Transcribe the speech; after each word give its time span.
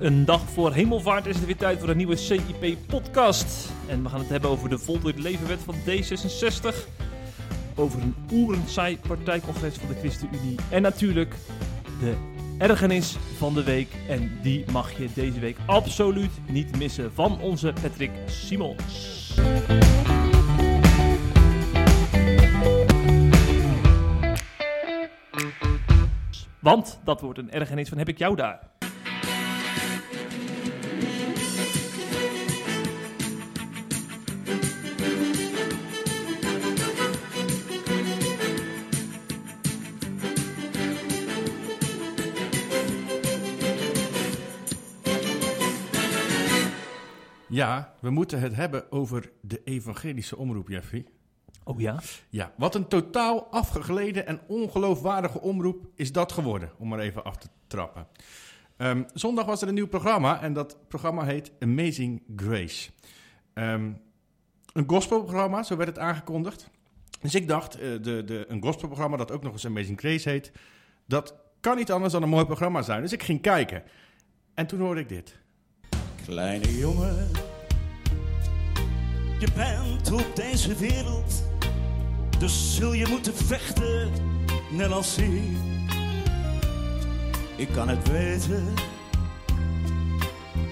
Een 0.00 0.24
dag 0.24 0.40
voor 0.40 0.72
hemelvaart 0.72 1.26
is 1.26 1.36
het 1.36 1.46
weer 1.46 1.56
tijd 1.56 1.78
voor 1.78 1.88
een 1.88 1.96
nieuwe 1.96 2.16
CIP-podcast. 2.16 3.72
En 3.88 4.02
we 4.02 4.08
gaan 4.08 4.20
het 4.20 4.28
hebben 4.28 4.50
over 4.50 4.68
de 4.68 4.78
voltooid 4.78 5.18
levenwet 5.18 5.58
van 5.60 5.74
D66. 5.74 6.76
Over 7.74 8.02
een 8.02 8.14
oerensaai 8.32 8.98
partijcongres 8.98 9.74
van 9.74 9.88
de 9.88 9.94
ChristenUnie. 9.94 10.56
En 10.70 10.82
natuurlijk 10.82 11.34
de 12.00 12.14
ergernis 12.58 13.16
van 13.36 13.54
de 13.54 13.64
week. 13.64 13.88
En 14.08 14.38
die 14.42 14.64
mag 14.72 14.98
je 14.98 15.08
deze 15.14 15.40
week 15.40 15.56
absoluut 15.66 16.32
niet 16.48 16.76
missen 16.76 17.12
van 17.12 17.40
onze 17.40 17.72
Patrick 17.82 18.10
Simons. 18.26 19.34
Want 26.58 27.00
dat 27.04 27.20
wordt 27.20 27.38
een 27.38 27.50
ergernis 27.50 27.88
van 27.88 27.98
heb 27.98 28.08
ik 28.08 28.18
jou 28.18 28.36
daar. 28.36 28.69
We 48.00 48.10
moeten 48.10 48.40
het 48.40 48.54
hebben 48.54 48.92
over 48.92 49.30
de 49.40 49.60
evangelische 49.64 50.36
omroep, 50.36 50.68
Jeffrey. 50.68 51.06
Oh 51.64 51.80
ja? 51.80 52.00
Ja, 52.28 52.52
wat 52.56 52.74
een 52.74 52.88
totaal 52.88 53.46
afgegleden 53.50 54.26
en 54.26 54.40
ongeloofwaardige 54.46 55.40
omroep 55.40 55.86
is 55.94 56.12
dat 56.12 56.32
geworden, 56.32 56.70
om 56.78 56.88
maar 56.88 56.98
even 56.98 57.24
af 57.24 57.36
te 57.36 57.48
trappen. 57.66 58.06
Ehm, 58.76 59.02
zondag 59.14 59.44
was 59.44 59.62
er 59.62 59.68
een 59.68 59.74
nieuw 59.74 59.88
programma 59.88 60.40
en 60.40 60.52
dat 60.52 60.76
programma 60.88 61.24
heet 61.24 61.52
Amazing 61.58 62.22
Grace. 62.36 62.90
Ehm, 63.54 63.92
een 64.72 64.84
gospelprogramma, 64.86 65.62
zo 65.62 65.76
werd 65.76 65.88
het 65.88 65.98
aangekondigd. 65.98 66.70
Dus 67.20 67.34
ik 67.34 67.48
dacht, 67.48 67.74
eh, 67.74 67.80
de, 67.80 68.24
de, 68.24 68.44
een 68.48 68.62
gospelprogramma 68.62 69.16
dat 69.16 69.30
ook 69.30 69.42
nog 69.42 69.52
eens 69.52 69.66
Amazing 69.66 69.98
Grace 69.98 70.28
heet, 70.28 70.52
dat 71.06 71.34
kan 71.60 71.76
niet 71.76 71.92
anders 71.92 72.12
dan 72.12 72.22
een 72.22 72.28
mooi 72.28 72.44
programma 72.44 72.82
zijn. 72.82 73.02
Dus 73.02 73.12
ik 73.12 73.22
ging 73.22 73.40
kijken. 73.40 73.82
En 74.54 74.66
toen 74.66 74.80
hoorde 74.80 75.00
ik 75.00 75.08
dit. 75.08 75.38
Kleine 76.24 76.78
jongen, 76.78 77.30
je 79.40 79.48
bent 79.54 80.12
op 80.12 80.36
deze 80.36 80.74
wereld, 80.74 81.42
dus 82.38 82.74
zul 82.76 82.92
je 82.92 83.06
moeten 83.08 83.36
vechten, 83.36 84.10
net 84.70 84.92
als 84.92 85.18
ik. 85.18 85.42
Ik 87.56 87.68
kan 87.72 87.88
het 87.88 88.08
weten, 88.10 88.74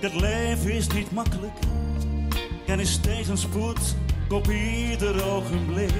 het 0.00 0.14
leven 0.14 0.72
is 0.72 0.86
niet 0.86 1.10
makkelijk 1.12 1.58
en 2.66 2.80
is 2.80 2.97
tegenspoed 2.97 3.97
op 4.28 4.50
ieder 4.50 5.25
ogenblik. 5.25 5.92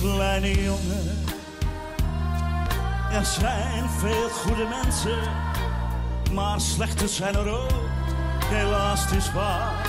Kleine 0.00 0.62
jongen, 0.62 1.24
er 3.12 3.24
zijn 3.24 3.88
veel 3.88 4.28
goede 4.28 4.66
mensen 4.84 5.46
maar 6.32 6.60
slechte 6.60 7.08
zijn 7.08 7.34
er 7.34 7.48
ook, 7.48 7.72
helaas 8.44 9.04
het 9.04 9.12
is 9.12 9.32
waar. 9.32 9.87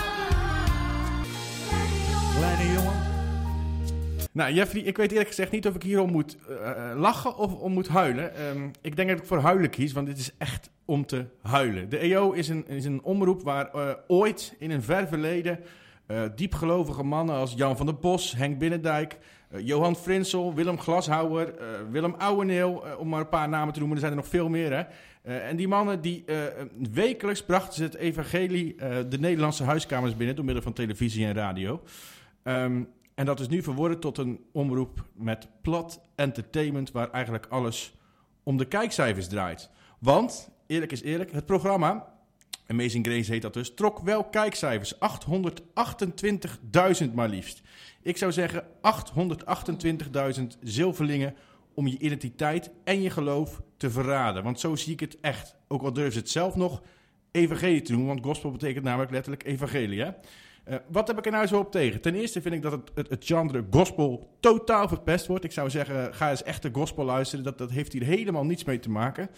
Kleine 2.39 2.73
jongen. 2.73 2.93
Nou, 4.31 4.53
Jeffrey, 4.53 4.81
ik 4.81 4.97
weet 4.97 5.11
eerlijk 5.11 5.27
gezegd 5.27 5.51
niet 5.51 5.67
of 5.67 5.75
ik 5.75 5.83
hierom 5.83 6.11
moet 6.11 6.37
uh, 6.49 6.91
lachen 6.95 7.37
of 7.37 7.53
om 7.53 7.71
moet 7.71 7.87
huilen. 7.87 8.47
Um, 8.47 8.71
ik 8.81 8.95
denk 8.95 9.09
dat 9.09 9.19
ik 9.19 9.25
voor 9.25 9.39
huilen 9.39 9.69
kies, 9.69 9.91
want 9.91 10.07
dit 10.07 10.17
is 10.17 10.31
echt 10.37 10.69
om 10.85 11.05
te 11.05 11.25
huilen. 11.41 11.89
De 11.89 11.97
EO 11.97 12.31
is 12.31 12.47
een, 12.49 12.67
is 12.67 12.85
een 12.85 13.03
omroep 13.03 13.43
waar 13.43 13.69
uh, 13.75 13.89
ooit 14.07 14.55
in 14.59 14.71
een 14.71 14.83
ver 14.83 15.07
verleden 15.07 15.59
diepgelovige 16.35 17.03
mannen 17.03 17.35
als 17.35 17.53
Jan 17.53 17.77
van 17.77 17.85
der 17.85 17.95
Bos, 17.95 18.35
Henk 18.35 18.59
Binnendijk, 18.59 19.17
Johan 19.57 19.95
Frinsel, 19.95 20.53
Willem 20.53 20.79
Glashouwer, 20.79 21.53
Willem 21.91 22.13
Ouweneel, 22.17 22.83
om 22.97 23.09
maar 23.09 23.19
een 23.19 23.29
paar 23.29 23.49
namen 23.49 23.73
te 23.73 23.79
noemen, 23.79 23.97
er 23.97 24.03
zijn 24.03 24.15
er 24.15 24.21
nog 24.21 24.31
veel 24.31 24.49
meer 24.49 24.73
hè. 24.73 24.83
En 25.37 25.55
die 25.55 25.67
mannen, 25.67 26.01
die 26.01 26.25
wekelijks 26.91 27.43
brachten 27.43 27.73
ze 27.73 27.83
het 27.83 27.95
evangelie 27.95 28.75
de 29.09 29.19
Nederlandse 29.19 29.63
huiskamers 29.63 30.15
binnen 30.15 30.35
door 30.35 30.45
middel 30.45 30.63
van 30.63 30.73
televisie 30.73 31.25
en 31.25 31.33
radio. 31.33 31.81
Um, 32.49 32.89
en 33.15 33.25
dat 33.25 33.39
is 33.39 33.47
nu 33.47 33.63
verworden 33.63 33.99
tot 33.99 34.17
een 34.17 34.45
omroep 34.51 35.05
met 35.13 35.47
plat 35.61 36.01
entertainment, 36.15 36.91
waar 36.91 37.11
eigenlijk 37.11 37.45
alles 37.49 37.93
om 38.43 38.57
de 38.57 38.65
kijkcijfers 38.65 39.27
draait. 39.27 39.69
Want, 39.99 40.49
eerlijk 40.67 40.91
is 40.91 41.01
eerlijk, 41.01 41.31
het 41.31 41.45
programma, 41.45 42.13
Amazing 42.67 43.05
Grace 43.05 43.31
heet 43.31 43.41
dat 43.41 43.53
dus, 43.53 43.73
trok 43.73 43.99
wel 43.99 44.23
kijkcijfers. 44.23 44.93
828.000 44.95 44.99
maar 47.13 47.29
liefst. 47.29 47.61
Ik 48.01 48.17
zou 48.17 48.31
zeggen 48.31 48.63
828.000 50.39 50.43
zilverlingen 50.61 51.35
om 51.73 51.87
je 51.87 51.97
identiteit 51.97 52.71
en 52.83 53.01
je 53.01 53.09
geloof 53.09 53.61
te 53.77 53.89
verraden. 53.89 54.43
Want 54.43 54.59
zo 54.59 54.75
zie 54.75 54.93
ik 54.93 54.99
het 54.99 55.19
echt. 55.19 55.55
Ook 55.67 55.81
al 55.81 55.93
durven 55.93 56.13
ze 56.13 56.19
het 56.19 56.29
zelf 56.29 56.55
nog 56.55 56.81
evangelie 57.31 57.81
te 57.81 57.91
noemen, 57.91 58.09
want 58.09 58.25
gospel 58.25 58.51
betekent 58.51 58.83
namelijk 58.83 59.11
letterlijk 59.11 59.43
evangelie. 59.43 60.01
Hè? 60.01 60.11
Uh, 60.69 60.75
wat 60.87 61.07
heb 61.07 61.17
ik 61.17 61.25
er 61.25 61.31
nou 61.31 61.47
zo 61.47 61.59
op 61.59 61.71
tegen? 61.71 62.01
Ten 62.01 62.15
eerste 62.15 62.41
vind 62.41 62.55
ik 62.55 62.61
dat 62.61 62.71
het, 62.71 62.91
het, 62.93 63.09
het, 63.09 63.25
genre 63.25 63.65
gospel 63.71 64.35
totaal 64.39 64.87
verpest 64.87 65.27
wordt. 65.27 65.43
Ik 65.43 65.51
zou 65.51 65.69
zeggen, 65.69 66.13
ga 66.13 66.29
eens 66.29 66.43
echte 66.43 66.69
gospel 66.71 67.05
luisteren. 67.05 67.43
Dat, 67.43 67.57
dat 67.57 67.71
heeft 67.71 67.93
hier 67.93 68.03
helemaal 68.03 68.45
niets 68.45 68.63
mee 68.63 68.79
te 68.79 68.89
maken. 68.89 69.29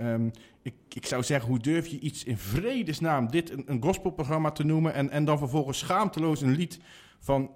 Um, 0.00 0.30
ik, 0.62 0.74
ik, 0.88 1.06
zou 1.06 1.22
zeggen, 1.22 1.48
hoe 1.48 1.58
durf 1.58 1.86
je 1.86 1.98
iets 1.98 2.24
in 2.24 2.38
vredesnaam 2.38 3.30
dit 3.30 3.50
een, 3.50 3.62
een 3.66 3.82
gospelprogramma 3.82 4.50
te 4.50 4.64
noemen... 4.64 4.94
En, 4.94 5.10
en 5.10 5.24
dan 5.24 5.38
vervolgens 5.38 5.78
schaamteloos 5.78 6.40
een 6.40 6.56
lied 6.56 6.80
van 7.18 7.50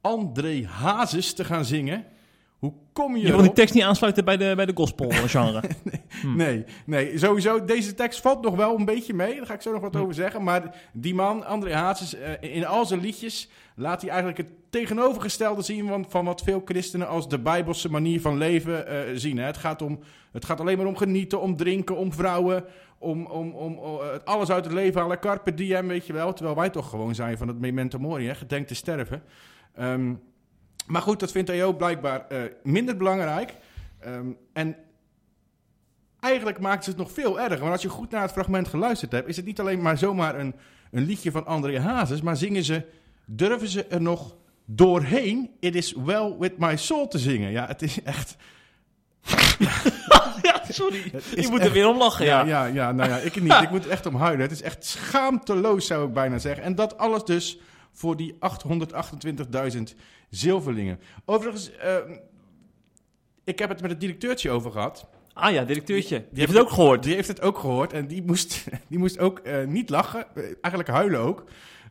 André 0.00 0.66
Hazes 0.66 1.32
te 1.32 1.44
gaan 1.44 1.64
zingen... 1.64 2.04
Hoe 2.58 2.72
kom 2.92 3.16
je 3.16 3.26
Je 3.26 3.32
wil 3.32 3.42
die 3.42 3.52
tekst 3.52 3.74
niet 3.74 3.82
aansluiten 3.82 4.24
bij 4.24 4.36
de, 4.36 4.52
bij 4.56 4.66
de 4.66 4.72
gospel-genre. 4.74 5.62
nee, 5.84 6.02
hm. 6.20 6.36
nee, 6.36 6.64
nee, 6.86 7.18
sowieso. 7.18 7.64
Deze 7.64 7.94
tekst 7.94 8.20
valt 8.20 8.42
nog 8.42 8.56
wel 8.56 8.78
een 8.78 8.84
beetje 8.84 9.14
mee. 9.14 9.36
Daar 9.36 9.46
ga 9.46 9.54
ik 9.54 9.62
zo 9.62 9.72
nog 9.72 9.80
wat 9.80 9.94
hm. 9.94 10.00
over 10.00 10.14
zeggen. 10.14 10.42
Maar 10.42 10.74
die 10.92 11.14
man, 11.14 11.46
André 11.46 11.74
Hazes, 11.74 12.14
uh, 12.14 12.20
in 12.40 12.66
al 12.66 12.86
zijn 12.86 13.00
liedjes 13.00 13.48
laat 13.74 14.00
hij 14.00 14.10
eigenlijk 14.10 14.38
het 14.38 14.48
tegenovergestelde 14.70 15.62
zien 15.62 15.88
van, 15.88 16.04
van 16.08 16.24
wat 16.24 16.42
veel 16.42 16.62
christenen 16.64 17.08
als 17.08 17.28
de 17.28 17.38
bijbelse 17.38 17.90
manier 17.90 18.20
van 18.20 18.38
leven 18.38 18.92
uh, 18.92 18.98
zien. 19.14 19.38
Hè. 19.38 19.44
Het, 19.44 19.56
gaat 19.56 19.82
om, 19.82 19.98
het 20.32 20.44
gaat 20.44 20.60
alleen 20.60 20.76
maar 20.76 20.86
om 20.86 20.96
genieten, 20.96 21.40
om 21.40 21.56
drinken, 21.56 21.96
om 21.96 22.12
vrouwen, 22.12 22.64
om, 22.98 23.26
om, 23.26 23.50
om, 23.50 23.78
om 23.78 24.00
uh, 24.00 24.06
alles 24.24 24.50
uit 24.50 24.64
het 24.64 24.74
leven 24.74 25.00
halen. 25.00 25.18
Carpe 25.18 25.54
diem, 25.54 25.88
weet 25.88 26.06
je 26.06 26.12
wel. 26.12 26.32
Terwijl 26.32 26.56
wij 26.56 26.70
toch 26.70 26.88
gewoon 26.88 27.14
zijn 27.14 27.38
van 27.38 27.48
het 27.48 27.58
memento 27.58 27.98
mori, 27.98 28.26
hè, 28.26 28.34
gedenk 28.34 28.66
te 28.66 28.74
sterven. 28.74 29.22
Um, 29.80 30.20
maar 30.88 31.02
goed, 31.02 31.20
dat 31.20 31.32
vindt 31.32 31.50
EO 31.50 31.72
blijkbaar 31.72 32.26
uh, 32.32 32.38
minder 32.62 32.96
belangrijk. 32.96 33.54
Um, 34.06 34.36
en 34.52 34.76
eigenlijk 36.20 36.60
maakt 36.60 36.84
ze 36.84 36.90
het 36.90 36.98
nog 36.98 37.12
veel 37.12 37.40
erger. 37.40 37.58
Want 37.58 37.72
als 37.72 37.82
je 37.82 37.88
goed 37.88 38.10
naar 38.10 38.22
het 38.22 38.32
fragment 38.32 38.68
geluisterd 38.68 39.12
hebt, 39.12 39.28
is 39.28 39.36
het 39.36 39.44
niet 39.44 39.60
alleen 39.60 39.82
maar 39.82 39.98
zomaar 39.98 40.38
een, 40.38 40.54
een 40.90 41.04
liedje 41.04 41.30
van 41.30 41.46
André 41.46 41.80
Hazes, 41.80 42.20
maar 42.20 42.36
zingen 42.36 42.64
ze, 42.64 42.82
durven 43.24 43.68
ze 43.68 43.84
er 43.84 44.02
nog 44.02 44.36
doorheen 44.64 45.50
It 45.60 45.74
is 45.74 45.92
well 45.92 46.36
with 46.38 46.58
my 46.58 46.76
soul 46.76 47.08
te 47.08 47.18
zingen. 47.18 47.50
Ja, 47.50 47.66
het 47.66 47.82
is 47.82 48.02
echt... 48.02 48.36
ja, 50.42 50.62
sorry. 50.68 51.12
Je 51.34 51.48
moet 51.50 51.64
er 51.64 51.72
weer 51.72 51.88
om 51.88 51.98
lachen, 51.98 52.24
ja. 52.24 52.44
Ja, 52.44 52.64
ja, 52.64 52.74
ja 52.74 52.92
nou 52.92 53.10
ja, 53.10 53.16
ik 53.16 53.42
niet. 53.42 53.52
Ik 53.62 53.70
moet 53.70 53.84
er 53.84 53.90
echt 53.90 54.06
om 54.06 54.14
huilen. 54.14 54.40
Het 54.42 54.50
is 54.50 54.62
echt 54.62 54.84
schaamteloos, 54.84 55.86
zou 55.86 56.06
ik 56.06 56.12
bijna 56.12 56.38
zeggen. 56.38 56.64
En 56.64 56.74
dat 56.74 56.98
alles 56.98 57.24
dus 57.24 57.58
voor 57.98 58.16
die 58.16 58.34
828.000 58.34 59.82
zilverlingen. 60.30 61.00
Overigens, 61.24 61.70
uh, 61.70 61.96
ik 63.44 63.58
heb 63.58 63.68
het 63.68 63.80
met 63.80 63.90
het 63.90 64.00
directeurtje 64.00 64.50
over 64.50 64.70
gehad. 64.72 65.06
Ah 65.32 65.52
ja, 65.52 65.64
directeurtje. 65.64 66.18
Die, 66.18 66.28
die 66.30 66.38
heeft 66.38 66.52
het 66.52 66.62
ook 66.62 66.70
gehoord. 66.70 67.02
Die 67.02 67.14
heeft 67.14 67.28
het 67.28 67.40
ook 67.40 67.58
gehoord 67.58 67.92
en 67.92 68.06
die 68.06 68.22
moest, 68.22 68.64
die 68.88 68.98
moest 68.98 69.18
ook 69.18 69.40
uh, 69.44 69.64
niet 69.64 69.90
lachen, 69.90 70.26
eigenlijk 70.34 70.88
huilen 70.88 71.20
ook. 71.20 71.44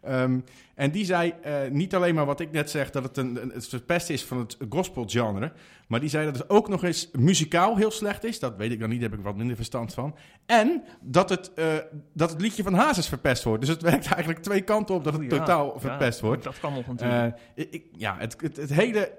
Um, 0.10 0.44
en 0.76 0.92
die 0.92 1.06
zei 1.06 1.34
uh, 1.46 1.56
niet 1.72 1.96
alleen 1.96 2.16
maar 2.16 2.26
wat 2.26 2.40
ik 2.40 2.52
net 2.52 2.70
zeg, 2.70 2.90
dat 2.90 3.04
het, 3.04 3.18
een, 3.18 3.52
het 3.54 3.68
verpest 3.68 4.10
is 4.10 4.24
van 4.24 4.38
het 4.38 4.58
gospelgenre. 4.70 5.52
Maar 5.88 6.00
die 6.00 6.10
zei 6.10 6.26
dat 6.26 6.38
het 6.38 6.50
ook 6.50 6.68
nog 6.68 6.84
eens 6.84 7.10
muzikaal 7.12 7.76
heel 7.76 7.92
slecht 7.92 8.24
is. 8.24 8.40
Dat 8.40 8.56
weet 8.56 8.72
ik 8.72 8.80
dan 8.80 8.90
niet, 8.90 9.02
daar 9.02 9.10
heb 9.10 9.20
ik 9.20 9.26
wat 9.26 9.36
minder 9.36 9.56
verstand 9.56 9.94
van. 9.94 10.16
En 10.46 10.84
dat 11.02 11.30
het, 11.30 11.52
uh, 11.56 11.66
dat 12.14 12.30
het 12.30 12.42
liedje 12.42 12.64
van 12.64 12.74
Hazes 12.74 13.08
verpest 13.08 13.44
wordt. 13.44 13.62
Dus 13.62 13.70
het 13.70 13.82
werkt 13.92 14.06
eigenlijk 14.06 14.44
twee 14.44 14.62
kanten 14.62 14.96
op 14.96 15.04
dat 15.04 15.14
het 15.14 15.22
ja, 15.22 15.30
totaal 15.30 15.80
verpest 15.80 16.20
ja, 16.20 16.26
wordt. 16.26 16.44
Dat 16.44 16.60
kan 16.60 16.74
nog 16.74 16.88
natuurlijk. 16.88 17.38
Uh, 17.56 17.66
ik, 17.72 17.86
ja, 17.92 18.16
het, 18.18 18.42
het, 18.42 18.58
het 18.58 18.74
hele... 18.74 19.12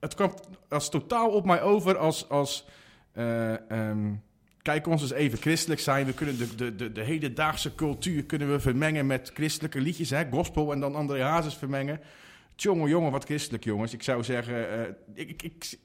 Het 0.00 0.14
kwam 0.14 0.34
als 0.68 0.90
totaal 0.90 1.30
op 1.30 1.44
mij 1.44 1.62
over 1.62 1.98
als... 1.98 2.28
als 2.28 2.66
um, 3.14 4.22
kijk 4.62 4.86
ons 4.86 5.02
eens 5.02 5.12
even 5.12 5.38
christelijk 5.38 5.80
zijn. 5.80 6.06
We 6.06 6.12
kunnen 6.12 6.38
de, 6.38 6.54
de, 6.54 6.74
de, 6.76 6.92
de 6.92 7.02
hedendaagse 7.02 7.74
cultuur 7.74 8.24
kunnen 8.24 8.50
we 8.50 8.60
vermengen 8.60 9.06
met 9.06 9.30
christelijke 9.34 9.80
liedjes. 9.80 10.10
Hè? 10.10 10.24
Gospel 10.30 10.72
en 10.72 10.80
dan 10.80 10.94
André 10.94 11.22
Hazes 11.22 11.54
vermengen. 11.54 12.00
Tjonge 12.54 12.88
jongen, 12.88 13.12
wat 13.12 13.24
christelijk 13.24 13.64
jongens. 13.64 13.92
Ik 13.92 14.02
zou 14.02 14.24
zeggen, 14.24 14.54
uh, 14.54 14.80
ik, 15.14 15.30
ik, 15.30 15.42
ik, 15.42 15.78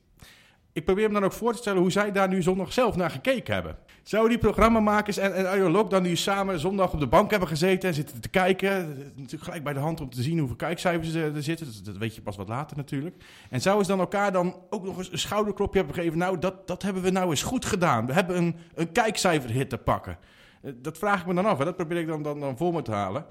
ik 0.74 0.86
probeer 0.86 1.08
me 1.08 1.14
dan 1.14 1.24
ook 1.24 1.34
voor 1.34 1.52
te 1.52 1.58
stellen 1.58 1.82
hoe 1.82 1.92
zij 1.92 2.12
daar 2.12 2.28
nu 2.28 2.42
zondag 2.42 2.74
zelf 2.74 2.96
naar 2.96 3.12
gekeken 3.12 3.54
hebben. 3.54 3.78
Zouden 4.08 4.32
die 4.32 4.40
programmamakers 4.40 5.18
en, 5.18 5.36
en 5.36 5.50
Arjen 5.50 5.72
Lok 5.72 5.90
dan 5.90 6.04
nu 6.04 6.16
samen 6.16 6.60
zondag 6.60 6.94
op 6.94 7.00
de 7.00 7.08
bank 7.08 7.30
hebben 7.30 7.48
gezeten 7.50 7.90
en 7.90 7.96
zitten 7.96 8.22
te 8.22 8.30
kijken? 8.30 8.98
Natuurlijk 9.16 9.44
gelijk 9.44 9.64
bij 9.64 9.74
de 9.74 9.80
hand 9.80 10.02
om 10.02 10.10
te 10.10 10.22
zien 10.22 10.38
hoeveel 10.38 10.56
kijkcijfers 10.56 11.14
er, 11.14 11.36
er 11.36 11.44
zitten. 11.44 11.66
Dat, 11.66 11.86
dat 11.86 11.98
weet 11.98 12.16
je 12.16 12.22
pas 12.22 12.36
wat 12.36 12.48
later 12.48 12.78
natuurlijk. 12.78 13.16
En 13.50 13.62
zouden 13.62 13.86
ze 13.86 13.92
dan 13.92 14.00
elkaar 14.00 14.32
dan 14.32 14.56
ook 14.70 14.84
nog 14.84 14.98
eens 14.98 15.12
een 15.12 15.20
schouderklopje 15.20 15.78
hebben 15.78 15.96
gegeven? 15.96 16.18
Nou, 16.18 16.40
dat, 16.40 16.68
dat 16.68 16.82
hebben 16.82 17.04
we 17.04 17.10
nou 17.10 17.30
eens 17.30 17.44
goed 17.44 17.66
gedaan. 17.66 18.06
We 18.06 18.14
hebben 18.14 18.38
een, 18.38 18.56
een 18.76 18.92
kijkcijferhit 18.92 19.70
te 19.70 19.78
pakken. 19.78 20.18
Eh, 20.62 20.72
Dat 20.82 20.98
vraag 20.98 21.22
ik 21.22 21.28
me 21.28 21.34
dan 21.34 21.46
af. 21.46 21.58
Hè. 21.58 21.66
Dat 21.66 21.76
probeer 21.76 22.00
ik 22.00 22.08
dan, 22.08 22.24
dan, 22.24 22.40
dan 22.40 22.58
voor 22.58 22.74
me 22.74 22.82
te 22.82 22.92
halen. 22.92 23.26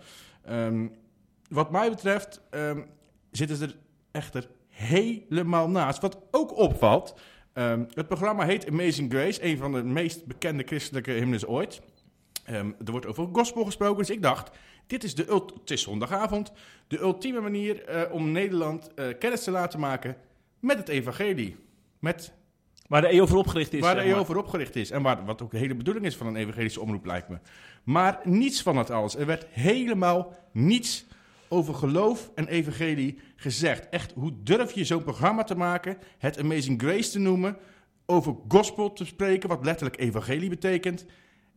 Ehm, 0.45 0.87
wat 1.49 1.71
mij 1.71 1.91
betreft 1.91 2.41
ehm, 2.51 2.81
zitten 3.31 3.57
ze 3.57 3.65
er 3.65 3.77
echter 4.11 4.49
helemaal 4.69 5.69
naast. 5.69 6.01
Wat 6.01 6.19
ook 6.31 6.57
opvalt, 6.57 7.15
ehm, 7.57 7.85
het 7.95 8.07
programma 8.07 8.45
heet 8.45 8.69
Amazing 8.69 9.13
Grace, 9.13 9.45
een 9.45 9.57
van 9.57 9.73
de 9.73 9.83
meest 9.83 10.27
bekende 10.27 10.63
christelijke 10.67 11.11
hymnes 11.11 11.47
ooit. 11.47 11.81
Ehm, 12.45 12.71
er 12.85 12.91
wordt 12.91 13.07
over 13.07 13.29
gospel 13.33 13.65
gesproken, 13.65 13.99
dus 13.99 14.11
ik 14.11 14.23
dacht, 14.23 14.51
dit 14.87 15.05
is 15.05 15.15
de 15.15 15.51
het 15.61 15.71
is 15.71 15.83
zondagavond, 15.83 16.53
de 16.87 17.01
ultieme 17.01 17.41
manier 17.41 17.85
eh, 17.85 18.13
om 18.13 18.33
Nederland 18.33 18.95
eh, 18.95 19.07
kennis 19.19 19.45
te 19.45 19.51
laten 19.51 19.81
maken 19.81 20.17
met 20.61 20.79
het 20.79 20.89
evangelie. 20.89 21.57
Met 21.99 22.33
Waar 22.89 23.01
de 23.01 23.09
EO 23.09 23.27
voor 23.27 23.39
opgericht 23.39 23.73
is. 23.73 23.81
waar 23.81 23.95
de 23.95 24.01
maar. 24.01 24.17
EO 24.17 24.25
voor 24.25 24.37
opgericht 24.37 24.77
is. 24.77 24.91
En 24.91 25.03
waar, 25.03 25.25
wat 25.25 25.43
ook 25.43 25.51
de 25.51 25.59
hele 25.59 25.75
bedoeling 25.75 26.07
is 26.07 26.17
van 26.17 26.27
een 26.27 26.37
evangelische 26.37 26.81
omroep, 26.81 27.07
lijkt 27.07 27.29
me. 27.29 27.39
Maar 27.85 28.21
niets 28.25 28.63
van 28.63 28.77
het 28.77 28.91
alles. 28.91 29.17
Er 29.17 29.27
werd 29.27 29.47
helemaal 29.51 30.35
niets 30.53 31.06
over 31.49 31.75
geloof 31.75 32.31
en 32.35 32.49
evangelie 32.49 33.19
gezegd. 33.37 33.89
Echt, 33.89 34.13
hoe 34.13 34.33
durf 34.43 34.73
je 34.73 34.85
zo'n 34.85 35.03
programma 35.03 35.43
te 35.45 35.55
maken, 35.57 35.99
het 36.19 36.39
Amazing 36.39 36.83
Grace 36.83 37.11
te 37.11 37.19
noemen, 37.19 37.57
over 38.07 38.35
gospel 38.49 38.93
te 38.93 39.05
spreken, 39.05 39.49
wat 39.49 39.65
letterlijk 39.65 40.01
evangelie 40.01 40.49
betekent, 40.49 41.05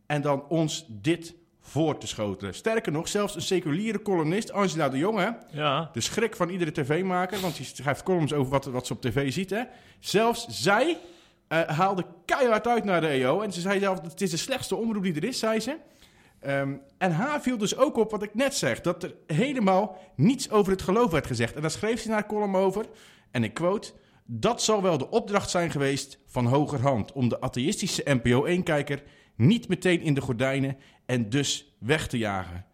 en 0.06 0.22
dan 0.22 0.44
ons 0.48 0.84
dit 0.88 1.34
voor 1.60 1.98
te 1.98 2.06
schotelen. 2.06 2.54
Sterker 2.54 2.92
nog, 2.92 3.08
zelfs 3.08 3.34
een 3.34 3.42
seculiere 3.42 4.02
columnist, 4.02 4.52
Angela 4.52 4.88
de 4.88 4.98
Jonge, 4.98 5.38
Ja. 5.52 5.90
de 5.92 6.00
schrik 6.00 6.36
van 6.36 6.48
iedere 6.48 6.72
tv-maker, 6.72 7.40
want 7.40 7.56
die 7.56 7.66
schrijft 7.66 8.02
columns 8.02 8.32
over 8.32 8.50
wat, 8.52 8.64
wat 8.64 8.86
ze 8.86 8.92
op 8.92 9.00
tv 9.00 9.32
ziet. 9.32 9.50
Hè. 9.50 9.62
Zelfs 9.98 10.46
zij 10.48 10.98
eh, 11.48 11.60
haalde 11.68 12.04
keihard 12.24 12.66
uit 12.66 12.84
naar 12.84 13.00
de 13.00 13.06
EO. 13.06 13.40
En 13.40 13.52
ze 13.52 13.60
zei 13.60 13.80
zelf, 13.80 14.00
het 14.00 14.20
is 14.20 14.30
de 14.30 14.36
slechtste 14.36 14.76
omroep 14.76 15.02
die 15.02 15.14
er 15.14 15.24
is, 15.24 15.38
zei 15.38 15.60
ze. 15.60 15.76
Ehm, 16.40 16.76
en 16.98 17.12
haar 17.12 17.42
viel 17.42 17.58
dus 17.58 17.76
ook 17.76 17.96
op 17.96 18.10
wat 18.10 18.22
ik 18.22 18.34
net 18.34 18.54
zeg, 18.54 18.80
dat 18.80 19.02
er 19.02 19.14
helemaal 19.26 19.98
niets 20.16 20.50
over 20.50 20.72
het 20.72 20.82
geloof 20.82 21.10
werd 21.10 21.26
gezegd. 21.26 21.54
En 21.54 21.60
daar 21.60 21.70
schreef 21.70 22.00
ze 22.00 22.06
in 22.06 22.12
haar 22.12 22.26
column 22.26 22.56
over, 22.56 22.86
en 23.30 23.44
ik 23.44 23.54
quote... 23.54 23.92
Dat 24.32 24.62
zal 24.62 24.82
wel 24.82 24.98
de 24.98 25.10
opdracht 25.10 25.50
zijn 25.50 25.70
geweest 25.70 26.18
van 26.26 26.46
hogerhand 26.46 27.12
om 27.12 27.28
de 27.28 27.40
atheïstische 27.40 28.02
NPO 28.04 28.46
1-kijker 28.46 29.02
niet 29.36 29.68
meteen 29.68 30.00
in 30.00 30.14
de 30.14 30.20
gordijnen 30.20 30.76
en 31.06 31.30
dus 31.30 31.76
weg 31.78 32.08
te 32.08 32.18
jagen. 32.18 32.64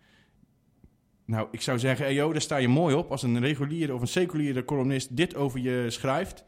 Nou, 1.24 1.48
ik 1.50 1.60
zou 1.60 1.78
zeggen, 1.78 2.06
EO, 2.06 2.32
daar 2.32 2.40
sta 2.40 2.56
je 2.56 2.68
mooi 2.68 2.94
op. 2.94 3.10
Als 3.10 3.22
een 3.22 3.40
reguliere 3.40 3.94
of 3.94 4.00
een 4.00 4.06
seculiere 4.06 4.64
columnist 4.64 5.16
dit 5.16 5.34
over 5.34 5.60
je 5.60 5.90
schrijft, 5.90 6.44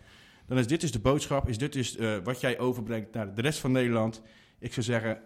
dan 0.47 0.59
is 0.59 0.67
dit 0.67 0.81
dus 0.81 0.93
de 0.93 0.99
boodschap, 0.99 1.49
is 1.49 1.59
dit 1.59 1.73
dus 1.73 1.97
eh, 1.97 2.17
wat 2.25 2.41
jij 2.41 2.59
overbrengt 2.59 3.15
naar 3.15 3.35
de 3.35 3.43
rest 3.43 3.59
van 3.59 3.73
Nederland. 3.73 4.23
Ik 4.59 4.73
zou 4.73 4.87
zeggen, 4.87 5.21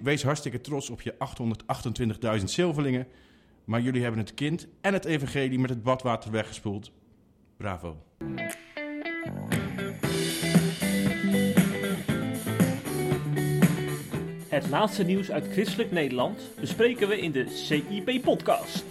wees 0.00 0.22
hartstikke 0.22 0.60
trots 0.60 0.90
op 0.90 1.00
je 1.00 1.14
828.000 2.38 2.44
zilverlingen. 2.44 3.06
Maar 3.64 3.80
jullie 3.80 4.02
hebben 4.02 4.20
het 4.20 4.34
kind 4.34 4.66
en 4.80 4.92
het 4.92 5.04
evangelie 5.04 5.58
met 5.58 5.70
het 5.70 5.82
badwater 5.82 6.30
weggespoeld. 6.30 6.92
Bravo. 7.56 7.96
Het 14.48 14.68
laatste 14.68 15.02
nieuws 15.02 15.30
uit 15.30 15.48
christelijk 15.52 15.90
Nederland 15.90 16.40
bespreken 16.60 17.08
we 17.08 17.20
in 17.20 17.32
de 17.32 17.48
CIP-podcast. 17.48 18.84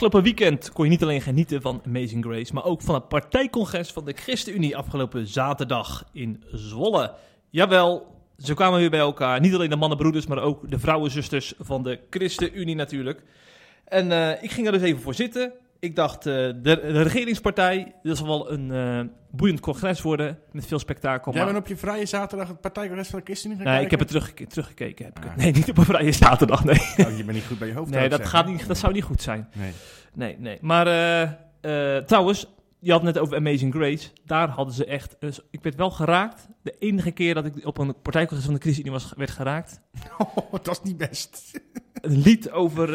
Afgelopen 0.00 0.30
weekend 0.30 0.72
kon 0.72 0.84
je 0.84 0.90
niet 0.90 1.02
alleen 1.02 1.20
genieten 1.20 1.62
van 1.62 1.82
Amazing 1.86 2.24
Grace, 2.24 2.54
maar 2.54 2.64
ook 2.64 2.82
van 2.82 2.94
het 2.94 3.08
partijcongres 3.08 3.92
van 3.92 4.04
de 4.04 4.12
ChristenUnie 4.12 4.76
afgelopen 4.76 5.26
zaterdag 5.26 6.04
in 6.12 6.44
Zwolle. 6.52 7.14
Jawel, 7.50 8.06
ze 8.38 8.54
kwamen 8.54 8.78
weer 8.78 8.90
bij 8.90 9.00
elkaar. 9.00 9.40
Niet 9.40 9.54
alleen 9.54 9.70
de 9.70 9.76
mannenbroeders, 9.76 10.26
maar 10.26 10.42
ook 10.42 10.70
de 10.70 10.78
vrouwenzusters 10.78 11.54
van 11.58 11.82
de 11.82 12.00
ChristenUnie 12.10 12.74
natuurlijk. 12.74 13.22
En 13.84 14.12
eh, 14.12 14.42
ik 14.42 14.50
ging 14.50 14.66
er 14.66 14.72
dus 14.72 14.82
even 14.82 15.00
voor 15.00 15.14
zitten. 15.14 15.52
Ik 15.80 15.96
dacht, 15.96 16.26
eh, 16.26 16.34
de, 16.34 16.52
de 16.62 17.02
regeringspartij, 17.02 17.94
dat 18.02 18.16
zal 18.16 18.26
wel 18.26 18.52
een 18.52 18.70
eh, 18.72 19.00
boeiend 19.30 19.60
congres 19.60 20.02
worden 20.02 20.38
met 20.52 20.66
veel 20.66 20.78
spektakel. 20.78 21.32
Jij 21.32 21.42
maar- 21.44 21.52
bent 21.52 21.64
op 21.64 21.70
je 21.70 21.76
vrije 21.76 22.06
zaterdag 22.06 22.48
het 22.48 22.60
partijcongres 22.60 23.08
van 23.08 23.18
de 23.18 23.24
ChristenUnie 23.24 23.64
gaan 23.64 23.74
Nee, 23.74 23.84
ik 23.84 23.90
heb 23.90 24.00
het 24.00 24.08
teruggekeken. 24.48 25.04
Heb 25.04 25.16
ik 25.18 25.22
het. 25.22 25.32
Ah. 25.32 25.38
Nee, 25.38 25.52
niet 25.52 25.70
op 25.70 25.78
een 25.78 25.84
vrije 25.84 26.12
zaterdag. 26.12 26.64
Nee, 26.64 26.76
Oh, 26.76 27.16
je 27.16 27.24
bent 27.24 27.32
niet 27.32 27.46
goed 27.46 27.58
bij 27.58 27.68
je 27.68 27.74
hoofd. 27.74 27.90
nee 27.90 28.08
dat, 28.08 28.18
zeggen. 28.18 28.38
gaat 28.38 28.46
niet, 28.50 28.66
dat 28.66 28.78
zou 28.78 28.92
niet 28.92 29.04
goed 29.04 29.22
zijn. 29.22 29.48
Nee. 29.54 29.72
Nee, 30.14 30.36
nee. 30.38 30.58
Maar 30.60 30.86
eh, 31.60 31.96
trouwens, 31.96 32.46
je 32.78 32.92
had 32.92 33.02
het 33.02 33.14
net 33.14 33.22
over 33.22 33.36
Amazing 33.36 33.74
Grace. 33.74 34.08
Daar 34.24 34.48
hadden 34.48 34.74
ze 34.74 34.84
echt... 34.84 35.16
ik 35.50 35.62
werd 35.62 35.74
wel 35.76 35.90
geraakt. 35.90 36.48
De 36.62 36.74
enige 36.78 37.10
keer 37.10 37.34
dat 37.34 37.44
ik 37.44 37.66
op 37.66 37.78
een 37.78 37.94
partijcongres 38.02 38.44
van 38.44 38.54
de 38.54 38.60
ChristenUnie 38.60 38.92
was, 39.00 39.12
werd 39.16 39.30
geraakt. 39.30 39.80
Oh, 40.34 40.52
dat 40.62 40.70
is 40.70 40.80
niet 40.82 40.96
best. 40.96 41.60
Een 41.94 42.18
lied 42.18 42.50
over... 42.50 42.88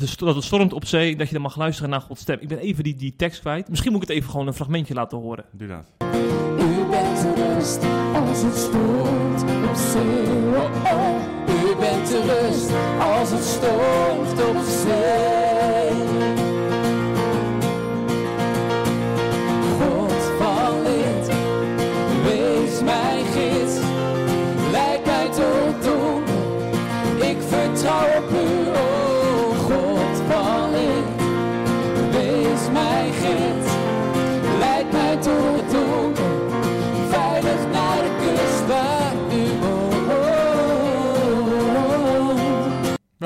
dat 0.00 0.34
het 0.34 0.44
stormt 0.44 0.72
op 0.72 0.84
zee, 0.84 1.16
dat 1.16 1.26
je 1.26 1.32
dan 1.32 1.42
mag 1.42 1.56
luisteren 1.56 1.90
naar 1.90 2.00
Gods 2.00 2.20
stem. 2.20 2.38
Ik 2.40 2.48
ben 2.48 2.58
even 2.58 2.84
die, 2.84 2.94
die 2.94 3.14
tekst 3.16 3.40
kwijt. 3.40 3.68
Misschien 3.68 3.92
moet 3.92 4.02
ik 4.02 4.08
het 4.08 4.16
even 4.16 4.30
gewoon 4.30 4.46
een 4.46 4.54
fragmentje 4.54 4.94
laten 4.94 5.18
horen. 5.18 5.44
Doe 5.52 5.68
dat. 5.68 5.84
U 6.58 6.86
bent 6.90 7.20
de 7.20 7.54
rust 7.54 7.82
als 8.14 8.42
het 8.42 8.56
stormt 8.56 9.42
op 9.42 9.76
zee. 9.76 10.30
Oh, 10.56 10.84
oh. 10.84 11.20
U 11.48 11.76
bent 11.76 12.08
de 12.08 12.20
rust 12.22 12.70
als 13.00 13.30
het 13.30 13.44
stormt 13.44 14.48
op 14.48 14.64
zee. 14.64 15.29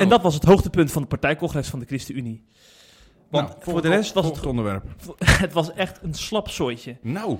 En 0.03 0.09
dat 0.09 0.21
was 0.21 0.33
het 0.33 0.43
hoogtepunt 0.43 0.91
van 0.91 1.01
het 1.01 1.09
partijcongres 1.09 1.67
van 1.67 1.79
de 1.79 1.85
ChristenUnie. 1.85 2.43
Want 3.29 3.47
Nou, 3.47 3.59
voor 3.61 3.81
de 3.81 3.89
rest 3.89 4.13
was 4.13 4.25
het, 4.25 4.45
onderwerp. 4.45 4.83
het 5.25 5.53
was 5.53 5.73
echt 5.73 5.99
een 6.03 6.13
slap 6.13 6.49
zooitje. 6.49 6.97
Nou, 7.01 7.37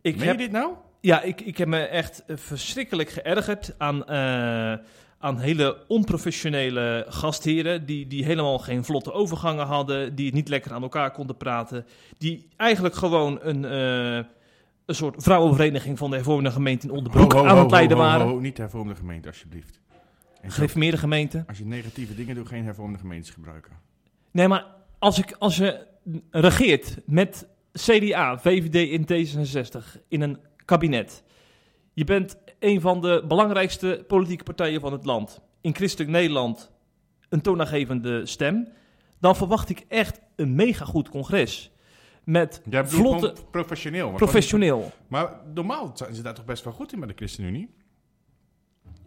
Ik 0.00 0.16
meen 0.16 0.26
heb, 0.26 0.36
je 0.36 0.42
dit 0.42 0.52
nou? 0.52 0.72
Ja, 1.00 1.22
ik, 1.22 1.40
ik 1.40 1.58
heb 1.58 1.68
me 1.68 1.78
echt 1.78 2.24
eh, 2.26 2.36
verschrikkelijk 2.36 3.10
geërgerd 3.10 3.74
aan, 3.78 4.06
eh, 4.06 4.72
aan 5.18 5.38
hele 5.38 5.84
onprofessionele 5.88 7.06
gastheren. 7.08 7.86
Die, 7.86 8.06
die 8.06 8.24
helemaal 8.24 8.58
geen 8.58 8.84
vlotte 8.84 9.12
overgangen 9.12 9.66
hadden. 9.66 10.14
Die 10.14 10.26
het 10.26 10.34
niet 10.34 10.48
lekker 10.48 10.72
aan 10.72 10.82
elkaar 10.82 11.10
konden 11.10 11.36
praten. 11.36 11.86
Die 12.18 12.48
eigenlijk 12.56 12.94
gewoon 12.94 13.38
een, 13.42 13.64
eh, 13.64 14.24
een 14.86 14.94
soort 14.94 15.22
vrouwenvereniging 15.22 15.98
van 15.98 16.10
de 16.10 16.16
hervormde 16.16 16.50
gemeente 16.50 16.86
in 16.86 16.92
Onderbroek 16.92 17.32
Ho, 17.32 17.38
ho, 17.38 17.46
aan 17.46 17.58
het 17.58 17.70
leiden 17.70 17.96
waren. 17.96 18.40
Niet 18.40 18.56
de 18.56 18.62
hervormde 18.62 18.94
gemeente, 18.94 19.28
alsjeblieft. 19.28 19.80
Gereformeerde 20.50 20.96
gemeente. 20.96 21.44
als 21.46 21.58
je 21.58 21.64
negatieve 21.64 22.14
dingen 22.14 22.34
doet, 22.34 22.48
geen 22.48 22.64
hervormde 22.64 22.98
gemeentes 22.98 23.30
gebruiken. 23.30 23.72
Nee, 24.30 24.48
maar 24.48 24.66
als, 24.98 25.18
ik, 25.18 25.36
als 25.38 25.56
je 25.56 25.86
regeert 26.30 26.98
met 27.06 27.48
CDA, 27.72 28.38
VVD 28.38 29.08
en 29.08 29.26
D66 29.26 30.00
in 30.08 30.20
een 30.20 30.38
kabinet. 30.64 31.24
Je 31.92 32.04
bent 32.04 32.36
een 32.58 32.80
van 32.80 33.00
de 33.00 33.24
belangrijkste 33.28 34.04
politieke 34.08 34.44
partijen 34.44 34.80
van 34.80 34.92
het 34.92 35.04
land. 35.04 35.40
In 35.60 35.74
christelijk 35.74 36.10
Nederland 36.10 36.70
een 37.28 37.40
toonaangevende 37.40 38.26
stem. 38.26 38.68
Dan 39.20 39.36
verwacht 39.36 39.68
ik 39.68 39.84
echt 39.88 40.20
een 40.36 40.54
mega 40.54 40.84
goed 40.84 41.08
congres. 41.08 41.70
Met 42.24 42.62
vlotte, 42.70 43.34
professioneel. 43.50 44.12
professioneel. 44.12 44.92
Maar 45.08 45.40
normaal 45.54 45.90
zijn 45.94 46.14
ze 46.14 46.22
daar 46.22 46.34
toch 46.34 46.44
best 46.44 46.64
wel 46.64 46.72
goed 46.72 46.92
in 46.92 46.98
bij 46.98 47.08
de 47.08 47.14
ChristenUnie? 47.16 47.74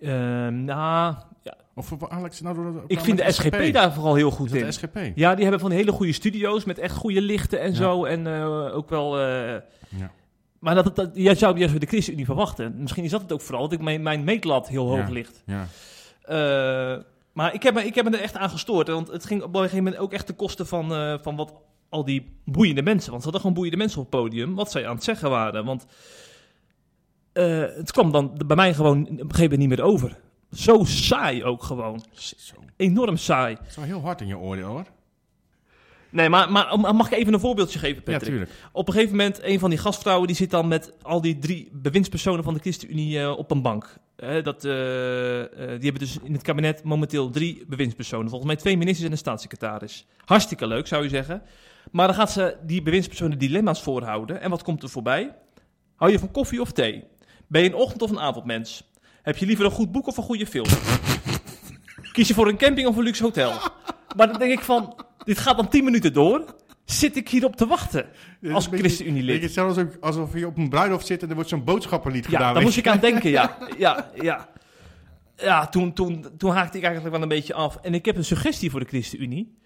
Ehm, 0.02 0.64
nou, 0.64 1.16
ja, 1.44 1.54
Of 1.76 1.94
Alex 2.10 2.42
nou 2.42 2.80
ik 2.88 3.00
vind 3.00 3.18
de 3.18 3.32
SGP 3.32 3.74
daar 3.74 3.94
vooral 3.94 4.16
heel 4.16 4.32
goed 4.32 4.54
in. 4.54 4.66
de 4.66 4.72
SGP? 4.72 5.00
Ja, 5.16 5.34
die 5.34 5.44
hebben 5.44 5.60
van 5.62 5.72
hele 5.72 5.92
goede 5.92 6.12
studio's 6.14 6.64
met 6.66 6.80
echt 6.80 6.96
goede 6.96 7.22
lichten 7.22 7.60
en 7.62 7.70
Ja. 7.70 7.76
zo. 7.76 8.06
En 8.06 8.28
eh, 8.28 8.76
ook 8.76 8.90
wel... 8.90 9.20
eh, 9.20 9.54
Ja. 9.90 10.12
Maar 10.60 10.76
dat, 10.76 10.96
dat, 10.96 11.10
jij 11.14 11.36
zou 11.36 11.58
juist 11.58 11.72
bij 11.72 11.80
de 11.80 11.86
ChristenUnie 11.88 12.26
verwachten. 12.26 12.74
Misschien 12.78 13.04
is 13.04 13.12
dat 13.12 13.22
het 13.22 13.32
ook 13.32 13.42
vooral, 13.42 13.64
dat 13.64 13.72
ik 13.72 13.82
mijn, 13.82 14.02
mijn 14.02 14.24
meetlat 14.24 14.68
heel 14.68 14.88
hoog 14.90 15.10
ligt. 15.10 15.44
Ja. 15.46 15.68
Eh, 16.22 17.04
maar 17.34 17.54
ik 17.54 17.64
heb, 17.64 17.74
me, 17.74 17.86
ik 17.86 17.96
heb 17.96 18.06
me 18.10 18.18
er 18.18 18.24
echt 18.24 18.36
aan 18.38 18.50
gestoord. 18.50 18.88
Want 18.88 19.08
het 19.08 19.26
ging 19.26 19.42
op 19.44 19.54
een 19.56 19.62
gegeven 19.62 19.84
moment 19.84 20.02
ook 20.02 20.14
echt 20.14 20.26
ten 20.26 20.36
koste 20.36 20.66
van, 20.66 21.18
van 21.22 21.36
wat 21.36 21.54
al 21.90 22.06
die 22.06 22.40
boeiende 22.46 22.82
mensen. 22.82 23.10
Want 23.10 23.24
ze 23.24 23.30
hadden 23.30 23.40
gewoon 23.42 23.56
boeiende 23.56 23.78
mensen 23.78 24.02
op 24.02 24.12
het 24.12 24.22
podium. 24.22 24.56
Wat 24.56 24.72
zij 24.72 24.88
aan 24.88 24.96
het 24.96 25.04
zeggen 25.04 25.30
waren. 25.30 25.66
Want 25.66 25.86
eh, 27.40 27.76
het 27.78 27.92
kwam 27.92 28.12
dan 28.12 28.42
bij 28.46 28.56
mij 28.56 28.74
gewoon 28.74 29.02
op 29.02 29.10
een 29.10 29.18
gegeven 29.18 29.42
moment 29.42 29.60
niet 29.60 29.70
meer 29.70 29.82
over. 29.82 30.18
Zo 30.52 30.84
saai 30.84 31.44
ook 31.44 31.64
gewoon. 31.64 32.04
Zo. 32.12 32.56
Enorm 32.76 33.18
saai. 33.18 33.56
Het 33.56 33.68
is 33.70 33.76
wel 33.76 33.86
heel 33.86 34.02
hard 34.02 34.22
in 34.22 34.28
je 34.28 34.38
oordeel 34.38 34.68
hoor. 34.68 34.86
Nee, 36.12 36.30
maar, 36.30 36.52
maar 36.52 36.78
mag 36.96 37.12
ik 37.12 37.18
even 37.18 37.34
een 37.34 37.40
voorbeeldje 37.40 37.80
geven, 37.80 38.02
Ja, 38.06 38.12
Patrick? 38.12 38.30
tuurlijk. 38.30 38.52
Op 38.72 38.88
een 38.88 38.94
gegeven 38.94 39.16
moment, 39.16 39.44
een 39.44 39.60
van 39.60 39.70
die 39.70 39.80
gastvrouwen 39.80 40.28
die 40.28 40.36
zit 40.36 40.52
dan 40.52 40.68
met 40.68 40.94
al 41.02 41.22
die 41.22 41.40
drie 41.40 41.70
bewindspersonen 41.74 42.44
van 42.44 42.54
de 42.54 42.60
ChristenUnie 42.60 43.20
eh, 43.20 43.38
op 43.38 43.52
een 43.52 43.62
bank. 43.62 43.98
Dat, 44.44 44.66
eh, 44.66 44.72
die 45.52 45.84
hebben 45.90 46.00
dus 46.00 46.18
in 46.24 46.34
het 46.34 46.42
kabinet 46.42 46.84
momenteel 46.84 47.30
drie 47.30 47.64
bewindspersonen. 47.68 48.30
Volgens 48.30 48.52
mij 48.52 48.60
twee 48.60 48.78
ministers 48.78 49.06
en 49.06 49.12
een 49.12 49.18
staatssecretaris. 49.18 50.06
Hartstikke 50.26 50.68
leuk, 50.68 50.88
zou 50.88 51.04
je 51.04 51.10
zeggen. 51.10 51.42
Maar 51.92 52.08
dan 52.08 52.16
gaat 52.16 52.32
ze 52.32 52.58
die 52.66 52.82
bewindspersonen 52.82 53.40
dilemma's 53.40 53.82
voorhouden. 53.82 54.42
En 54.42 54.50
wat 54.50 54.64
komt 54.64 54.84
er 54.84 54.90
voorbij? 54.90 55.36
Hou 55.96 56.12
je 56.12 56.20
van 56.20 56.32
koffie 56.32 56.62
of 56.62 56.72
thee? 56.72 57.04
Ben 57.50 57.62
je 57.62 57.68
een 57.70 57.76
ochtend- 57.76 58.02
of 58.02 58.10
een 58.12 58.20
avondmens? 58.20 58.90
Heb 59.22 59.38
je 59.38 59.46
liever 59.46 59.66
een 59.66 59.72
goed 59.72 59.92
boek 59.92 60.08
of 60.08 60.18
een 60.18 60.24
goede 60.24 60.46
film? 60.48 60.66
Kies 62.12 62.28
je 62.28 62.34
voor 62.34 62.48
een 62.48 62.58
camping 62.58 62.88
of 62.88 62.96
een 62.98 63.04
luxe 63.04 63.24
hotel? 63.24 63.52
Maar 64.16 64.28
dan 64.28 64.40
denk 64.40 64.52
ik 64.52 64.60
van, 64.60 64.96
dit 65.24 65.38
gaat 65.40 65.56
dan 65.58 65.68
10 65.70 65.84
minuten 65.84 66.14
door. 66.14 66.46
Zit 66.86 67.16
ik 67.16 67.30
hierop 67.30 67.56
te 67.56 67.68
wachten 67.68 68.06
als 68.54 68.68
ChristenUnie-lid? 68.68 69.42
Je, 69.42 69.50
zelfs 69.50 69.78
ook 69.78 69.98
alsof 70.00 70.34
je 70.34 70.48
op 70.48 70.58
een 70.58 70.70
bruiloft 70.70 71.06
zit 71.08 71.22
en 71.24 71.30
er 71.30 71.36
wordt 71.36 71.50
zo'n 71.50 71.64
boodschappenlied 71.64 72.24
Ja, 72.24 72.30
gedaan. 72.30 72.44
daar 72.44 72.54
weet 72.54 72.64
moest 72.64 72.76
je. 72.76 72.82
ik 72.82 72.88
aan 72.88 73.00
denken, 73.00 73.30
ja. 73.30 73.58
Ja, 73.78 74.10
ja. 74.22 74.48
Ja, 75.38 75.68
toen, 75.68 75.94
toen, 75.94 76.26
toen 76.38 76.52
haakte 76.52 76.78
ik 76.78 76.84
eigenlijk 76.84 77.14
wel 77.14 77.24
een 77.24 77.30
beetje 77.30 77.54
af. 77.54 77.76
En 77.82 77.94
ik 77.94 78.06
heb 78.06 78.18
een 78.18 78.26
suggestie 78.26 78.72
voor 78.72 78.80
de 78.80 78.86
ChristenUnie. 78.86 79.58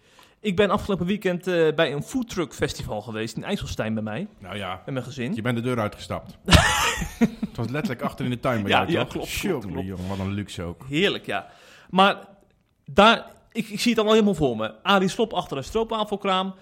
Ik 0.44 0.56
ben 0.56 0.70
afgelopen 0.70 1.06
weekend 1.06 1.48
eh, 1.48 1.74
bij 1.76 1.94
een 1.94 2.04
foodtruck 2.04 2.54
festival 2.54 3.02
geweest 3.02 3.36
in 3.38 3.44
IJsselstein 3.44 3.94
bij 3.94 4.04
mij, 4.04 4.28
Nou 4.40 4.58
ja, 4.58 4.82
met 4.86 4.94
mijn 4.94 5.06
gezin. 5.06 5.36
je 5.36 5.42
bent 5.42 5.56
de 5.56 5.62
deur 5.62 5.80
uitgestapt. 5.80 6.38
het 7.20 7.56
was 7.56 7.68
letterlijk 7.70 8.02
achter 8.02 8.26
in 8.26 8.32
de 8.32 8.40
tuin 8.40 8.62
bij 8.62 8.72
Ja, 8.72 8.78
jou, 8.78 8.92
ja, 8.92 9.04
toch? 9.04 9.12
klopt, 9.12 9.40
klopt, 9.40 9.66
klopt. 9.66 9.88
jongen, 9.88 10.08
wat 10.08 10.20
een 10.20 10.32
luxe 10.32 10.64
ook. 10.64 10.86
Heerlijk, 10.90 11.26
ja. 11.26 11.48
Maar 11.90 12.18
daar, 12.86 13.26
ik, 13.52 13.68
ik 13.70 13.80
zie 13.80 13.88
het 13.92 13.96
dan 13.96 14.06
al 14.06 14.12
helemaal 14.12 14.34
voor 14.36 14.56
me. 14.58 14.74
Arie 14.84 15.08
Slop 15.08 15.34
achter 15.34 15.58
een 15.58 15.64
stroopwafelkraam. 15.64 16.56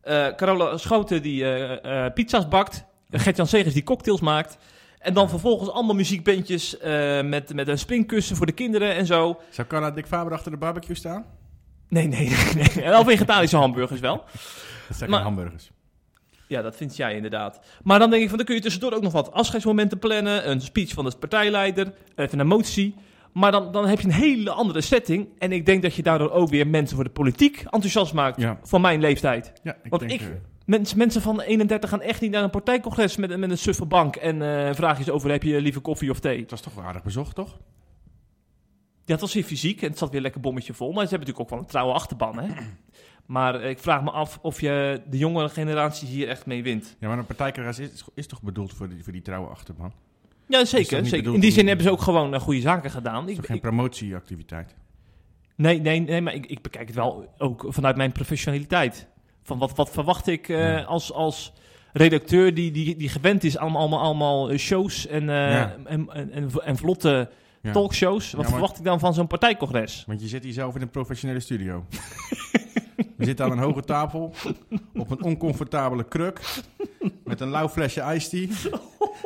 Eh 0.00 0.26
Carola 0.28 0.76
Schouten 0.76 1.22
die 1.22 1.44
eh, 1.80 2.12
pizza's 2.14 2.48
bakt. 2.48 2.84
Gert-Jan 3.10 3.46
Segers 3.46 3.74
die 3.74 3.82
cocktails 3.82 4.20
maakt. 4.20 4.58
En 4.98 5.14
dan 5.14 5.28
vervolgens 5.28 5.70
allemaal 5.70 5.94
muziekbandjes 5.94 6.76
met, 7.24 7.54
met 7.54 7.68
een 7.68 7.78
springkussen 7.78 8.36
voor 8.36 8.46
de 8.46 8.52
kinderen 8.52 8.94
en 8.94 9.06
zo. 9.06 9.40
Zou 9.50 9.68
Carla 9.68 9.90
Dick 9.90 10.06
Faber 10.06 10.32
achter 10.32 10.50
de 10.50 10.56
barbecue 10.56 10.96
staan? 10.96 11.24
Nee, 11.88 12.06
nee, 12.08 12.28
nee. 12.54 12.66
nee. 12.84 13.04
Vegetarische 13.04 13.56
hamburgers 13.56 14.00
wel. 14.00 14.24
Dat 14.88 14.96
zijn 14.96 15.10
Maar- 15.10 15.18
geen 15.18 15.28
hamburgers. 15.28 15.70
Ja, 16.48 16.62
dat 16.62 16.76
vind 16.76 16.96
jij 16.96 17.14
inderdaad. 17.16 17.60
Maar 17.82 17.98
dan 17.98 18.10
denk 18.10 18.22
ik 18.22 18.28
van, 18.28 18.36
dan 18.36 18.46
kun 18.46 18.54
je 18.54 18.60
tussendoor 18.60 18.92
ook 18.92 19.02
nog 19.02 19.12
wat 19.12 19.32
afscheidsmomenten 19.32 19.98
plannen. 19.98 20.50
Een 20.50 20.60
speech 20.60 20.92
van 20.92 21.04
de 21.04 21.16
partijleider, 21.18 21.92
even 22.16 22.38
een 22.38 22.46
motie. 22.46 22.94
Maar 23.32 23.52
dan, 23.52 23.72
dan 23.72 23.86
heb 23.88 24.00
je 24.00 24.06
een 24.06 24.12
hele 24.12 24.50
andere 24.50 24.80
setting. 24.80 25.28
En 25.38 25.52
ik 25.52 25.66
denk 25.66 25.82
dat 25.82 25.94
je 25.94 26.02
daardoor 26.02 26.30
ook 26.30 26.48
weer 26.48 26.66
mensen 26.66 26.94
voor 26.96 27.04
de 27.04 27.10
politiek 27.10 27.56
enthousiast 27.70 28.12
maakt. 28.12 28.40
Ja. 28.40 28.58
Van 28.62 28.80
mijn 28.80 29.00
leeftijd. 29.00 29.52
Ja, 29.62 29.76
ik 29.82 29.90
Want 29.90 30.08
denk... 30.08 30.20
ik- 30.20 30.20
eh, 30.20 30.26
Mensen, 30.66 30.98
mensen 30.98 31.22
van 31.22 31.40
31 31.40 31.90
gaan 31.90 32.00
echt 32.00 32.20
niet 32.20 32.30
naar 32.30 32.42
een 32.42 32.50
partijcongres 32.50 33.16
met, 33.16 33.36
met 33.38 33.50
een 33.50 33.58
suffe 33.58 33.84
bank. 33.84 34.16
En 34.16 34.42
eh 34.68 34.74
vraag 34.74 34.98
je 34.98 35.04
ze 35.04 35.12
over, 35.12 35.30
heb 35.30 35.42
je 35.42 35.60
liever 35.60 35.80
koffie 35.80 36.10
of 36.10 36.20
thee? 36.20 36.40
het 36.40 36.50
was 36.50 36.60
toch 36.60 36.74
wel 36.74 36.84
aardig 36.84 37.02
bezocht, 37.02 37.34
toch? 37.34 37.56
Ja, 39.06 39.12
het 39.12 39.20
was 39.20 39.34
weer 39.34 39.42
fysiek 39.44 39.82
en 39.82 39.88
het 39.88 39.98
zat 39.98 40.10
weer 40.10 40.20
lekker 40.20 40.40
bommetje 40.40 40.74
vol. 40.74 40.92
Maar 40.92 41.04
ze 41.04 41.10
hebben 41.14 41.18
natuurlijk 41.28 41.44
ook 41.44 41.50
wel 41.50 41.58
een 41.58 41.70
trouwe 41.72 41.92
achterban, 41.92 42.38
hè. 42.38 42.46
Maar 43.26 43.60
eh, 43.60 43.70
ik 43.70 43.78
vraag 43.78 44.02
me 44.02 44.10
af 44.10 44.38
of 44.42 44.60
je 44.60 45.00
de 45.10 45.18
jongere 45.18 45.48
generatie 45.48 46.08
hier 46.08 46.28
echt 46.28 46.46
mee 46.46 46.62
wint. 46.62 46.96
Ja, 47.00 47.08
maar 47.08 47.18
een 47.18 47.26
partijcongres 47.26 47.78
is, 47.78 48.04
is 48.14 48.26
toch 48.26 48.42
bedoeld 48.42 48.72
voor 48.72 48.88
die, 48.88 49.02
voor 49.04 49.12
die 49.12 49.22
trouwe 49.22 49.48
achterban? 49.48 49.92
Ja, 50.48 50.58
dat 50.58 50.68
zeker. 50.68 51.06
zeker. 51.06 51.34
In 51.34 51.40
die 51.40 51.52
zin 51.52 51.66
hebben 51.66 51.84
ze 51.86 51.90
ook 51.92 52.00
gewoon 52.00 52.34
eh, 52.34 52.40
goede 52.40 52.60
zaken 52.60 52.90
gedaan. 52.90 53.28
Ik, 53.28 53.44
geen 53.46 53.56
ik- 53.56 53.62
promotieactiviteit? 53.62 54.74
nee, 55.56 55.80
nee, 55.80 56.00
nee, 56.00 56.20
maar 56.20 56.34
ik, 56.34 56.46
ik 56.46 56.62
bekijk 56.62 56.86
het 56.86 56.96
wel 56.96 57.34
ook 57.38 57.64
vanuit 57.68 57.96
mijn 57.96 58.12
professionaliteit. 58.12 59.06
Van 59.42 59.58
wat, 59.58 59.74
wat 59.76 59.90
verwacht 59.90 60.26
ik 60.26 60.48
eh, 60.48 60.58
Ja. 60.58 60.82
als, 60.82 61.12
als 61.12 61.52
redacteur 61.92 62.54
die, 62.54 62.70
die, 62.70 62.96
die 62.96 63.08
gewend 63.08 63.44
is 63.44 63.58
aan 63.58 63.76
allemaal, 63.76 64.00
allemaal 64.00 64.56
shows 64.56 65.06
en, 65.06 65.24
Ja. 65.24 65.72
en, 65.84 66.08
en, 66.10 66.30
en, 66.32 66.50
en 66.64 66.76
vlotte 66.76 67.30
Ja. 67.64 67.72
talkshows. 67.72 68.32
Wat 68.32 68.44
Ja, 68.44 68.50
verwacht 68.50 68.78
ik 68.78 68.84
dan 68.84 68.98
van 68.98 69.14
zo'n 69.14 69.26
partijcongres? 69.26 70.04
Want 70.06 70.20
je 70.20 70.28
zit 70.28 70.44
hier 70.44 70.52
zelf 70.52 70.74
in 70.74 70.82
een 70.82 70.90
professionele 70.90 71.40
studio. 71.40 71.84
je 73.18 73.24
zit 73.24 73.40
aan 73.40 73.50
een 73.50 73.58
hoge 73.58 73.82
tafel, 73.82 74.34
op 74.94 75.10
een 75.10 75.22
oncomfortabele 75.22 76.04
kruk, 76.04 76.40
met 77.24 77.40
een 77.40 77.48
lauw 77.48 77.68
flesje 77.68 78.14
iced 78.14 78.30
tea, 78.30 78.78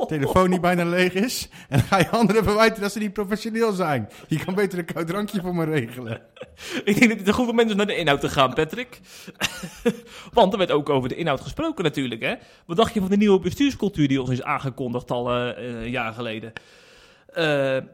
telefoon 0.06 0.50
die 0.50 0.60
bijna 0.60 0.84
leeg 0.84 1.12
is, 1.12 1.48
en 1.68 1.78
dan 1.78 1.86
ga 1.86 1.98
je 1.98 2.08
anderen 2.08 2.44
verwijten 2.44 2.82
dat 2.82 2.92
ze 2.92 2.98
niet 2.98 3.12
professioneel 3.12 3.72
zijn. 3.72 4.08
Je 4.28 4.44
kan 4.44 4.54
beter 4.54 4.78
een 4.78 4.84
koud 4.84 5.06
drankje 5.06 5.40
voor 5.40 5.54
me 5.54 5.64
regelen. 5.64 6.20
Ik 6.84 6.98
denk 6.98 7.08
dat 7.08 7.18
het 7.18 7.28
een 7.28 7.34
goed 7.34 7.46
moment 7.46 7.70
is 7.70 7.76
naar 7.76 7.86
de 7.86 7.96
inhoud 7.96 8.20
te 8.20 8.28
gaan, 8.28 8.54
Patrick. 8.54 9.00
Want 10.32 10.52
er 10.52 10.58
werd 10.58 10.70
ook 10.70 10.88
over 10.88 11.08
de 11.08 11.16
inhoud 11.16 11.40
gesproken 11.40 11.84
natuurlijk. 11.84 12.22
Hè? 12.22 12.34
Wat 12.66 12.76
dacht 12.76 12.94
je 12.94 13.00
van 13.00 13.10
de 13.10 13.16
nieuwe 13.16 13.40
bestuurscultuur 13.40 14.08
die 14.08 14.20
ons 14.20 14.30
is 14.30 14.42
aangekondigd 14.42 15.10
al 15.10 15.32
eh, 15.32 15.64
een 15.64 15.90
jaar 15.90 16.12
geleden? 16.12 16.52
Eh, 17.28 17.44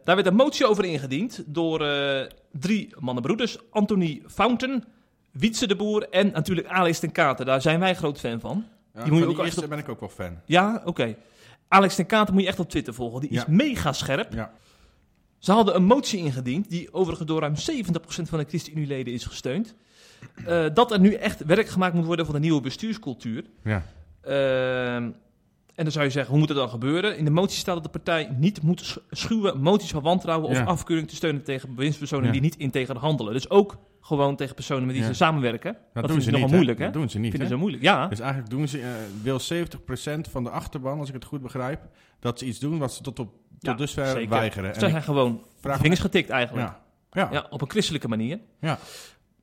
daar 0.05 0.15
werd 0.15 0.27
een 0.27 0.35
motie 0.35 0.67
over 0.67 0.85
ingediend 0.85 1.43
door 1.47 1.87
eh, 1.87 2.27
drie 2.53 2.95
mannenbroeders. 2.99 3.59
Anthony 3.71 4.23
Fountain, 4.27 4.85
Wietse 5.33 5.67
de 5.67 5.77
Boer 5.77 6.09
en 6.09 6.31
natuurlijk 6.33 6.67
Alex 6.67 6.99
ten 6.99 7.13
Katen. 7.13 7.47
Daar 7.47 7.61
zijn 7.63 7.81
wij 7.81 7.95
groot 7.95 8.21
fan 8.21 8.41
van. 8.41 8.65
Ja, 8.95 9.03
Die 9.03 9.13
moet 9.13 9.21
je 9.21 9.27
ook 9.27 9.33
echt 9.37 9.45
eerste 9.45 9.63
op- 9.63 9.69
ben 9.69 9.79
ik 9.79 9.89
ook 9.89 10.01
wel 10.01 10.09
fan. 10.09 10.41
Ja, 10.47 10.83
oké. 10.85 11.17
Alex 11.69 11.95
ten 11.95 12.07
Katen 12.07 12.35
moet 12.35 12.43
je 12.43 12.49
echt 12.49 12.59
op 12.61 12.71
Twitter 12.71 12.95
volgen. 12.95 13.21
Die 13.21 13.31
is 13.31 13.47
mega 13.47 13.93
scherp. 13.93 14.33
Ja. 14.33 14.53
Ze 15.39 15.53
hadden 15.53 15.75
een 15.77 15.85
motie 15.85 16.19
ingediend, 16.19 16.69
die 16.71 16.93
overigens 16.93 17.29
door 17.29 17.41
ruim 17.41 17.55
70% 17.57 18.29
van 18.29 18.39
de 18.39 18.45
ChristenUnie-leden 18.49 19.13
is 19.13 19.25
gesteund. 19.25 19.75
eh, 20.47 20.65
dat 20.75 20.93
er 20.93 21.01
nu 21.01 21.13
echt 21.15 21.45
werk 21.45 21.69
gemaakt 21.69 21.95
moet 21.95 22.05
worden 22.05 22.25
van 22.25 22.35
de 22.35 22.41
nieuwe 22.41 22.61
bestuurscultuur. 22.61 23.45
Ja. 23.65 23.83
Ehm, 24.23 25.11
en 25.75 25.83
dan 25.85 25.93
zou 25.93 26.05
je 26.05 26.11
zeggen, 26.11 26.31
hoe 26.31 26.39
moet 26.41 26.49
het 26.49 26.59
dan 26.59 26.69
gebeuren? 26.69 27.17
In 27.19 27.25
de 27.25 27.31
motie 27.31 27.59
staat 27.59 27.75
dat 27.75 27.85
de 27.85 27.91
partij 27.91 28.29
niet 28.37 28.63
moet 28.63 28.81
sch- 28.81 28.97
schuwen 29.11 29.61
moties 29.61 29.91
van 29.91 30.03
wantrouwen 30.03 30.49
of 30.49 30.57
Ja. 30.57 30.65
afkeuring 30.65 31.09
te 31.09 31.15
steunen 31.17 31.43
tegen 31.45 31.75
bewindspersonen 31.75 32.27
Ja. 32.27 32.33
die 32.33 32.41
niet 32.41 32.57
integer 32.57 32.99
handelen. 32.99 33.33
Dus 33.33 33.51
ook 33.51 33.77
gewoon 34.01 34.37
tegen 34.37 34.55
personen 34.55 34.85
met 34.87 34.95
wie 34.95 35.03
Ja. 35.05 35.09
ze 35.11 35.15
samenwerken. 35.15 35.73
Dat, 35.73 36.03
Dat, 36.03 36.09
doen 36.13 36.21
ze 36.21 36.31
niet, 36.31 36.41
nogal 36.41 36.55
moeilijk, 36.55 36.79
hè? 36.79 36.85
Dat 36.85 36.95
doen 36.95 37.11
ze 37.11 37.19
niet, 37.19 37.31
vinden 37.31 37.49
ze 37.49 37.57
moeilijk, 37.57 37.83
ja. 37.83 38.09
Dus 38.09 38.21
eigenlijk 38.21 38.51
doen 38.51 38.69
ze, 38.69 38.81
eh, 38.81 38.87
wil 39.23 39.39
70% 39.41 40.29
van 40.31 40.45
de 40.45 40.51
achterban, 40.51 40.99
als 40.99 41.09
ik 41.09 41.15
het 41.15 41.25
goed 41.25 41.43
begrijp, 41.43 41.81
dat 42.21 42.39
ze 42.39 42.45
iets 42.45 42.59
doen 42.59 42.79
wat 42.79 42.93
ze 42.95 43.03
tot, 43.03 43.19
op, 43.19 43.33
tot 43.59 43.79
dusver 43.79 44.07
zeker. 44.07 44.29
weigeren. 44.29 44.75
Ze 44.75 44.81
zijn 44.81 45.03
gewoon 45.03 45.47
vingers 45.61 46.01
getikt 46.01 46.31
eigenlijk. 46.31 46.69
ja. 46.69 46.83
Ja. 47.11 47.29
Ja, 47.33 47.47
op 47.51 47.61
een 47.63 47.71
christelijke 47.71 48.09
manier. 48.09 48.39
Ja. 48.61 48.79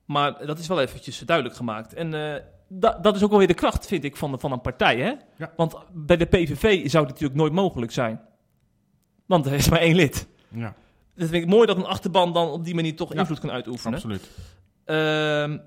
Maar 0.05 0.45
dat 0.45 0.59
is 0.59 0.67
wel 0.67 0.81
eventjes 0.81 1.19
duidelijk 1.19 1.55
gemaakt. 1.55 1.93
En 1.93 2.13
eh, 2.13 2.41
da- 2.79 2.97
dat 3.01 3.15
is 3.15 3.23
ook 3.23 3.29
wel 3.29 3.37
weer 3.39 3.47
de 3.47 3.53
kracht, 3.53 3.87
vind 3.87 4.03
ik, 4.03 4.15
van, 4.15 4.39
van 4.39 4.51
een 4.51 4.61
partij. 4.61 4.97
Hè? 4.99 5.13
Ja. 5.37 5.53
Want 5.55 5.75
bij 5.93 6.17
de 6.17 6.25
PVV 6.25 6.61
zou 6.89 7.03
dit 7.05 7.13
natuurlijk 7.13 7.39
nooit 7.39 7.53
mogelijk 7.53 7.91
zijn. 7.91 8.21
Want 9.25 9.45
er 9.45 9.53
is 9.53 9.69
maar 9.69 9.79
één 9.79 9.95
lid. 9.95 10.27
ja, 10.49 10.73
Dat 11.15 11.29
vind 11.29 11.43
ik 11.43 11.49
mooi 11.49 11.65
dat 11.67 11.77
een 11.77 11.85
achterban 11.85 12.33
dan 12.33 12.49
op 12.49 12.63
die 12.65 12.75
manier 12.75 12.95
toch 12.95 13.13
Ja, 13.13 13.19
invloed 13.19 13.39
kan 13.39 13.51
uitoefenen. 13.51 13.93
absoluut. 13.93 14.29
Ehm, 14.85 15.57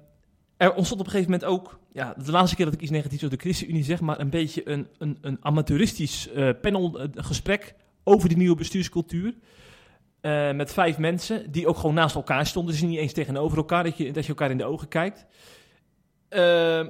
er 0.56 0.74
ontstond 0.74 1.00
op 1.00 1.06
een 1.06 1.12
gegeven 1.12 1.30
moment 1.32 1.50
ook, 1.50 1.78
ja, 1.92 2.14
de 2.24 2.30
laatste 2.30 2.56
keer 2.56 2.64
dat 2.64 2.74
ik 2.74 2.80
iets 2.80 2.90
negatiefs 2.90 3.24
over 3.24 3.36
de 3.36 3.42
ChristenUnie 3.42 3.84
zeg, 3.84 4.00
maar 4.00 4.20
een 4.20 4.30
beetje 4.30 4.68
een, 4.68 4.86
een, 4.98 5.18
een 5.20 5.36
amateuristisch 5.40 6.28
eh 6.30 6.48
panelgesprek 6.60 7.74
over 8.04 8.28
die 8.28 8.38
nieuwe 8.38 8.56
bestuurscultuur. 8.56 9.34
Eh, 10.20 10.52
met 10.52 10.72
vijf 10.72 10.98
mensen 10.98 11.50
die 11.52 11.66
ook 11.66 11.76
gewoon 11.76 11.94
naast 11.94 12.14
elkaar 12.14 12.46
stonden. 12.46 12.72
Dus 12.72 12.82
niet 12.82 12.98
eens 12.98 13.12
tegenover 13.12 13.56
elkaar, 13.58 13.84
dat 13.84 13.96
je, 13.96 14.12
dat 14.12 14.22
je 14.22 14.28
elkaar 14.28 14.50
in 14.50 14.56
de 14.58 14.64
ogen 14.64 14.88
kijkt. 14.88 15.26
Ehm, 16.34 16.88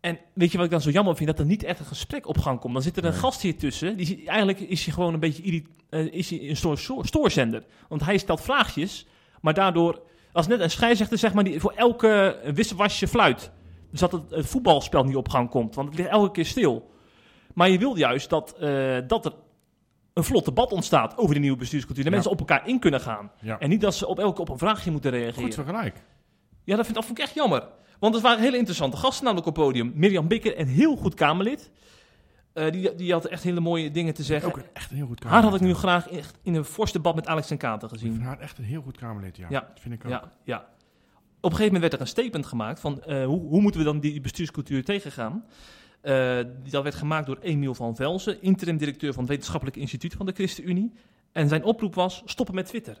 en 0.00 0.18
weet 0.34 0.50
je 0.50 0.56
wat 0.56 0.66
ik 0.66 0.72
dan 0.72 0.80
zo 0.80 0.90
jammer 0.90 1.16
vind? 1.16 1.28
Dat 1.28 1.38
er 1.38 1.44
niet 1.44 1.62
echt 1.62 1.78
een 1.80 1.86
gesprek 1.86 2.26
op 2.26 2.38
gang 2.38 2.60
komt. 2.60 2.72
Dan 2.74 2.82
zit 2.82 2.96
er 2.96 3.04
een 3.04 3.10
Nee. 3.10 3.18
gast 3.18 3.42
hier 3.42 3.56
tussen. 3.58 3.96
Die, 3.96 4.26
eigenlijk 4.26 4.60
is 4.60 4.84
hij 4.84 4.94
gewoon 4.94 5.14
een 5.14 5.20
beetje 5.20 5.62
eh, 5.90 6.12
is 6.12 6.30
hij 6.30 6.48
een 6.48 6.56
stoor, 6.56 6.78
stoor- 6.78 7.06
stoorzender. 7.06 7.64
Want 7.88 8.04
hij 8.04 8.18
stelt 8.18 8.40
vraagjes, 8.40 9.06
maar 9.40 9.54
daardoor... 9.54 10.02
Als 10.32 10.46
net 10.46 10.60
een 10.60 10.70
scheidsrechter, 10.70 11.18
zeg 11.18 11.34
maar, 11.34 11.44
die 11.44 11.60
voor 11.60 11.72
elke 11.76 12.40
wisselwasje 12.54 13.08
fluit. 13.08 13.50
Dus 13.90 14.00
dat 14.00 14.12
het, 14.12 14.30
het 14.30 14.46
voetbalspel 14.46 15.04
niet 15.04 15.16
op 15.16 15.28
gang 15.28 15.50
komt. 15.50 15.74
Want 15.74 15.88
het 15.88 15.96
ligt 15.98 16.10
elke 16.10 16.30
keer 16.30 16.44
stil. 16.46 16.90
Maar 17.54 17.68
je 17.70 17.78
wil 17.78 17.96
juist 17.96 18.30
dat, 18.30 18.54
eh, 18.58 18.98
dat 19.06 19.24
er 19.24 19.32
een 20.14 20.24
vlot 20.24 20.44
debat 20.44 20.72
ontstaat 20.72 21.16
over 21.18 21.34
de 21.34 21.40
nieuwe 21.40 21.56
bestuurscultuur. 21.56 22.04
Dat 22.04 22.12
Ja. 22.12 22.18
mensen 22.18 22.38
op 22.38 22.48
elkaar 22.48 22.68
in 22.68 22.78
kunnen 22.78 23.00
gaan. 23.00 23.30
Ja. 23.40 23.58
En 23.58 23.68
niet 23.68 23.80
dat 23.80 23.94
ze 23.94 24.06
op 24.06 24.18
elke 24.18 24.40
op 24.40 24.48
een 24.48 24.58
vraagje 24.58 24.90
moeten 24.90 25.10
reageren. 25.10 25.42
Goed 25.44 25.54
vergelijk. 25.54 26.02
Ja, 26.64 26.76
dat 26.76 26.84
vind, 26.84 26.96
dat 26.96 27.06
vond 27.06 27.18
ik 27.18 27.24
echt 27.24 27.34
jammer. 27.34 27.68
Want 28.00 28.14
het 28.14 28.22
waren 28.22 28.42
hele 28.42 28.56
interessante 28.56 28.96
gasten 28.96 29.24
namelijk 29.24 29.48
op 29.48 29.56
het 29.56 29.64
podium. 29.64 29.92
Mirjam 29.94 30.28
Bikker, 30.28 30.58
een 30.58 30.66
heel 30.68 30.96
goed 30.96 31.14
Kamerlid. 31.14 31.70
Eh, 32.52 32.70
die, 32.70 32.94
die 32.94 33.12
had 33.12 33.24
echt 33.24 33.42
hele 33.42 33.60
mooie 33.60 33.90
dingen 33.90 34.14
te 34.14 34.22
zeggen. 34.22 34.48
Ook 34.48 34.56
een, 34.56 34.64
echt 34.72 34.90
een 34.90 34.96
heel 34.96 35.06
goed 35.06 35.22
haar 35.22 35.32
had 35.32 35.40
Kamerlid. 35.42 35.60
ik 35.60 35.66
nu 35.66 35.74
graag 35.74 36.08
echt 36.08 36.38
in 36.42 36.54
een 36.54 36.64
fors 36.64 36.92
debat 36.92 37.14
met 37.14 37.26
Alex 37.26 37.46
ten 37.46 37.56
Katen 37.56 37.88
Ik 37.88 37.94
gezien. 37.94 38.12
vind 38.12 38.24
haar 38.24 38.38
echt 38.38 38.58
een 38.58 38.64
heel 38.64 38.82
goed 38.82 38.96
Kamerlid, 38.96 39.36
ja. 39.36 39.46
Ja. 39.50 39.60
Dat 39.60 39.80
vind 39.80 39.94
ik 39.94 40.04
ook. 40.04 40.10
Ja, 40.10 40.32
ja. 40.44 40.56
Op 40.56 41.50
een 41.50 41.56
gegeven 41.56 41.64
moment 41.64 41.80
werd 41.80 41.92
er 41.92 42.00
een 42.00 42.06
statement 42.06 42.46
gemaakt 42.46 42.80
van 42.80 43.02
eh, 43.02 43.24
hoe, 43.24 43.40
hoe 43.40 43.60
moeten 43.60 43.80
we 43.80 43.86
dan 43.86 44.00
die 44.00 44.20
bestuurscultuur 44.20 44.84
tegengaan. 44.84 45.44
Eh, 46.00 46.38
dat 46.70 46.82
werd 46.82 46.94
gemaakt 46.94 47.26
door 47.26 47.38
Emiel 47.40 47.74
van 47.74 47.96
Velzen, 47.96 48.42
interim 48.42 48.76
directeur 48.76 49.12
van 49.12 49.22
het 49.22 49.30
Wetenschappelijk 49.30 49.76
Instituut 49.76 50.12
van 50.14 50.26
de 50.26 50.32
ChristenUnie. 50.32 50.92
En 51.32 51.48
zijn 51.48 51.64
oproep 51.64 51.94
was 51.94 52.22
stoppen 52.24 52.54
met 52.54 52.66
Twitter. 52.66 53.00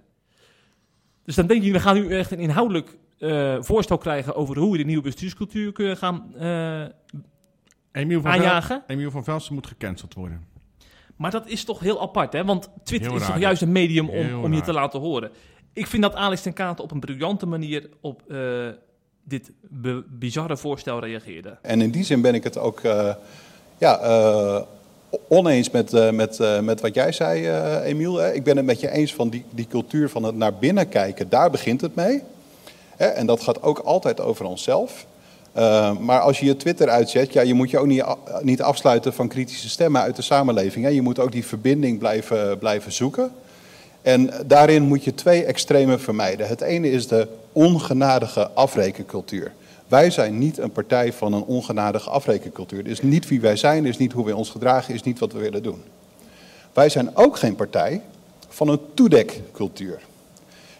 Dus 1.24 1.34
dan 1.34 1.46
denk 1.46 1.62
je, 1.62 1.72
we 1.72 1.80
gaan 1.80 1.94
nu 1.94 2.08
echt 2.18 2.30
een 2.30 2.38
inhoudelijk 2.38 2.98
eh, 3.20 3.56
voorstel 3.60 3.98
krijgen 3.98 4.34
over 4.34 4.58
hoe 4.58 4.72
we 4.72 4.78
de 4.78 4.84
nieuwe 4.84 5.02
bestuurscultuur 5.02 5.72
kunnen 5.72 5.96
gaan 5.96 6.32
eh, 6.38 6.82
Emiel 7.92 8.20
van, 8.20 8.30
Vel, 8.30 8.40
aanjagen. 8.40 8.82
Emiel 8.86 9.10
van 9.10 9.24
Velsen 9.24 9.54
moet 9.54 9.66
gecanceld 9.66 10.14
worden. 10.14 10.44
Maar 11.16 11.30
dat 11.30 11.46
is 11.46 11.64
toch 11.64 11.80
heel 11.80 12.00
apart, 12.00 12.32
hè? 12.32 12.44
Want 12.44 12.68
Twitter 12.84 13.10
Heel 13.10 13.20
is 13.20 13.26
toch 13.26 13.38
juist 13.38 13.62
een 13.62 13.72
medium 13.72 14.08
om, 14.08 14.44
om 14.44 14.52
je 14.52 14.60
te 14.60 14.72
laten 14.72 15.00
horen. 15.00 15.30
Ik 15.72 15.86
vind 15.86 16.02
dat 16.02 16.14
Alex 16.14 16.42
ten 16.42 16.52
Katen 16.52 16.84
op 16.84 16.90
een 16.90 17.00
briljante 17.00 17.46
manier 17.46 17.88
op 18.00 18.22
eh, 18.28 18.68
dit 19.24 19.52
bizarre 20.08 20.56
voorstel 20.56 21.00
reageerde. 21.00 21.58
En 21.62 21.80
in 21.80 21.90
die 21.90 22.04
zin 22.04 22.20
ben 22.20 22.34
ik 22.34 22.44
het 22.44 22.58
ook 22.58 22.80
eh, 22.80 23.14
ja, 23.78 23.98
eh, 23.98 24.60
oneens 25.28 25.70
met, 25.70 25.92
eh, 25.92 26.10
met, 26.10 26.40
eh, 26.40 26.60
met 26.60 26.80
wat 26.80 26.94
jij 26.94 27.12
zei, 27.12 27.46
eh, 27.46 27.84
Emiel. 27.84 28.16
hè. 28.16 28.32
Ik 28.32 28.44
ben 28.44 28.56
het 28.56 28.66
met 28.66 28.80
je 28.80 28.90
eens 28.90 29.14
van 29.14 29.28
die, 29.30 29.44
die 29.50 29.66
cultuur 29.66 30.08
van 30.08 30.22
het 30.22 30.34
naar 30.36 30.54
binnen 30.54 30.88
kijken. 30.88 31.28
Daar 31.28 31.50
begint 31.50 31.80
het 31.80 31.94
mee. 31.94 32.22
En 33.08 33.26
dat 33.26 33.42
gaat 33.42 33.62
ook 33.62 33.78
altijd 33.78 34.20
over 34.20 34.44
onszelf. 34.44 35.06
Eh, 35.52 35.96
maar 35.98 36.20
als 36.20 36.40
je 36.40 36.46
je 36.46 36.56
Twitter 36.56 36.88
uitzet, 36.88 37.32
ja, 37.32 37.40
je 37.40 37.54
moet 37.54 37.70
je 37.70 37.78
ook 37.78 37.86
niet, 37.86 38.04
niet 38.42 38.62
afsluiten 38.62 39.12
van 39.12 39.28
kritische 39.28 39.68
stemmen 39.68 40.00
uit 40.00 40.16
de 40.16 40.22
samenleving. 40.22 40.84
Hè. 40.84 40.90
Je 40.90 41.02
moet 41.02 41.18
ook 41.18 41.32
die 41.32 41.46
verbinding 41.46 41.98
blijven, 41.98 42.58
blijven 42.58 42.92
zoeken. 42.92 43.32
En 44.02 44.30
daarin 44.46 44.82
moet 44.82 45.04
je 45.04 45.14
twee 45.14 45.44
extremen 45.44 46.00
vermijden. 46.00 46.48
Het 46.48 46.60
ene 46.60 46.90
is 46.90 47.06
de 47.06 47.28
ongenadige 47.52 48.50
afrekencultuur. 48.50 49.52
Wij 49.88 50.10
zijn 50.10 50.38
niet 50.38 50.58
een 50.58 50.72
partij 50.72 51.12
van 51.12 51.32
een 51.32 51.44
ongenadige 51.44 52.10
afrekencultuur. 52.10 52.78
Het 52.78 52.88
is 52.88 53.02
niet 53.02 53.28
wie 53.28 53.40
wij 53.40 53.56
zijn, 53.56 53.86
is 53.86 53.98
niet 53.98 54.12
hoe 54.12 54.24
wij 54.24 54.34
ons 54.34 54.50
gedragen, 54.50 54.94
is 54.94 55.02
niet 55.02 55.18
wat 55.18 55.32
we 55.32 55.38
willen 55.38 55.62
doen. 55.62 55.82
Wij 56.72 56.88
zijn 56.88 57.16
ook 57.16 57.36
geen 57.36 57.54
partij 57.54 58.02
van 58.48 58.68
een 58.68 58.80
toedekcultuur. 58.94 60.00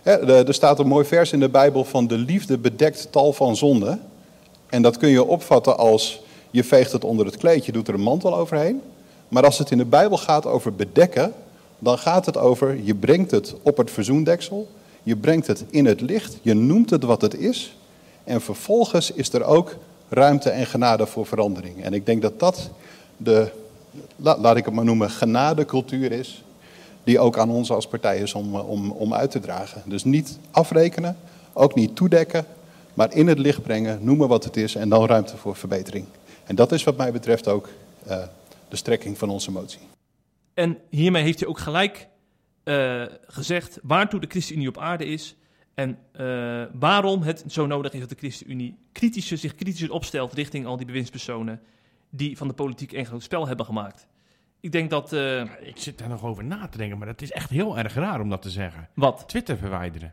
Er 0.02 0.54
staat 0.54 0.78
een 0.78 0.86
mooi 0.86 1.04
vers 1.04 1.32
in 1.32 1.40
de 1.40 1.48
Bijbel 1.48 1.84
van 1.84 2.06
de 2.06 2.18
liefde 2.18 2.58
bedekt 2.58 3.08
tal 3.10 3.32
van 3.32 3.56
zonden. 3.56 4.00
En 4.66 4.82
dat 4.82 4.96
kun 4.96 5.08
je 5.08 5.24
opvatten 5.24 5.78
als 5.78 6.22
je 6.50 6.64
veegt 6.64 6.92
het 6.92 7.04
onder 7.04 7.26
het 7.26 7.36
kleedje, 7.36 7.72
doet 7.72 7.88
er 7.88 7.94
een 7.94 8.00
mantel 8.00 8.36
overheen. 8.36 8.80
Maar 9.28 9.44
als 9.44 9.58
het 9.58 9.70
in 9.70 9.78
de 9.78 9.84
Bijbel 9.84 10.18
gaat 10.18 10.46
over 10.46 10.74
bedekken, 10.74 11.32
dan 11.78 11.98
gaat 11.98 12.26
het 12.26 12.36
over 12.36 12.78
je 12.82 12.94
brengt 12.94 13.30
het 13.30 13.54
op 13.62 13.76
het 13.76 13.90
verzoendeksel, 13.90 14.68
je 15.02 15.16
brengt 15.16 15.46
het 15.46 15.64
in 15.70 15.86
het 15.86 16.00
licht, 16.00 16.38
je 16.42 16.54
noemt 16.54 16.90
het 16.90 17.04
wat 17.04 17.20
het 17.22 17.34
is. 17.38 17.76
En 18.24 18.40
vervolgens 18.40 19.12
is 19.12 19.32
er 19.32 19.44
ook 19.44 19.76
ruimte 20.08 20.50
en 20.50 20.66
genade 20.66 21.06
voor 21.06 21.26
verandering. 21.26 21.84
En 21.84 21.92
ik 21.92 22.06
denk 22.06 22.22
dat 22.22 22.40
dat 22.40 22.70
de, 23.16 23.48
la- 24.16 24.38
laat 24.38 24.56
ik 24.56 24.64
het 24.64 24.74
maar 24.74 24.84
noemen, 24.84 25.10
genadecultuur 25.10 26.12
is. 26.12 26.42
Die 27.04 27.18
ook 27.18 27.38
aan 27.38 27.50
ons 27.50 27.70
als 27.70 27.88
partij 27.88 28.18
is 28.18 28.34
om, 28.34 28.54
eh, 28.54 28.68
om, 28.68 28.90
om 28.90 29.14
uit 29.14 29.30
te 29.30 29.40
dragen. 29.40 29.82
Dus 29.86 30.04
niet 30.04 30.38
afrekenen, 30.50 31.16
ook 31.52 31.74
niet 31.74 31.96
toedekken, 31.96 32.46
maar 32.94 33.14
in 33.14 33.26
het 33.26 33.38
licht 33.38 33.62
brengen, 33.62 34.04
noemen 34.04 34.28
wat 34.28 34.44
het 34.44 34.56
is 34.56 34.74
en 34.74 34.88
dan 34.88 35.06
ruimte 35.06 35.36
voor 35.36 35.56
verbetering. 35.56 36.04
En 36.44 36.54
dat 36.54 36.72
is 36.72 36.84
wat 36.84 36.96
mij 36.96 37.12
betreft 37.12 37.48
ook 37.48 37.68
eh, 38.06 38.22
de 38.68 38.76
strekking 38.76 39.18
van 39.18 39.30
onze 39.30 39.50
motie. 39.50 39.80
En 40.54 40.78
hiermee 40.90 41.22
heeft 41.22 41.40
hij 41.40 41.48
ook 41.48 41.58
gelijk 41.58 42.08
eh, 42.62 43.02
gezegd 43.26 43.78
waartoe 43.82 44.20
de 44.20 44.26
ChristenUnie 44.26 44.68
op 44.68 44.78
aarde 44.78 45.04
is. 45.04 45.34
En 45.74 45.98
waarom 46.72 47.22
het 47.22 47.44
zo 47.46 47.66
nodig 47.66 47.92
is 47.92 48.00
dat 48.00 48.08
de 48.08 48.14
ChristenUnie 48.18 48.76
kritischer, 48.92 49.38
zich 49.38 49.54
kritischer 49.54 49.92
opstelt 49.92 50.32
richting 50.32 50.66
al 50.66 50.76
die 50.76 50.86
bewindspersonen 50.86 51.60
die 52.10 52.36
van 52.36 52.48
de 52.48 52.54
politiek 52.54 52.92
een 52.92 53.06
groot 53.06 53.22
spel 53.22 53.46
hebben 53.46 53.66
gemaakt. 53.66 54.06
Ik 54.60 54.72
denk 54.72 54.90
dat. 54.90 55.12
eh, 55.12 55.40
Ik 55.40 55.76
zit 55.76 55.98
daar 55.98 56.08
nog 56.08 56.24
over 56.24 56.44
na 56.44 56.68
te 56.68 56.78
denken, 56.78 56.98
maar 56.98 57.06
dat 57.06 57.22
is 57.22 57.30
echt 57.32 57.50
heel 57.50 57.78
erg 57.78 57.94
raar 57.94 58.20
om 58.20 58.28
dat 58.28 58.42
te 58.42 58.50
zeggen. 58.50 58.88
wat? 58.94 59.24
Twitter 59.28 59.56
verwijderen. 59.56 60.12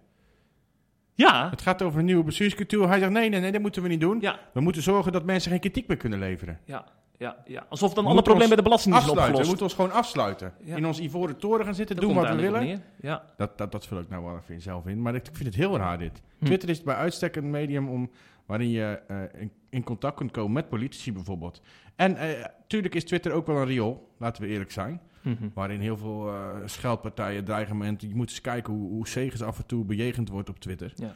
Ja, 1.13 1.49
Het 1.49 1.61
gaat 1.61 1.81
over 1.81 1.99
een 1.99 2.05
nieuwe 2.05 2.23
bestuurscultuur. 2.23 2.87
Hij 2.87 2.99
zegt, 2.99 3.11
nee, 3.11 3.29
nee, 3.29 3.39
nee, 3.39 3.51
dat 3.51 3.61
moeten 3.61 3.81
we 3.81 3.87
niet 3.87 3.99
doen. 4.01 4.17
ja, 4.21 4.39
We 4.53 4.59
moeten 4.61 4.81
zorgen 4.81 5.11
dat 5.11 5.25
mensen 5.25 5.51
geen 5.51 5.59
kritiek 5.59 5.87
meer 5.87 5.97
kunnen 5.97 6.19
leveren. 6.19 6.59
ja, 6.65 6.85
ja, 7.19 7.37
ja. 7.45 7.65
Alsof 7.69 7.93
dan 7.93 8.05
alle 8.05 8.21
problemen 8.21 8.47
met 8.49 8.57
de 8.57 8.63
belasting 8.63 8.95
zijn 8.95 9.07
Afsluiten. 9.07 9.35
We 9.35 9.41
opgelost. 9.41 9.61
moeten 9.61 9.65
ons 9.65 9.91
gewoon 9.91 10.03
afsluiten. 10.03 10.53
Ja. 10.63 10.75
In 10.75 10.85
ons 10.85 10.99
ivoren 10.99 11.37
toren 11.37 11.65
gaan 11.65 11.75
zitten, 11.75 11.95
doen 11.95 12.13
wat 12.13 12.29
we 12.29 12.35
willen. 12.35 12.81
Ja. 13.01 13.23
Dat, 13.37 13.57
dat, 13.57 13.71
dat 13.71 13.87
vul 13.87 13.99
ik 13.99 14.09
nou 14.09 14.23
wel 14.23 14.37
even 14.37 14.61
zelf 14.61 14.87
in. 14.87 15.01
Maar 15.01 15.15
ik, 15.15 15.27
ik 15.27 15.35
vind 15.35 15.47
het 15.47 15.55
heel 15.55 15.77
raar 15.77 15.97
dit. 15.97 16.21
Hm. 16.39 16.45
Twitter 16.45 16.69
is 16.69 16.83
bij 16.83 16.95
uitstek 16.95 17.35
een 17.35 17.49
medium 17.49 17.89
om, 17.89 18.11
waarin 18.47 18.69
je 18.69 18.99
eh, 19.07 19.41
in, 19.41 19.51
in 19.69 19.83
contact 19.83 20.15
kunt 20.15 20.31
komen 20.31 20.51
met 20.51 20.69
politici 20.69 21.13
bijvoorbeeld. 21.13 21.61
En 21.95 22.15
eh 22.15 22.45
tuurlijk 22.67 22.95
is 22.95 23.03
Twitter 23.03 23.31
ook 23.31 23.47
wel 23.47 23.55
een 23.57 23.65
riool, 23.65 24.07
laten 24.17 24.43
we 24.43 24.49
eerlijk 24.49 24.71
zijn. 24.71 25.01
Mhm. 25.21 25.49
Waarin 25.53 25.79
heel 25.79 25.97
veel 25.97 26.27
eh, 26.29 26.49
scheldpartijen, 26.65 27.43
dreigementen. 27.45 28.07
Je 28.07 28.15
moet 28.15 28.29
eens 28.29 28.41
kijken 28.41 28.73
hoe, 28.73 28.89
hoe 28.89 29.07
Segers 29.07 29.41
af 29.43 29.57
en 29.57 29.65
toe 29.65 29.85
bejegend 29.85 30.29
wordt 30.29 30.49
op 30.49 30.59
Twitter. 30.59 30.91
Ja. 30.95 31.13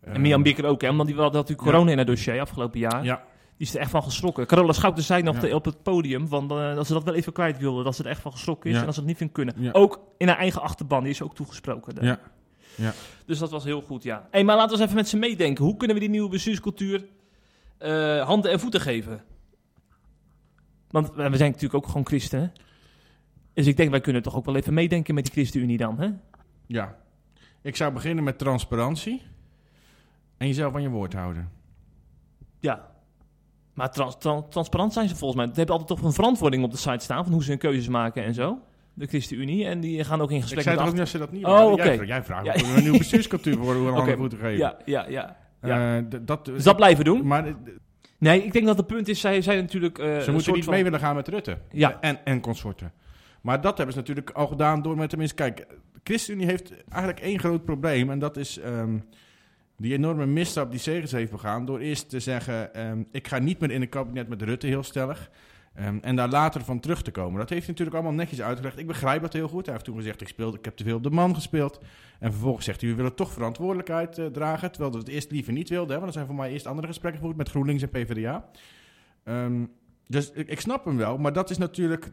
En 0.00 0.20
Mian 0.20 0.42
Bikker 0.42 0.64
ook, 0.64 0.80
hè? 0.80 0.94
Want 0.96 1.08
die 1.08 1.18
had 1.18 1.32
natuurlijk 1.32 1.60
corona 1.68 1.90
in 1.90 1.96
haar 1.96 2.06
dossier 2.06 2.40
afgelopen 2.40 2.78
jaar. 2.80 3.04
Ja, 3.04 3.22
Die 3.56 3.66
is 3.66 3.74
er 3.74 3.80
echt 3.80 3.90
van 3.90 4.02
geschrokken. 4.02 4.46
Carola 4.46 4.72
Schouten 4.72 5.02
zei 5.02 5.22
nog 5.22 5.46
Ja. 5.46 5.54
op 5.54 5.64
het 5.64 5.82
podium 5.82 6.28
van, 6.28 6.50
eh, 6.50 6.74
dat 6.74 6.86
ze 6.86 6.92
dat 6.92 7.04
wel 7.04 7.14
even 7.14 7.32
kwijt 7.32 7.58
wilde. 7.58 7.82
Dat 7.82 7.96
ze 7.96 8.02
er 8.02 8.08
echt 8.10 8.20
van 8.20 8.32
geschrokken 8.32 8.66
is 8.70 8.74
Ja. 8.74 8.80
en 8.80 8.86
dat 8.86 8.94
ze 8.94 9.00
het 9.00 9.08
niet 9.08 9.18
vindt 9.18 9.32
kunnen. 9.32 9.54
Ja. 9.58 9.70
Ook 9.72 10.00
in 10.18 10.28
haar 10.28 10.38
eigen 10.38 10.62
achterban, 10.62 11.02
die 11.02 11.12
is 11.12 11.22
ook 11.22 11.34
toegesproken. 11.34 11.94
daar. 11.94 12.04
ja. 12.04 12.18
Dus 13.26 13.38
dat 13.38 13.50
was 13.50 13.64
heel 13.64 13.80
goed, 13.82 14.02
ja. 14.02 14.28
Hey, 14.30 14.44
maar 14.44 14.56
laten 14.56 14.70
we 14.70 14.76
eens 14.76 14.84
even 14.84 14.96
met 15.00 15.08
ze 15.08 15.16
meedenken. 15.16 15.64
Hoe 15.64 15.76
kunnen 15.76 15.96
we 15.96 16.02
die 16.02 16.10
nieuwe 16.10 16.28
bestuurscultuur 16.28 17.06
eh, 17.78 18.26
handen 18.26 18.50
en 18.50 18.60
voeten 18.60 18.80
geven? 18.80 19.24
Want 20.90 21.14
we 21.14 21.36
zijn 21.36 21.50
natuurlijk 21.50 21.74
ook 21.74 21.86
gewoon 21.86 22.06
christen. 22.06 22.52
Dus 23.52 23.66
ik 23.66 23.76
denk, 23.76 23.90
wij 23.90 24.00
kunnen 24.00 24.22
toch 24.22 24.36
ook 24.36 24.44
wel 24.44 24.56
even 24.56 24.74
meedenken 24.74 25.14
met 25.14 25.24
die 25.24 25.32
ChristenUnie 25.32 25.76
dan, 25.76 25.98
hè? 25.98 26.10
ja. 26.66 26.96
Ik 27.62 27.76
zou 27.76 27.92
beginnen 27.92 28.24
met 28.24 28.38
transparantie. 28.38 29.22
En 30.36 30.46
jezelf 30.46 30.74
aan 30.74 30.82
je 30.82 30.88
woord 30.88 31.12
houden. 31.12 31.50
Ja. 32.60 32.90
Maar 33.74 33.90
trans- 33.90 34.18
tran- 34.18 34.48
transparant 34.48 34.92
zijn 34.92 35.08
ze 35.08 35.16
volgens 35.16 35.40
mij. 35.40 35.48
Ze 35.48 35.58
hebben 35.58 35.78
altijd 35.78 35.98
toch 35.98 36.08
een 36.08 36.14
verantwoording 36.14 36.64
op 36.64 36.70
de 36.70 36.76
site 36.76 37.04
staan 37.04 37.24
van 37.24 37.32
hoe 37.32 37.42
ze 37.42 37.50
hun 37.50 37.58
keuzes 37.58 37.88
maken 37.88 38.24
en 38.24 38.34
zo. 38.34 38.60
De 38.98 39.06
ChristenUnie. 39.06 39.64
En 39.66 39.80
die 39.80 40.04
gaan 40.04 40.20
ook 40.20 40.30
in 40.30 40.36
Ik 40.36 40.42
gesprek 40.42 40.62
zei 40.62 40.76
met 40.76 40.86
ook 40.86 40.94
niet 40.94 41.08
ze 41.08 41.18
dat 41.18 41.32
niet 41.32 41.44
Oh. 41.44 41.76
Jij, 41.76 41.98
jij 42.06 42.22
vraagt 42.24 42.44
Ja. 42.44 42.54
een 42.54 42.82
nieuwe 42.82 42.98
bestuurscultuur 42.98 43.56
voor 43.56 43.74
hoe 43.74 43.84
we 43.86 43.90
handen 43.92 44.18
moeten 44.18 44.38
geven. 44.38 44.56
Ja, 44.58 44.76
ja, 44.84 45.06
ja. 45.08 45.36
ja. 45.62 45.96
Eh, 45.98 46.04
dat, 46.22 46.44
dus 46.44 46.62
dat 46.64 46.76
blijven 46.76 47.04
doen. 47.04 47.26
Maar 47.26 47.46
eh, 47.46 47.54
Nee, 48.18 48.44
ik 48.44 48.52
denk 48.52 48.66
dat 48.66 48.76
het 48.76 48.86
punt 48.86 49.08
is, 49.08 49.20
zij 49.20 49.42
zijn 49.42 49.58
natuurlijk... 49.58 49.98
eh, 49.98 50.04
ze 50.06 50.12
moeten 50.12 50.40
soort 50.42 50.56
niet 50.56 50.64
van- 50.64 50.74
mee 50.74 50.82
willen 50.82 51.00
gaan 51.00 51.14
met 51.14 51.28
Rutte. 51.28 51.58
Ja. 51.70 51.98
En, 52.00 52.18
en 52.24 52.40
consorten. 52.40 52.92
Maar 53.40 53.60
dat 53.60 53.76
hebben 53.76 53.94
ze 53.94 54.00
natuurlijk 54.00 54.30
al 54.30 54.46
gedaan 54.46 54.82
door 54.82 54.96
met 54.96 55.08
tenminste... 55.08 55.36
Kijk, 55.36 55.56
de 55.56 56.00
ChristenUnie 56.04 56.46
heeft 56.46 56.72
eigenlijk 56.88 57.22
één 57.22 57.38
groot 57.38 57.64
probleem. 57.64 58.10
En 58.10 58.18
dat 58.18 58.36
is 58.36 58.58
ehm, 58.58 58.98
die 59.76 59.92
enorme 59.92 60.26
misstap 60.26 60.70
die 60.70 60.80
Segers 60.80 61.12
heeft 61.12 61.30
begaan. 61.30 61.64
Door 61.64 61.78
eerst 61.78 62.10
te 62.10 62.20
zeggen, 62.20 62.74
ehm, 62.74 63.02
ik 63.12 63.28
ga 63.28 63.38
niet 63.38 63.60
meer 63.60 63.70
in 63.70 63.82
een 63.82 63.88
kabinet 63.88 64.28
met 64.28 64.42
Rutte 64.42 64.66
heel 64.66 64.82
stellig. 64.82 65.30
Ehm, 65.76 65.98
en 66.00 66.16
daar 66.16 66.28
later 66.28 66.64
van 66.64 66.80
terug 66.80 67.02
te 67.02 67.10
komen. 67.10 67.38
Dat 67.38 67.48
heeft 67.48 67.62
hij 67.62 67.70
natuurlijk 67.70 67.96
allemaal 67.96 68.16
netjes 68.16 68.42
uitgelegd. 68.42 68.78
Ik 68.78 68.86
begrijp 68.86 69.22
dat 69.22 69.32
heel 69.32 69.48
goed. 69.48 69.64
Hij 69.64 69.74
heeft 69.74 69.84
toen 69.84 69.96
gezegd, 69.96 70.20
ik, 70.20 70.28
speelde, 70.28 70.58
ik 70.58 70.64
heb 70.64 70.76
te 70.76 70.84
veel 70.84 70.96
op 70.96 71.02
de 71.02 71.10
man 71.10 71.34
gespeeld. 71.34 71.80
En 72.18 72.32
vervolgens 72.32 72.64
zegt 72.64 72.80
hij, 72.80 72.90
we 72.90 72.96
willen 72.96 73.14
toch 73.14 73.32
verantwoordelijkheid 73.32 74.18
eh, 74.18 74.26
dragen. 74.26 74.72
Terwijl 74.72 74.92
we 74.92 74.98
het 74.98 75.08
eerst 75.08 75.30
liever 75.30 75.52
niet 75.52 75.68
wilden. 75.68 75.90
Hè, 75.90 75.96
want 75.96 76.06
er 76.06 76.12
zijn 76.12 76.26
voor 76.26 76.34
mij 76.34 76.52
eerst 76.52 76.66
andere 76.66 76.86
gesprekken 76.86 77.20
gevoerd 77.20 77.38
met 77.38 77.48
GroenLinks 77.48 77.82
en 77.82 77.88
PvdA. 77.88 78.48
Ehm, 79.24 79.64
dus 80.06 80.30
ik, 80.30 80.48
ik 80.48 80.60
snap 80.60 80.84
hem 80.84 80.96
wel. 80.96 81.18
Maar 81.18 81.32
dat 81.32 81.50
is 81.50 81.58
natuurlijk 81.58 82.12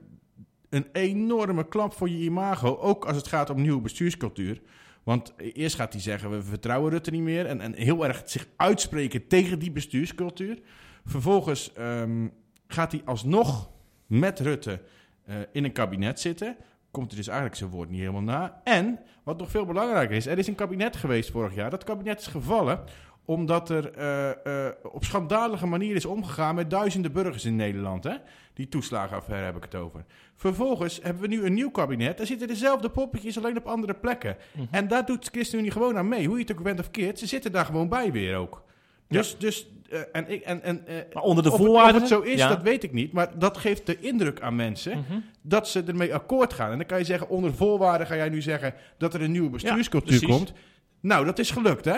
een 0.69 0.87
enorme 0.91 1.67
klap 1.67 1.93
voor 1.93 2.09
je 2.09 2.23
imago. 2.23 2.77
Ook 2.77 3.05
als 3.05 3.17
het 3.17 3.27
gaat 3.27 3.49
om 3.49 3.61
nieuwe 3.61 3.81
bestuurscultuur. 3.81 4.61
Want 5.03 5.33
eerst 5.37 5.75
gaat 5.75 5.93
hij 5.93 6.01
zeggen, 6.01 6.29
we 6.29 6.41
vertrouwen 6.41 6.91
Rutte 6.91 7.11
niet 7.11 7.21
meer. 7.21 7.45
En, 7.45 7.61
en 7.61 7.73
heel 7.73 8.07
erg 8.07 8.21
zich 8.25 8.47
uitspreken 8.55 9.27
tegen 9.27 9.59
die 9.59 9.71
bestuurscultuur. 9.71 10.59
Vervolgens 11.05 11.73
ehm, 11.73 12.27
gaat 12.73 12.91
hij 12.91 13.01
alsnog 13.05 13.69
met 14.05 14.39
Rutte 14.39 14.79
eh, 15.25 15.35
in 15.51 15.63
een 15.63 15.71
kabinet 15.71 16.19
zitten. 16.19 16.55
Komt 16.91 17.07
hij 17.07 17.17
dus 17.17 17.27
eigenlijk 17.27 17.57
zijn 17.57 17.69
woord 17.69 17.89
niet 17.89 17.99
helemaal 17.99 18.21
na. 18.21 18.61
En, 18.63 18.99
wat 19.23 19.37
nog 19.37 19.49
veel 19.49 19.65
belangrijker 19.65 20.15
is, 20.15 20.25
er 20.25 20.37
is 20.37 20.47
een 20.47 20.55
kabinet 20.55 20.95
geweest 20.95 21.31
vorig 21.31 21.55
jaar. 21.55 21.69
Dat 21.69 21.83
kabinet 21.83 22.19
is 22.19 22.27
gevallen 22.27 22.83
omdat 23.25 23.69
er 23.69 23.91
eh, 23.91 24.67
eh, 24.67 24.73
op 24.83 25.03
schandalige 25.03 25.65
manier 25.65 25.95
is 25.95 26.05
omgegaan 26.05 26.55
met 26.55 26.69
duizenden 26.69 27.11
burgers 27.11 27.45
in 27.45 27.55
Nederland. 27.55 28.03
Hè? 28.03 28.15
Die 28.53 28.67
toeslagenaffaire 28.67 29.45
heb 29.45 29.55
ik 29.55 29.63
het 29.63 29.75
over. 29.75 30.05
Vervolgens 30.35 30.99
hebben 31.01 31.21
we 31.21 31.27
nu 31.27 31.45
een 31.45 31.53
nieuw 31.53 31.71
kabinet. 31.71 32.17
Daar 32.17 32.25
zitten 32.25 32.47
dezelfde 32.47 32.89
poppetjes, 32.89 33.37
alleen 33.37 33.57
op 33.57 33.65
andere 33.65 33.93
plekken. 33.93 34.37
Mhm. 34.51 34.65
En 34.71 34.87
daar 34.87 35.05
doet 35.05 35.29
ChristenUnie 35.31 35.71
gewoon 35.71 35.97
aan 35.97 36.07
mee. 36.07 36.27
Hoe 36.27 36.35
je 36.35 36.41
het 36.41 36.51
ook 36.51 36.63
bent 36.63 36.79
of 36.79 36.91
keert, 36.91 37.19
ze 37.19 37.27
zitten 37.27 37.51
daar 37.51 37.65
gewoon 37.65 37.89
bij 37.89 38.11
weer 38.11 38.35
ook. 38.35 38.63
Dus, 39.07 39.35
dus 39.37 39.67
eh, 39.89 39.99
en 40.11 40.29
ik, 40.29 40.41
en, 40.41 40.63
en, 40.63 40.87
eh, 40.87 40.95
Maar 41.13 41.23
onder 41.23 41.43
de 41.43 41.49
het- 41.49 41.57
voorwaarden? 41.59 41.95
Of 41.95 41.99
het 42.01 42.09
zo 42.09 42.19
is, 42.19 42.37
Ja. 42.39 42.47
dat 42.47 42.61
weet 42.61 42.83
ik 42.83 42.91
niet. 42.93 43.11
Maar 43.13 43.39
dat 43.39 43.57
geeft 43.57 43.85
de 43.85 43.99
indruk 43.99 44.41
aan 44.41 44.55
mensen 44.55 44.97
Mhm. 44.97 45.19
dat 45.41 45.67
ze 45.67 45.83
ermee 45.87 46.13
akkoord 46.13 46.53
gaan. 46.53 46.71
En 46.71 46.77
dan 46.77 46.85
kan 46.87 46.97
je 46.97 47.03
zeggen, 47.05 47.29
onder 47.29 47.53
voorwaarden 47.53 48.07
ga 48.07 48.15
jij 48.15 48.29
nu 48.29 48.41
zeggen 48.41 48.73
dat 48.97 49.13
er 49.13 49.21
een 49.21 49.31
nieuwe 49.31 49.49
bestuurscultuur 49.49 50.17
precies. 50.19 50.35
komt. 50.37 50.53
Nou, 51.01 51.25
dat 51.25 51.39
is 51.39 51.51
gelukt, 51.51 51.85
hè? 51.85 51.97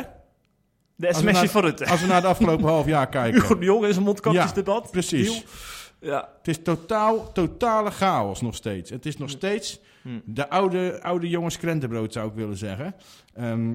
De 0.96 1.13
sms'je 1.13 1.50
van 1.50 1.62
Rutte. 1.62 1.86
Als 1.86 2.02
we 2.02 2.08
naar 2.08 2.22
de 2.22 2.28
afgelopen 2.28 2.65
half 2.76 2.86
jaar 2.86 3.10
kijken. 3.10 3.41
Hugo 3.41 3.58
de 3.58 3.65
Jong 3.65 3.86
in 3.86 3.94
zijn 3.94 4.06
mondkapjesdebat. 4.06 4.91
Precies. 4.91 5.28
Deal. 5.28 5.44
Ja. 6.00 6.30
Het 6.38 6.48
is 6.48 6.63
totaal, 6.63 7.32
totale 7.32 7.91
chaos 7.91 8.41
nog 8.41 8.56
steeds. 8.56 8.89
Het 8.89 9.06
is 9.06 9.18
nog 9.18 9.30
steeds 9.30 9.80
Hm. 10.02 10.10
de 10.26 10.50
oude, 10.50 11.00
oude 11.02 11.30
jongens 11.30 11.58
krentenbrood, 11.58 12.13
zou 12.13 12.28
ik 12.30 12.34
willen 12.36 12.58
zeggen. 12.58 12.96
Ehm, 13.34 13.74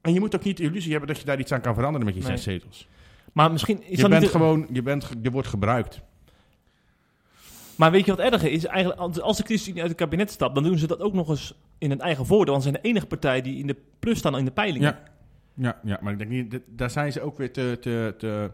en 0.00 0.12
je 0.12 0.20
moet 0.20 0.34
ook 0.34 0.44
niet 0.44 0.56
de 0.56 0.62
illusie 0.62 0.90
hebben 0.90 1.08
dat 1.08 1.18
je 1.18 1.24
daar 1.24 1.38
iets 1.40 1.52
aan 1.52 1.60
kan 1.60 1.74
veranderen 1.74 2.06
met 2.06 2.14
je 2.14 2.20
Nee. 2.22 2.30
zes 2.30 2.42
zetels. 2.42 2.88
Maar 3.32 3.50
misschien 3.52 3.82
is 3.82 4.00
Je 4.00 4.08
bent 4.08 4.20
niet... 4.22 4.30
gewoon, 4.30 4.66
je, 4.72 4.82
bent, 4.82 5.08
je 5.22 5.30
wordt 5.30 5.48
gebruikt. 5.48 6.00
Maar 7.76 7.90
weet 7.90 8.04
je 8.06 8.14
wat 8.16 8.32
erger 8.32 8.50
is? 8.50 8.64
Eigenlijk, 8.66 9.00
als- 9.20 9.36
de 9.36 9.44
ChristenUnie 9.44 9.80
uit 9.82 9.90
het 9.90 10.00
kabinet 10.00 10.30
stapt, 10.30 10.54
dan 10.54 10.64
doen 10.64 10.78
ze 10.78 10.86
dat 10.86 11.00
ook 11.00 11.12
nog 11.12 11.28
eens 11.28 11.54
in 11.78 11.90
een 11.90 12.00
eigen 12.00 12.26
voordeel. 12.26 12.52
Want 12.52 12.64
ze 12.64 12.70
zijn 12.70 12.82
de 12.82 12.88
enige 12.88 13.06
partij 13.06 13.42
die 13.42 13.58
in 13.58 13.66
de 13.66 13.76
plus 13.98 14.18
staan 14.18 14.38
in 14.38 14.44
de 14.44 14.50
peilingen. 14.50 14.88
Ja. 14.88 15.08
Ja, 15.54 15.80
ja, 15.84 15.98
maar 16.02 16.12
ik 16.12 16.18
denk 16.18 16.30
niet, 16.30 16.60
daar 16.66 16.90
zijn 16.90 17.12
ze 17.12 17.20
ook 17.20 17.38
weer 17.38 17.52
te, 17.52 17.76
te, 17.80 18.14
te... 18.18 18.50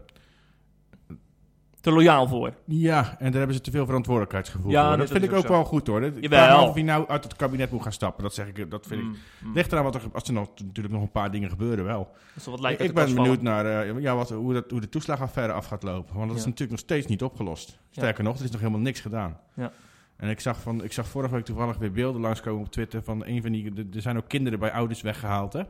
Te 1.87 1.93
loyaal 1.93 2.27
voor. 2.27 2.53
Ja, 2.65 3.15
en 3.19 3.25
daar 3.25 3.37
hebben 3.37 3.55
ze 3.55 3.61
te 3.61 3.71
veel 3.71 3.85
verantwoordelijkheidsgevoel 3.85 4.71
Ja, 4.71 4.81
voor. 4.81 4.89
dat 4.89 5.07
Dat, 5.07 5.17
vind 5.17 5.31
ik 5.31 5.37
ook 5.37 5.47
wel 5.47 5.63
goed 5.63 5.87
hoor. 5.87 6.03
Ik 6.03 6.13
vraag 6.13 6.49
me 6.49 6.55
af 6.55 6.67
of 6.67 6.73
hij 6.73 6.83
nou 6.83 7.07
uit 7.07 7.23
het 7.23 7.35
kabinet 7.35 7.71
moet 7.71 7.81
gaan 7.81 7.91
stappen. 7.91 8.23
Dat 8.23 8.33
zeg 8.33 8.47
ik, 8.47 8.71
dat 8.71 8.85
vind 8.87 9.01
ik... 9.01 9.07
Mm, 9.07 9.15
mm. 9.43 9.53
Ligt 9.53 9.71
eraan 9.71 9.83
wat 9.83 9.95
er, 9.95 10.01
als 10.13 10.27
er 10.27 10.33
nog, 10.33 10.47
natuurlijk 10.63 10.95
nog 10.95 11.03
een 11.03 11.11
paar 11.11 11.31
dingen 11.31 11.49
gebeuren 11.49 11.85
wel. 11.85 12.11
Wat 12.45 12.59
lijkt 12.59 12.81
ik 12.81 12.87
de 12.87 12.93
ben 12.93 13.15
benieuwd 13.15 13.41
naar 13.41 13.65
eh, 13.65 13.99
ja, 13.99 14.15
wat, 14.15 14.29
hoe, 14.29 14.53
dat, 14.53 14.71
hoe 14.71 14.81
de 14.81 14.89
toeslagaffaire 14.89 15.53
af 15.53 15.65
gaat 15.65 15.83
lopen. 15.83 16.15
Want 16.15 16.27
dat 16.27 16.37
is 16.37 16.45
natuurlijk 16.45 16.71
nog 16.71 16.79
steeds 16.79 17.07
niet 17.07 17.23
opgelost. 17.23 17.79
Sterker 17.89 18.23
nog, 18.23 18.37
er 18.37 18.43
is 18.43 18.51
nog 18.51 18.59
helemaal 18.59 18.81
niks 18.81 18.99
gedaan. 18.99 19.39
Ja. 19.53 19.71
En 20.17 20.29
ik 20.29 20.39
zag, 20.39 20.61
van, 20.61 20.83
ik 20.83 20.93
zag 20.93 21.07
vorige 21.07 21.33
week 21.33 21.45
toevallig 21.45 21.77
weer 21.77 21.91
beelden 21.91 22.21
langskomen 22.21 22.65
op 22.65 22.71
Twitter 22.71 23.03
van 23.03 23.25
een 23.25 23.41
van 23.41 23.51
die... 23.51 23.73
Er 23.93 24.01
zijn 24.01 24.17
ook 24.17 24.27
kinderen 24.27 24.59
bij 24.59 24.71
ouders 24.71 25.01
weggehaald, 25.01 25.53
hè. 25.53 25.63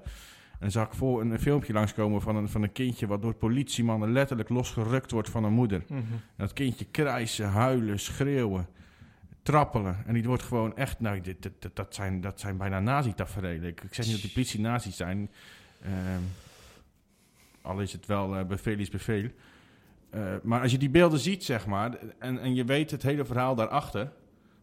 En 0.60 0.72
zag 0.72 0.88
ik 0.88 0.94
voor 0.94 1.22
een, 1.22 1.32
een 1.32 1.40
filmpje 1.40 1.74
langskomen 1.74 2.22
van 2.22 2.36
een, 2.36 2.50
van 2.50 2.64
een 2.64 2.72
kindje... 2.72 3.08
wat 3.08 3.22
door 3.22 3.34
politiemannen 3.34 4.12
letterlijk 4.12 4.50
losgerukt 4.50 5.12
wordt 5.12 5.30
van 5.30 5.44
een 5.44 5.54
moeder. 5.54 5.84
Mhm. 5.88 6.02
Dat 6.36 6.54
kindje 6.54 6.86
krijsen, 6.86 7.48
huilen, 7.48 8.00
schreeuwen, 8.00 8.68
trappelen. 9.42 9.98
En 10.06 10.14
die 10.14 10.24
wordt 10.24 10.44
gewoon 10.44 10.76
echt... 10.76 11.00
Nou, 11.00 11.22
dit, 11.22 11.50
dat, 11.74 11.96
zijn, 11.96 12.22
dat 12.22 12.40
zijn 12.40 12.58
bijna 12.58 12.80
nazi-tafereelen. 12.80 13.70
Ik, 13.70 13.82
ik 13.82 13.94
zeg 13.94 14.06
niet 14.06 14.14
dat 14.14 14.24
die 14.24 14.34
politie 14.34 14.60
nazi's 14.60 14.96
zijn. 14.96 15.30
Ehm, 15.82 16.22
al 17.62 17.80
is 17.80 17.92
het 17.92 18.06
wel 18.06 18.38
eh 18.38 18.46
bevel 18.46 18.78
is 18.78 18.90
bevel. 18.90 19.24
Eh, 20.10 20.22
maar 20.44 20.62
als 20.62 20.72
je 20.72 20.78
die 20.78 20.90
beelden 20.90 21.20
ziet, 21.20 21.44
zeg 21.44 21.66
maar... 21.66 21.98
En, 22.20 22.40
en 22.40 22.56
je 22.56 22.64
weet 22.64 22.92
het 22.92 23.04
hele 23.04 23.26
verhaal 23.26 23.56
daarachter... 23.56 24.12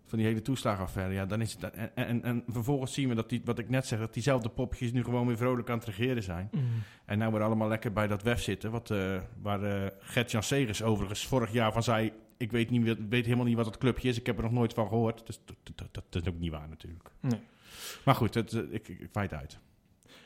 van 0.07 0.19
die 0.19 0.27
hele 0.27 0.43
toeslagaffaire... 0.43 1.15
Ja, 1.15 1.27
dan 1.27 1.41
is 1.41 1.53
het... 1.53 1.71
En, 1.71 1.91
en, 1.95 2.23
en 2.23 2.45
vervolgens 2.49 2.93
zien 2.93 3.09
we 3.09 3.15
dat 3.15 3.29
die, 3.29 3.41
wat 3.45 3.59
ik 3.59 3.69
net 3.69 3.87
zeg... 3.87 3.99
dat 3.99 4.15
diezelfde 4.15 4.49
popjes 4.49 4.93
nu 4.93 5.05
gewoon 5.05 5.27
weer 5.27 5.37
vrolijk 5.37 5.71
aan 5.71 5.79
het 5.79 5.87
regeren 5.87 6.23
zijn. 6.23 6.49
Mhm. 6.53 6.65
En 7.05 7.19
nou 7.19 7.33
weer 7.33 7.43
allemaal 7.43 7.69
lekker 7.69 7.93
bij 7.93 8.07
dat 8.07 8.23
WEF 8.23 8.43
zitten. 8.43 8.71
Wat, 8.71 8.91
eh, 8.91 9.21
waar 9.43 9.63
eh 9.63 9.91
Gert-Jan 9.99 10.43
Segers 10.43 10.83
overigens 10.83 11.27
vorig 11.27 11.53
jaar 11.53 11.73
van 11.73 11.83
zei... 11.83 12.13
Ik 12.37 12.53
weet, 12.53 12.71
niet, 12.71 12.97
weet 13.09 13.25
helemaal 13.25 13.47
niet 13.47 13.57
wat 13.57 13.65
dat 13.65 13.79
clubje 13.79 14.09
is. 14.09 14.19
Ik 14.19 14.27
heb 14.27 14.37
er 14.37 14.43
nog 14.43 14.53
nooit 14.53 14.75
van 14.75 14.89
gehoord. 14.89 15.27
Dus 15.27 15.41
dat, 15.45 15.57
dat, 15.63 15.89
dat, 15.93 16.05
dat 16.11 16.23
is 16.23 16.29
ook 16.29 16.39
niet 16.39 16.51
waar 16.51 16.69
natuurlijk. 16.69 17.11
Nee. 17.21 17.41
Maar 18.05 18.15
goed, 18.15 18.35
het, 18.35 18.53
eh, 18.53 18.63
ik, 18.71 18.89
ik, 18.89 19.17
uit. 19.17 19.59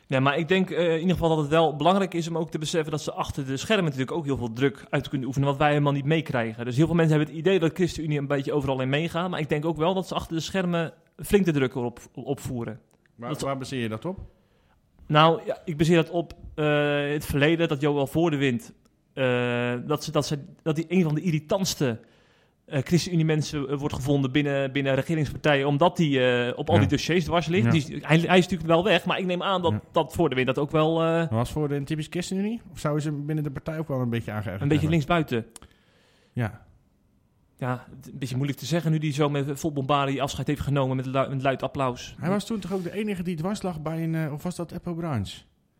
Ja, 0.08 0.20
maar 0.20 0.38
ik 0.38 0.48
denk 0.48 0.70
eh, 0.70 0.92
in 0.94 1.00
ieder 1.00 1.12
geval 1.12 1.28
dat 1.28 1.38
het 1.38 1.48
wel 1.48 1.76
belangrijk 1.76 2.14
is 2.14 2.28
om 2.28 2.38
ook 2.38 2.50
te 2.50 2.58
beseffen 2.58 2.90
dat 2.90 3.00
ze 3.00 3.12
achter 3.12 3.46
de 3.46 3.56
schermen 3.56 3.84
natuurlijk 3.84 4.12
ook 4.12 4.24
heel 4.24 4.36
veel 4.36 4.52
druk 4.52 4.84
uit 4.90 5.08
kunnen 5.08 5.26
oefenen, 5.26 5.48
wat 5.48 5.58
wij 5.58 5.68
helemaal 5.68 5.92
niet 5.92 6.04
meekrijgen. 6.04 6.64
Dus 6.64 6.76
heel 6.76 6.86
veel 6.86 6.94
mensen 6.94 7.16
hebben 7.16 7.34
het 7.34 7.44
idee 7.44 7.58
dat 7.58 7.72
ChristenUnie 7.74 8.18
een 8.18 8.26
beetje 8.26 8.52
overal 8.52 8.80
in 8.80 8.88
meegaat, 8.88 9.30
maar 9.30 9.40
ik 9.40 9.48
denk 9.48 9.64
ook 9.64 9.76
wel 9.76 9.94
dat 9.94 10.08
ze 10.08 10.14
achter 10.14 10.36
de 10.36 10.42
schermen 10.42 10.92
flink 11.16 11.44
de 11.44 11.52
druk 11.52 11.74
erop 11.74 12.00
opvoeren. 12.14 12.80
Waar, 13.14 13.28
Dat- 13.30 13.40
waar 13.40 13.58
baseer 13.58 13.80
je 13.82 13.88
dat 13.88 14.04
op? 14.04 14.18
Nou, 15.06 15.40
ja, 15.46 15.58
ik 15.64 15.76
baseer 15.76 15.96
dat 15.96 16.10
op 16.10 16.32
eh, 16.54 16.64
het 17.12 17.24
verleden, 17.26 17.68
dat 17.68 17.80
Joël 17.80 18.06
voor 18.06 18.30
de 18.30 18.36
wind, 18.36 18.72
eh, 19.12 19.74
dat, 19.86 20.04
ze, 20.04 20.10
dat, 20.10 20.26
ze, 20.26 20.38
dat 20.62 20.76
die 20.76 20.84
een 20.88 21.02
van 21.02 21.14
de 21.14 21.20
irritantste 21.20 21.98
eh 22.68 22.82
ChristenUnie-mensen 22.82 23.68
eh, 23.68 23.76
wordt 23.78 23.94
gevonden 23.94 24.32
binnen, 24.32 24.72
binnen 24.72 24.94
regeringspartijen, 24.94 25.66
omdat 25.66 25.98
hij 25.98 26.46
eh, 26.48 26.58
op 26.58 26.68
al 26.68 26.74
Ja. 26.74 26.80
die 26.80 26.88
dossiers 26.90 27.24
dwars 27.24 27.46
ligt. 27.46 27.64
Ja. 27.64 27.70
Die, 27.70 27.82
hij, 28.00 28.18
hij 28.18 28.38
is 28.38 28.42
natuurlijk 28.44 28.68
wel 28.70 28.84
weg, 28.84 29.04
maar 29.04 29.18
ik 29.18 29.26
neem 29.26 29.42
aan 29.42 29.62
dat, 29.62 29.72
Ja. 29.72 29.80
dat 29.92 30.12
voor 30.14 30.28
de 30.28 30.34
wind 30.34 30.46
dat 30.46 30.58
ook 30.58 30.70
wel 30.70 30.94
Was 31.30 31.50
voor 31.50 31.68
de 31.68 31.82
typisch 31.84 32.06
ChristenUnie? 32.10 32.60
Of 32.72 32.78
zouden 32.78 33.02
ze 33.02 33.12
binnen 33.12 33.44
de 33.44 33.50
partij 33.50 33.78
ook 33.78 33.88
wel 33.88 34.00
een 34.00 34.10
beetje 34.10 34.30
aangeërgerd 34.32 34.62
een 34.62 34.68
beetje 34.68 34.88
linksbuiten. 34.88 35.46
Ja. 36.32 36.66
Ja, 37.56 37.84
een 38.04 38.18
beetje 38.18 38.34
moeilijk 38.36 38.58
te 38.58 38.66
zeggen 38.66 38.90
nu 38.90 38.98
hij 38.98 39.12
zo 39.12 39.28
met 39.28 39.60
vol 39.60 39.72
bombardie 39.72 40.22
afscheid 40.22 40.46
heeft 40.46 40.60
genomen 40.60 40.96
met, 40.96 41.06
lu- 41.06 41.28
met 41.28 41.42
luid 41.42 41.62
applaus. 41.62 42.14
Hij 42.20 42.28
was 42.30 42.46
toen 42.46 42.58
toch 42.58 42.72
ook 42.72 42.82
de 42.82 42.92
enige 42.92 43.22
die 43.22 43.36
dwars 43.36 43.62
lag 43.62 43.82
bij 43.82 44.02
een... 44.04 44.32
of 44.32 44.42
was 44.42 44.56
dat 44.56 44.72
Apple 44.72 44.94
Branch? 44.94 45.30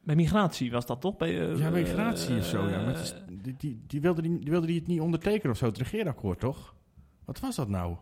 Bij 0.02 0.16
migratie 0.16 0.70
was 0.70 0.86
dat 0.86 1.00
toch? 1.00 1.16
Bij, 1.16 1.32
ja, 1.32 1.70
migratie 1.70 2.36
of 2.38 2.44
zo. 2.44 2.68
Ja. 2.68 2.76
Maar 2.76 2.86
het 2.86 2.98
is- 3.00 3.14
die, 3.42 3.54
die, 3.58 3.80
die, 3.86 4.00
wilde 4.00 4.22
die, 4.22 4.38
die 4.38 4.50
wilde 4.50 4.66
die 4.66 4.78
het 4.78 4.86
niet 4.86 5.00
ondertekenen 5.00 5.52
of 5.52 5.58
zo, 5.58 5.66
het 5.66 5.78
regeerakkoord, 5.78 6.40
toch? 6.40 6.74
Wat 7.28 7.40
was 7.40 7.56
dat 7.56 7.68
nou? 7.68 7.96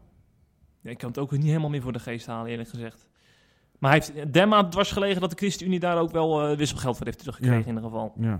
Ja, 0.81 0.91
ik 0.91 0.99
kan 0.99 1.09
het 1.09 1.19
ook 1.19 1.31
niet 1.31 1.45
helemaal 1.45 1.71
meer 1.71 1.83
voor 1.83 1.93
de 1.93 1.99
geest 1.99 2.27
halen, 2.27 2.51
eerlijk 2.51 2.69
gezegd. 2.69 3.09
Maar 3.79 3.91
hij 3.91 4.03
heeft 4.15 4.71
dwars 4.71 4.93
gelegen 4.93 5.21
dat 5.21 5.31
de 5.31 5.37
ChristenUnie 5.37 5.81
daar 5.81 5.99
ook 5.99 6.11
wel 6.11 6.49
eh, 6.49 6.57
wisselgeld 6.57 6.97
voor 6.97 7.07
heeft 7.07 7.19
teruggekregen 7.19 7.59
Ja. 7.59 7.67
in 7.67 7.75
ieder 7.75 7.91
geval. 7.91 8.13
Ja. 8.19 8.39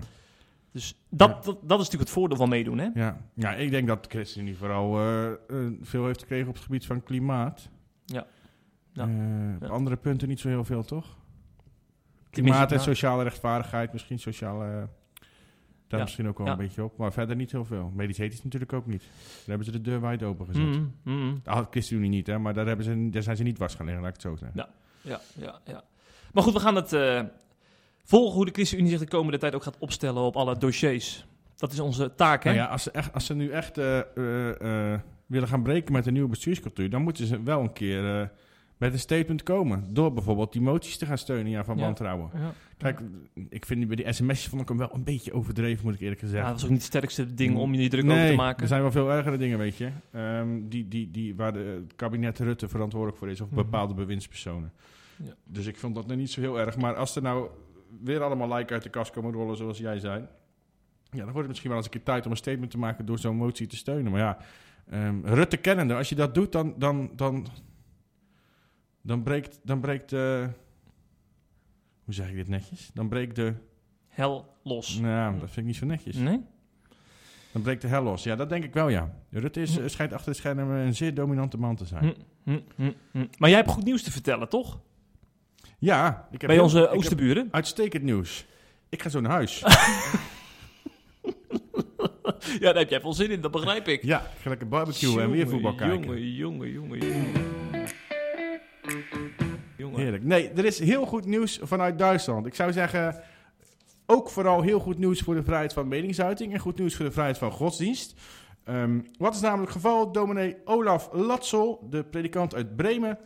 Dus 0.71 1.01
dat, 1.09 1.29
Ja. 1.29 1.33
dat, 1.35 1.45
dat 1.45 1.55
is 1.55 1.85
natuurlijk 1.85 1.99
het 1.99 2.09
voordeel 2.09 2.37
van 2.37 2.49
meedoen, 2.49 2.77
hè? 2.77 2.89
Ja, 2.93 3.17
ja 3.33 3.53
ik 3.53 3.71
denk 3.71 3.87
dat 3.87 4.03
de 4.03 4.09
ChristenUnie 4.09 4.57
vooral 4.57 4.99
eh, 4.99 5.27
eh, 5.31 5.37
veel 5.81 6.05
heeft 6.05 6.19
gekregen 6.21 6.47
op 6.47 6.53
het 6.53 6.63
gebied 6.63 6.85
van 6.85 7.03
klimaat. 7.03 7.69
Ja. 8.05 8.27
Op 9.61 9.69
andere 9.69 9.95
punten 9.95 10.27
niet 10.27 10.39
zo 10.39 10.47
heel 10.47 10.63
veel, 10.65 10.83
toch? 10.83 11.17
Klimaat 12.29 12.71
en 12.71 12.77
ja. 12.77 12.83
sociale 12.83 13.23
rechtvaardigheid, 13.23 13.93
misschien 13.93 14.19
sociale... 14.19 14.87
daar 15.87 15.99
Ja. 15.99 16.05
misschien 16.05 16.27
ook 16.27 16.37
wel 16.37 16.47
Ja. 16.47 16.51
een 16.53 16.57
beetje 16.57 16.83
op. 16.83 16.97
Maar 16.97 17.13
verder 17.13 17.35
niet 17.35 17.51
heel 17.51 17.65
veel. 17.65 17.91
Medisch 17.95 18.17
ethisch 18.17 18.43
natuurlijk 18.43 18.73
ook 18.73 18.85
niet. 18.85 19.01
Daar 19.01 19.45
hebben 19.45 19.65
ze 19.65 19.71
de 19.71 19.81
deur 19.81 20.01
wijd 20.01 20.23
open 20.23 20.45
gezet. 20.45 20.79
Mhm. 21.03 21.33
Dat 21.43 21.53
had 21.53 21.67
ChristenUnie 21.71 22.09
niet, 22.09 22.27
hè. 22.27 22.39
Maar 22.39 22.53
daar, 22.53 22.65
hebben 22.65 22.85
ze, 22.85 23.09
daar 23.09 23.23
zijn 23.23 23.37
ze 23.37 23.43
niet 23.43 23.55
dwars 23.55 23.75
gaan 23.75 23.85
liggen, 23.85 24.03
laat 24.03 24.15
ik 24.15 24.21
het 24.21 24.31
zo 24.31 24.35
zeggen. 24.35 24.67
Ja, 25.01 25.19
ja, 25.33 25.59
ja. 25.65 25.83
Maar 26.33 26.43
goed, 26.43 26.53
we 26.53 26.59
gaan 26.59 26.75
het 26.75 26.93
eh, 26.93 27.21
volgen 28.03 28.35
hoe 28.35 28.45
de 28.45 28.51
ChristenUnie 28.51 28.89
zich 28.91 28.99
de 28.99 29.07
komende 29.07 29.37
tijd 29.37 29.55
ook 29.55 29.63
gaat 29.63 29.77
opstellen 29.79 30.21
op 30.21 30.35
alle 30.35 30.57
dossiers. 30.57 31.25
Dat 31.55 31.71
is 31.71 31.79
onze 31.79 32.15
taak, 32.15 32.43
hè? 32.43 32.49
Nou 32.53 32.61
ja, 32.63 32.71
als 32.71 32.83
ze, 32.83 32.91
echt, 32.91 33.13
als 33.13 33.25
ze 33.25 33.33
nu 33.33 33.49
echt 33.49 33.77
eh, 33.77 33.99
eh, 34.93 34.99
willen 35.25 35.47
gaan 35.47 35.63
breken 35.63 35.93
met 35.93 36.05
een 36.05 36.13
nieuwe 36.13 36.29
bestuurscultuur... 36.29 36.89
dan 36.89 37.01
moeten 37.01 37.25
ze 37.27 37.43
wel 37.43 37.61
een 37.61 37.73
keer 37.73 38.31
met 38.77 38.93
een 38.93 38.99
statement 38.99 39.43
komen. 39.43 39.83
Door 39.93 40.13
bijvoorbeeld 40.13 40.51
die 40.53 40.61
moties 40.61 40.97
te 40.97 41.05
gaan 41.05 41.17
steunen 41.17 41.51
ja, 41.51 41.63
van 41.63 41.77
Ja. 41.77 41.83
wantrouwen. 41.83 42.29
Ja. 42.33 42.53
Kijk, 42.77 42.99
ik 43.49 43.65
vind 43.65 43.79
die- 43.79 43.87
bij 43.87 43.95
die 43.95 44.13
sms'jes 44.13 44.47
vond 44.47 44.61
ik 44.61 44.67
hem 44.67 44.77
wel 44.77 44.89
een 44.93 45.03
beetje 45.03 45.33
overdreven, 45.33 45.85
moet 45.85 45.93
ik 45.93 45.99
eerlijk 45.99 46.21
Ja, 46.21 46.27
gezegd. 46.27 46.43
dat 46.45 46.53
was 46.53 46.63
ook 46.63 46.69
niet 46.69 46.77
het 46.79 46.87
sterkste 46.87 47.33
ding 47.33 47.57
om 47.57 47.73
je 47.73 47.89
druk 47.89 48.03
nee, 48.03 48.15
over 48.17 48.29
te 48.29 48.35
maken. 48.35 48.61
er 48.61 48.67
zijn 48.67 48.81
wel 48.81 48.91
veel 48.91 49.11
ergere 49.11 49.37
dingen, 49.37 49.57
weet 49.57 49.77
je. 49.77 49.89
Ehm, 50.11 50.47
die, 50.67 50.87
die, 50.87 51.11
die, 51.11 51.35
waar 51.35 51.53
de, 51.53 51.59
het 51.83 51.95
kabinet 51.95 52.39
Rutte 52.39 52.67
verantwoordelijk 52.67 53.17
voor 53.19 53.29
is, 53.29 53.41
of 53.41 53.47
Mhm. 53.47 53.55
bepaalde 53.55 53.93
bewindspersonen. 53.93 54.71
Ja. 55.23 55.33
Dus 55.43 55.65
ik 55.65 55.77
vond 55.77 55.95
dat 55.95 56.05
nou 56.07 56.19
niet 56.19 56.31
zo 56.31 56.41
heel 56.41 56.59
erg. 56.59 56.77
Maar 56.77 56.95
als 56.95 57.15
er 57.15 57.21
nou 57.21 57.47
weer 58.03 58.21
allemaal 58.23 58.47
lijken 58.47 58.73
uit 58.73 58.83
de 58.83 58.89
kast 58.89 59.11
komen 59.11 59.31
rollen, 59.33 59.57
zoals 59.57 59.77
jij 59.77 59.99
zei... 59.99 60.25
Ja, 61.11 61.17
dan 61.17 61.25
wordt 61.25 61.37
het 61.37 61.47
misschien 61.47 61.69
wel 61.69 61.77
eens 61.77 61.87
een 61.87 61.93
keer 61.93 62.03
tijd 62.03 62.25
om 62.25 62.31
een 62.31 62.37
statement 62.37 62.71
te 62.71 62.77
maken 62.77 63.05
door 63.05 63.19
zo'n 63.19 63.35
motie 63.35 63.67
te 63.67 63.75
steunen. 63.75 64.11
Maar 64.11 64.21
ja, 64.21 64.37
ehm, 64.89 65.15
Rutte 65.23 65.57
kennende, 65.57 65.95
als 65.95 66.09
je 66.09 66.15
dat 66.15 66.33
doet, 66.35 66.51
dan, 66.51 66.73
dan, 66.77 67.09
dan, 67.15 67.47
dan 69.07 69.23
breekt... 69.23 69.59
Dan 69.63 69.79
breekt 69.79 70.13
eh, 70.13 70.47
hoe 72.03 72.13
zeg 72.13 72.29
ik 72.29 72.35
dit 72.35 72.47
netjes? 72.47 72.89
Dan 72.93 73.07
breekt 73.07 73.35
de... 73.35 73.53
Hel 74.07 74.53
los. 74.63 74.99
Nou, 74.99 75.31
dat 75.31 75.45
vind 75.45 75.57
ik 75.57 75.63
niet 75.65 75.75
zo 75.75 75.85
netjes. 75.85 76.15
Nee? 76.15 76.41
Dan 77.51 77.61
breekt 77.61 77.81
de 77.81 77.87
hel 77.87 78.03
los. 78.03 78.23
Ja, 78.23 78.35
dat 78.35 78.49
denk 78.49 78.63
ik 78.63 78.73
wel, 78.73 78.89
ja. 78.89 79.13
Rutte 79.29 79.61
is, 79.61 79.75
Hm. 79.75 79.83
eh, 79.83 79.89
schijnt 79.89 80.13
achter 80.13 80.31
de 80.31 80.37
schermen 80.37 80.67
een 80.67 80.95
zeer 80.95 81.13
dominante 81.13 81.57
man 81.57 81.75
te 81.75 81.85
zijn. 81.85 82.15
Hm, 82.43 82.59
hm. 82.75 82.91
Maar 83.37 83.49
jij 83.49 83.57
hebt 83.57 83.69
goed 83.71 83.83
nieuws 83.83 84.03
te 84.03 84.11
vertellen, 84.11 84.49
toch? 84.49 84.79
Ja, 85.77 86.27
ik 86.31 86.41
heb 86.41 86.49
Bij 86.49 86.59
onze 86.59 86.89
oosterburen? 86.89 87.47
uitstekend 87.51 88.03
nieuws. 88.03 88.45
Ik 88.89 89.01
ga 89.01 89.09
zo 89.09 89.21
naar 89.21 89.31
huis. 89.31 89.63
Ja, 92.59 92.59
daar 92.59 92.75
heb 92.77 92.89
jij 92.89 93.01
veel 93.01 93.13
zin 93.13 93.31
in, 93.31 93.41
dat 93.41 93.51
begrijp 93.51 93.87
ik. 93.87 94.03
ja, 94.03 94.31
ga 94.41 94.49
lekker 94.49 94.67
barbecuen 94.67 95.21
en 95.23 95.31
weer 95.31 95.47
voetbal 95.49 95.75
kijken. 95.75 95.99
Jongen, 96.01 96.33
jongen, 96.33 96.71
jongen, 96.71 96.99
jongen. 96.99 97.36
Nee, 100.23 100.49
er 100.49 100.65
is 100.65 100.79
heel 100.79 101.05
goed 101.05 101.25
nieuws 101.25 101.59
vanuit 101.61 101.99
Duitsland. 101.99 102.45
Ik 102.45 102.55
zou 102.55 102.71
zeggen, 102.71 103.23
ook 104.05 104.29
vooral 104.29 104.61
heel 104.61 104.79
goed 104.79 104.97
nieuws 104.97 105.21
voor 105.21 105.35
de 105.35 105.43
vrijheid 105.43 105.73
van 105.73 105.87
meningsuiting 105.87 106.53
en 106.53 106.59
goed 106.59 106.77
nieuws 106.77 106.95
voor 106.95 107.05
de 107.05 107.11
vrijheid 107.11 107.37
van 107.37 107.51
godsdienst. 107.51 108.15
Ehm, 108.63 108.99
wat 109.17 109.35
is 109.35 109.41
namelijk 109.41 109.73
het 109.73 109.81
geval? 109.81 110.11
Dominee 110.11 110.57
Olaf 110.65 111.09
Latsel, 111.11 111.87
de 111.89 112.03
predikant 112.03 112.55
uit 112.55 112.75
Bremen, 112.75 113.17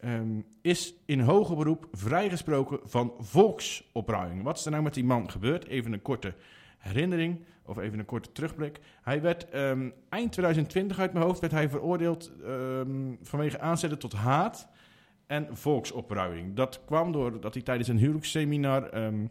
ehm, 0.00 0.40
is 0.62 0.94
in 1.06 1.20
hoger 1.20 1.56
beroep 1.56 1.86
vrijgesproken 1.92 2.78
van 2.84 3.12
volksopruiming. 3.18 4.42
Wat 4.42 4.58
is 4.58 4.64
er 4.64 4.70
nou 4.70 4.82
met 4.82 4.94
die 4.94 5.04
man 5.04 5.30
gebeurd? 5.30 5.66
Even 5.66 5.92
een 5.92 6.02
korte 6.02 6.34
herinnering, 6.78 7.44
of 7.64 7.78
even 7.78 7.98
een 7.98 8.04
korte 8.04 8.32
terugblik. 8.32 8.80
Hij 9.02 9.20
werd 9.20 9.48
ehm, 9.48 9.90
eind 10.08 10.32
2020 10.32 10.98
uit 10.98 11.12
mijn 11.12 11.24
hoofd 11.24 11.40
werd 11.40 11.52
hij 11.52 11.68
veroordeeld 11.68 12.32
vanwege 13.22 13.60
aanzetten 13.60 13.98
tot 13.98 14.12
haat 14.12 14.68
en 15.26 15.56
volksopruiing. 15.56 16.54
Dat 16.56 16.80
kwam 16.84 17.12
doordat 17.12 17.54
hij 17.54 17.62
tijdens 17.62 17.88
een 17.88 17.98
huwelijksseminar 17.98 18.88
ehm, 18.88 19.26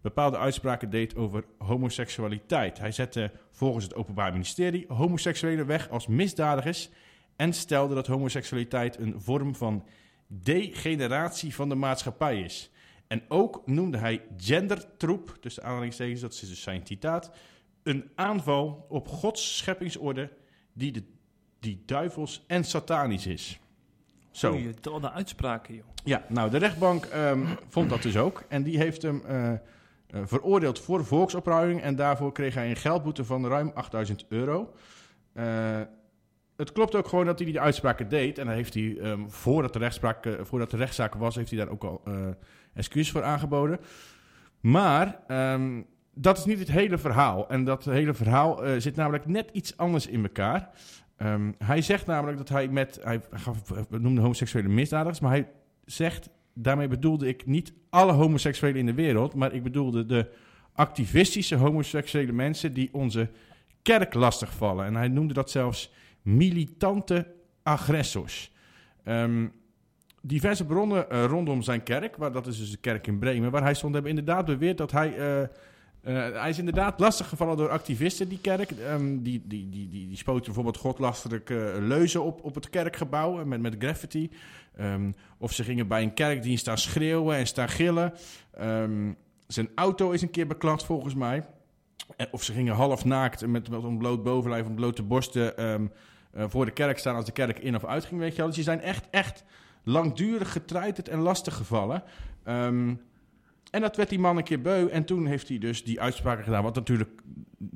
bepaalde 0.00 0.38
uitspraken 0.38 0.90
deed 0.90 1.16
over 1.16 1.44
homoseksualiteit. 1.58 2.78
Hij 2.78 2.92
zette 2.92 3.30
volgens 3.50 3.84
het 3.84 3.94
Openbaar 3.94 4.32
Ministerie 4.32 4.84
homoseksuelen 4.88 5.66
weg 5.66 5.88
als 5.90 6.06
misdadigers 6.06 6.90
en 7.36 7.52
stelde 7.52 7.94
dat 7.94 8.06
homoseksualiteit 8.06 8.98
een 8.98 9.20
vorm 9.20 9.54
van 9.54 9.84
degeneratie 10.26 11.54
van 11.54 11.68
de 11.68 11.74
maatschappij 11.74 12.40
is. 12.40 12.70
En 13.06 13.22
ook 13.28 13.66
noemde 13.66 13.98
hij 13.98 14.22
gendertroep, 14.36 15.36
tussen 15.40 15.62
aanhalingstekens, 15.62 16.20
dat 16.20 16.32
is 16.32 16.40
dus 16.40 16.62
zijn 16.62 16.86
citaat, 16.86 17.30
een 17.82 18.10
aanval 18.14 18.86
op 18.88 19.08
Gods 19.08 19.56
scheppingsorde 19.56 20.30
die, 20.72 20.92
de, 20.92 21.02
die 21.60 21.82
duivels 21.86 22.44
en 22.46 22.64
satanisch 22.64 23.26
is. 23.26 23.60
Zo. 24.32 24.58
Wat 24.82 25.02
een 25.02 25.10
uitspraken, 25.10 25.74
joh. 25.74 25.84
Ja, 26.04 26.22
nou, 26.28 26.50
de 26.50 26.56
rechtbank 26.56 27.04
ehm, 27.04 27.46
vond 27.68 27.90
dat 27.90 28.02
dus 28.02 28.16
ook. 28.16 28.42
En 28.48 28.62
die 28.62 28.78
heeft 28.78 29.02
hem 29.02 29.22
eh, 29.26 29.52
eh, 29.52 29.58
veroordeeld 30.24 30.80
voor 30.80 31.04
volksopruiming. 31.04 31.82
En 31.82 31.96
daarvoor 31.96 32.32
kreeg 32.32 32.54
hij 32.54 32.70
een 32.70 32.76
geldboete 32.76 33.24
van 33.24 33.46
ruim 33.46 33.70
8000 33.74 34.24
euro. 34.28 34.74
Eh, 35.32 35.80
het 36.56 36.72
klopt 36.72 36.94
ook 36.94 37.08
gewoon 37.08 37.26
dat 37.26 37.38
hij 37.38 37.46
die 37.46 37.60
uitspraken 37.60 38.08
deed. 38.08 38.38
En 38.38 38.46
daar 38.46 38.54
heeft 38.54 38.74
hij, 38.74 38.98
ehm, 38.98 39.28
voordat, 39.28 39.72
de 39.72 39.78
rechtspraak, 39.78 40.28
voordat 40.40 40.70
de 40.70 40.76
rechtszaak 40.76 41.14
was, 41.14 41.34
heeft 41.34 41.50
hij 41.50 41.58
daar 41.58 41.68
ook 41.68 41.84
al 41.84 42.02
excuses 42.74 43.12
voor 43.12 43.22
aangeboden. 43.22 43.78
Maar 44.60 45.20
ehm, 45.26 45.82
dat 46.14 46.38
is 46.38 46.44
niet 46.44 46.58
het 46.58 46.70
hele 46.70 46.98
verhaal. 46.98 47.48
En 47.48 47.64
dat 47.64 47.84
hele 47.84 48.14
verhaal 48.14 48.60
zit 48.78 48.96
namelijk 48.96 49.26
net 49.26 49.50
iets 49.52 49.76
anders 49.76 50.06
in 50.06 50.22
elkaar. 50.22 50.70
Ehm, 51.16 51.52
hij 51.58 51.82
zegt 51.82 52.06
namelijk 52.06 52.38
dat 52.38 52.48
hij 52.48 52.68
met, 52.68 53.00
hij 53.02 53.20
noemde 53.88 54.20
homoseksuele 54.20 54.68
misdadigers, 54.68 55.20
maar 55.20 55.30
hij 55.30 55.48
zegt, 55.84 56.28
daarmee 56.54 56.88
bedoelde 56.88 57.28
ik 57.28 57.46
niet 57.46 57.72
alle 57.90 58.12
homoseksuelen 58.12 58.78
in 58.80 58.86
de 58.86 58.94
wereld, 58.94 59.34
maar 59.34 59.52
ik 59.52 59.62
bedoelde 59.62 60.06
de 60.06 60.30
activistische 60.74 61.56
homoseksuele 61.56 62.32
mensen 62.32 62.72
die 62.72 62.88
onze 62.92 63.28
kerk 63.82 64.14
lastigvallen. 64.14 64.86
En 64.86 64.94
hij 64.94 65.08
noemde 65.08 65.34
dat 65.34 65.50
zelfs 65.50 65.92
militante 66.22 67.26
agressors. 67.62 68.52
Ehm, 69.04 69.46
diverse 70.22 70.66
bronnen 70.66 71.10
eh, 71.10 71.24
rondom 71.24 71.62
zijn 71.62 71.82
kerk, 71.82 72.16
waar, 72.16 72.32
dat 72.32 72.46
is 72.46 72.58
dus 72.58 72.70
de 72.70 72.76
kerk 72.76 73.06
in 73.06 73.18
Bremen, 73.18 73.50
waar 73.50 73.62
hij 73.62 73.74
stond, 73.74 73.92
hebben 73.94 74.10
inderdaad 74.10 74.44
beweerd 74.44 74.78
dat 74.78 74.90
hij... 74.90 75.16
eh, 75.16 75.48
eh, 76.02 76.14
hij 76.14 76.48
is 76.48 76.58
inderdaad 76.58 77.00
lastiggevallen 77.00 77.56
door 77.56 77.68
activisten, 77.68 78.28
die 78.28 78.40
kerk. 78.40 78.70
Ehm, 78.70 79.22
die, 79.22 79.42
die, 79.44 79.68
die, 79.68 79.88
die, 79.88 80.08
die 80.08 80.16
spoten 80.16 80.44
bijvoorbeeld 80.44 80.76
godlastelijke 80.76 81.76
leuzen 81.80 82.22
op, 82.22 82.44
op 82.44 82.54
het 82.54 82.70
kerkgebouw 82.70 83.40
eh, 83.40 83.44
met, 83.44 83.60
met 83.60 83.74
graffiti. 83.78 84.30
Ehm, 84.76 85.12
of 85.38 85.52
ze 85.52 85.64
gingen 85.64 85.88
bij 85.88 86.02
een 86.02 86.14
kerkdienst 86.14 86.60
staan 86.60 86.78
schreeuwen 86.78 87.36
en 87.36 87.46
staan 87.46 87.68
gillen. 87.68 88.12
Ehm, 88.54 89.12
zijn 89.46 89.68
auto 89.74 90.10
is 90.10 90.22
een 90.22 90.30
keer 90.30 90.46
beklad 90.46 90.84
volgens 90.84 91.14
mij. 91.14 91.44
Of 92.30 92.42
ze 92.42 92.52
gingen 92.52 92.74
half 92.74 93.04
naakt 93.04 93.46
met, 93.46 93.70
met 93.70 93.82
een 93.82 93.98
bloot 93.98 94.22
bovenlijf 94.22 94.66
en 94.66 94.74
blote 94.74 95.02
borsten 95.02 95.56
ehm, 95.56 95.86
eh, 96.32 96.44
voor 96.48 96.64
de 96.64 96.70
kerk 96.70 96.98
staan 96.98 97.14
als 97.14 97.24
de 97.24 97.32
kerk 97.32 97.58
in 97.58 97.76
of 97.76 97.84
uit 97.84 98.04
ging. 98.04 98.20
Weet 98.20 98.30
je 98.30 98.36
wel. 98.36 98.46
Dus 98.46 98.54
die 98.54 98.64
zijn 98.64 98.80
echt, 98.80 99.06
echt 99.10 99.44
langdurig 99.82 100.52
getreiterd 100.52 101.08
en 101.08 101.18
lastig 101.18 101.56
gevallen. 101.56 102.02
Ehm, 102.44 102.94
en 103.72 103.80
dat 103.80 103.96
werd 103.96 104.08
die 104.08 104.18
man 104.18 104.36
een 104.36 104.44
keer 104.44 104.60
beu. 104.60 104.86
En 104.86 105.04
toen 105.04 105.26
heeft 105.26 105.48
hij 105.48 105.58
dus 105.58 105.84
die 105.84 106.00
uitspraken 106.00 106.44
gedaan. 106.44 106.62
Wat 106.62 106.74
natuurlijk 106.74 107.22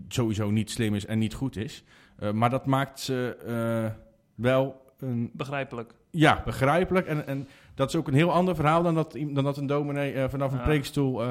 sowieso 0.09 0.51
niet 0.51 0.71
slim 0.71 0.95
is 0.95 1.07
en 1.07 1.19
niet 1.19 1.35
goed 1.35 1.57
is. 1.57 1.85
Eh, 2.19 2.31
maar 2.33 2.51
dat 2.51 2.67
maakt 2.67 3.01
ze 3.01 3.37
eh, 3.47 4.01
wel 4.35 4.85
een, 4.99 5.31
Begrijpelijk. 5.33 5.93
ja, 6.11 6.43
begrijpelijk. 6.45 7.07
En, 7.07 7.27
en 7.27 7.49
dat 7.75 7.89
is 7.89 7.97
ook 7.97 8.09
een 8.09 8.15
heel 8.15 8.33
ander 8.33 8.55
verhaal 8.55 8.83
dan 8.83 8.95
dat, 8.95 9.13
dan 9.13 9.45
dat 9.45 9.57
een 9.57 9.67
dominee 9.67 10.13
eh, 10.13 10.29
vanaf 10.29 10.53
een 10.53 10.59
Ja. 10.59 10.65
preekstoel 10.65 11.23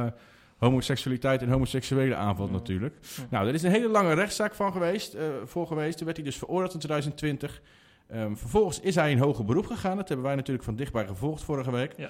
homoseksualiteit 0.57 1.41
en 1.41 1.49
homoseksuele 1.49 2.15
aanvalt 2.15 2.49
Ja. 2.49 2.55
natuurlijk. 2.55 2.95
Ja. 3.01 3.23
Nou, 3.29 3.47
er 3.47 3.53
is 3.53 3.63
een 3.63 3.71
hele 3.71 3.87
lange 3.87 4.13
rechtszaak 4.13 4.55
van 4.55 4.71
geweest, 4.71 5.13
eh, 5.13 5.23
voor 5.45 5.67
geweest. 5.67 5.95
Toen 5.97 6.05
werd 6.05 6.17
hij 6.17 6.25
dus 6.25 6.37
veroordeeld 6.37 6.73
in 6.73 6.79
2020. 6.79 7.61
Ehm, 8.07 8.35
vervolgens 8.35 8.79
is 8.79 8.95
hij 8.95 9.11
in 9.11 9.17
hoger 9.17 9.45
beroep 9.45 9.65
gegaan. 9.65 9.97
Dat 9.97 10.07
hebben 10.07 10.25
wij 10.25 10.35
natuurlijk 10.35 10.65
van 10.65 10.75
dichtbij 10.75 11.07
gevolgd 11.07 11.43
vorige 11.43 11.71
week. 11.71 11.93
Ja. 11.97 12.09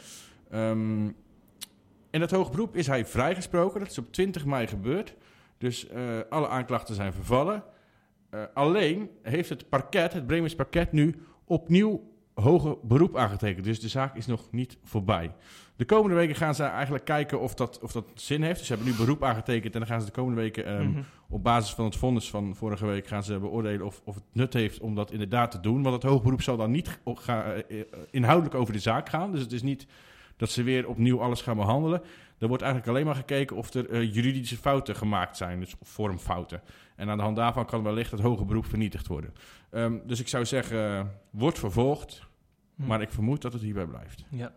Ehm, 0.51 1.07
in 2.15 2.21
het 2.21 2.31
hoger 2.31 2.51
beroep 2.51 2.75
is 2.75 2.87
hij 2.87 3.05
vrijgesproken. 3.05 3.79
Dat 3.79 3.89
is 3.89 3.97
op 3.97 4.11
20 4.11 4.45
mei 4.45 4.67
gebeurd. 4.67 5.15
Dus 5.57 5.87
eh, 5.87 6.01
alle 6.29 6.47
aanklachten 6.47 6.95
zijn 6.95 7.13
vervallen. 7.13 7.63
Eh, 8.29 8.41
alleen 8.53 9.09
heeft 9.21 9.49
het 9.49 9.69
parket, 9.69 10.13
het 10.13 10.27
Bremers 10.27 10.55
parket, 10.55 10.91
nu 10.91 11.15
opnieuw 11.45 12.13
hoger 12.33 12.77
beroep 12.83 13.17
aangetekend. 13.17 13.65
Dus 13.65 13.79
de 13.79 13.87
zaak 13.87 14.15
is 14.15 14.25
nog 14.25 14.51
niet 14.51 14.77
voorbij. 14.83 15.31
De 15.75 15.85
komende 15.85 16.15
weken 16.15 16.35
gaan 16.35 16.55
ze 16.55 16.63
eigenlijk 16.63 17.05
kijken 17.05 17.39
of 17.39 17.53
dat, 17.53 17.79
of 17.81 17.91
dat 17.91 18.05
zin 18.13 18.41
heeft. 18.43 18.57
Dus 18.57 18.67
ze 18.67 18.73
hebben 18.73 18.91
nu 18.91 18.97
beroep 18.97 19.23
aangetekend 19.23 19.73
en 19.73 19.79
dan 19.79 19.89
gaan 19.89 19.99
ze 19.99 20.05
de 20.05 20.11
komende 20.11 20.41
weken 20.41 20.65
ehm, 20.65 20.89
Mhm. 20.89 21.01
op 21.29 21.43
basis 21.43 21.73
van 21.73 21.85
het 21.85 21.95
vonnis 21.95 22.29
van 22.29 22.55
vorige 22.55 22.85
week 22.85 23.07
gaan 23.07 23.23
ze 23.23 23.39
beoordelen 23.39 23.85
of, 23.85 24.01
of 24.05 24.15
het 24.15 24.23
nut 24.31 24.53
heeft 24.53 24.79
om 24.79 24.95
dat 24.95 25.11
inderdaad 25.11 25.51
te 25.51 25.59
doen. 25.59 25.81
Want 25.83 26.03
het 26.03 26.11
hoogberoep 26.11 26.41
zal 26.41 26.57
dan 26.57 26.71
niet 26.71 26.99
eh, 27.25 27.79
inhoudelijk 28.11 28.55
over 28.55 28.73
de 28.73 28.79
zaak 28.79 29.09
gaan. 29.09 29.31
Dus 29.31 29.41
het 29.41 29.51
is 29.51 29.63
niet 29.63 29.87
dat 30.37 30.49
ze 30.49 30.63
weer 30.63 30.87
opnieuw 30.87 31.21
alles 31.21 31.41
gaan 31.41 31.57
behandelen. 31.57 32.01
Er 32.37 32.47
wordt 32.47 32.63
eigenlijk 32.63 32.91
alleen 32.93 33.05
maar 33.05 33.15
gekeken 33.15 33.55
of 33.55 33.73
er 33.73 33.89
eh, 33.89 34.13
juridische 34.13 34.57
fouten 34.57 34.95
gemaakt 34.95 35.37
zijn, 35.37 35.59
dus 35.59 35.75
vormfouten. 35.81 36.61
En 36.95 37.09
aan 37.09 37.17
de 37.17 37.23
hand 37.23 37.35
daarvan 37.35 37.65
kan 37.65 37.83
wellicht 37.83 38.11
het 38.11 38.19
hoge 38.19 38.45
beroep 38.45 38.65
vernietigd 38.65 39.07
worden. 39.07 39.33
Ehm, 39.71 39.97
dus 40.05 40.19
ik 40.19 40.27
zou 40.27 40.45
zeggen, 40.45 40.97
eh, 40.97 41.05
wordt 41.29 41.59
vervolgd, 41.59 42.21
Hm. 42.75 42.85
maar 42.85 43.01
ik 43.01 43.11
vermoed 43.11 43.41
dat 43.41 43.53
het 43.53 43.61
hierbij 43.61 43.85
blijft. 43.85 44.25
Ja. 44.29 44.53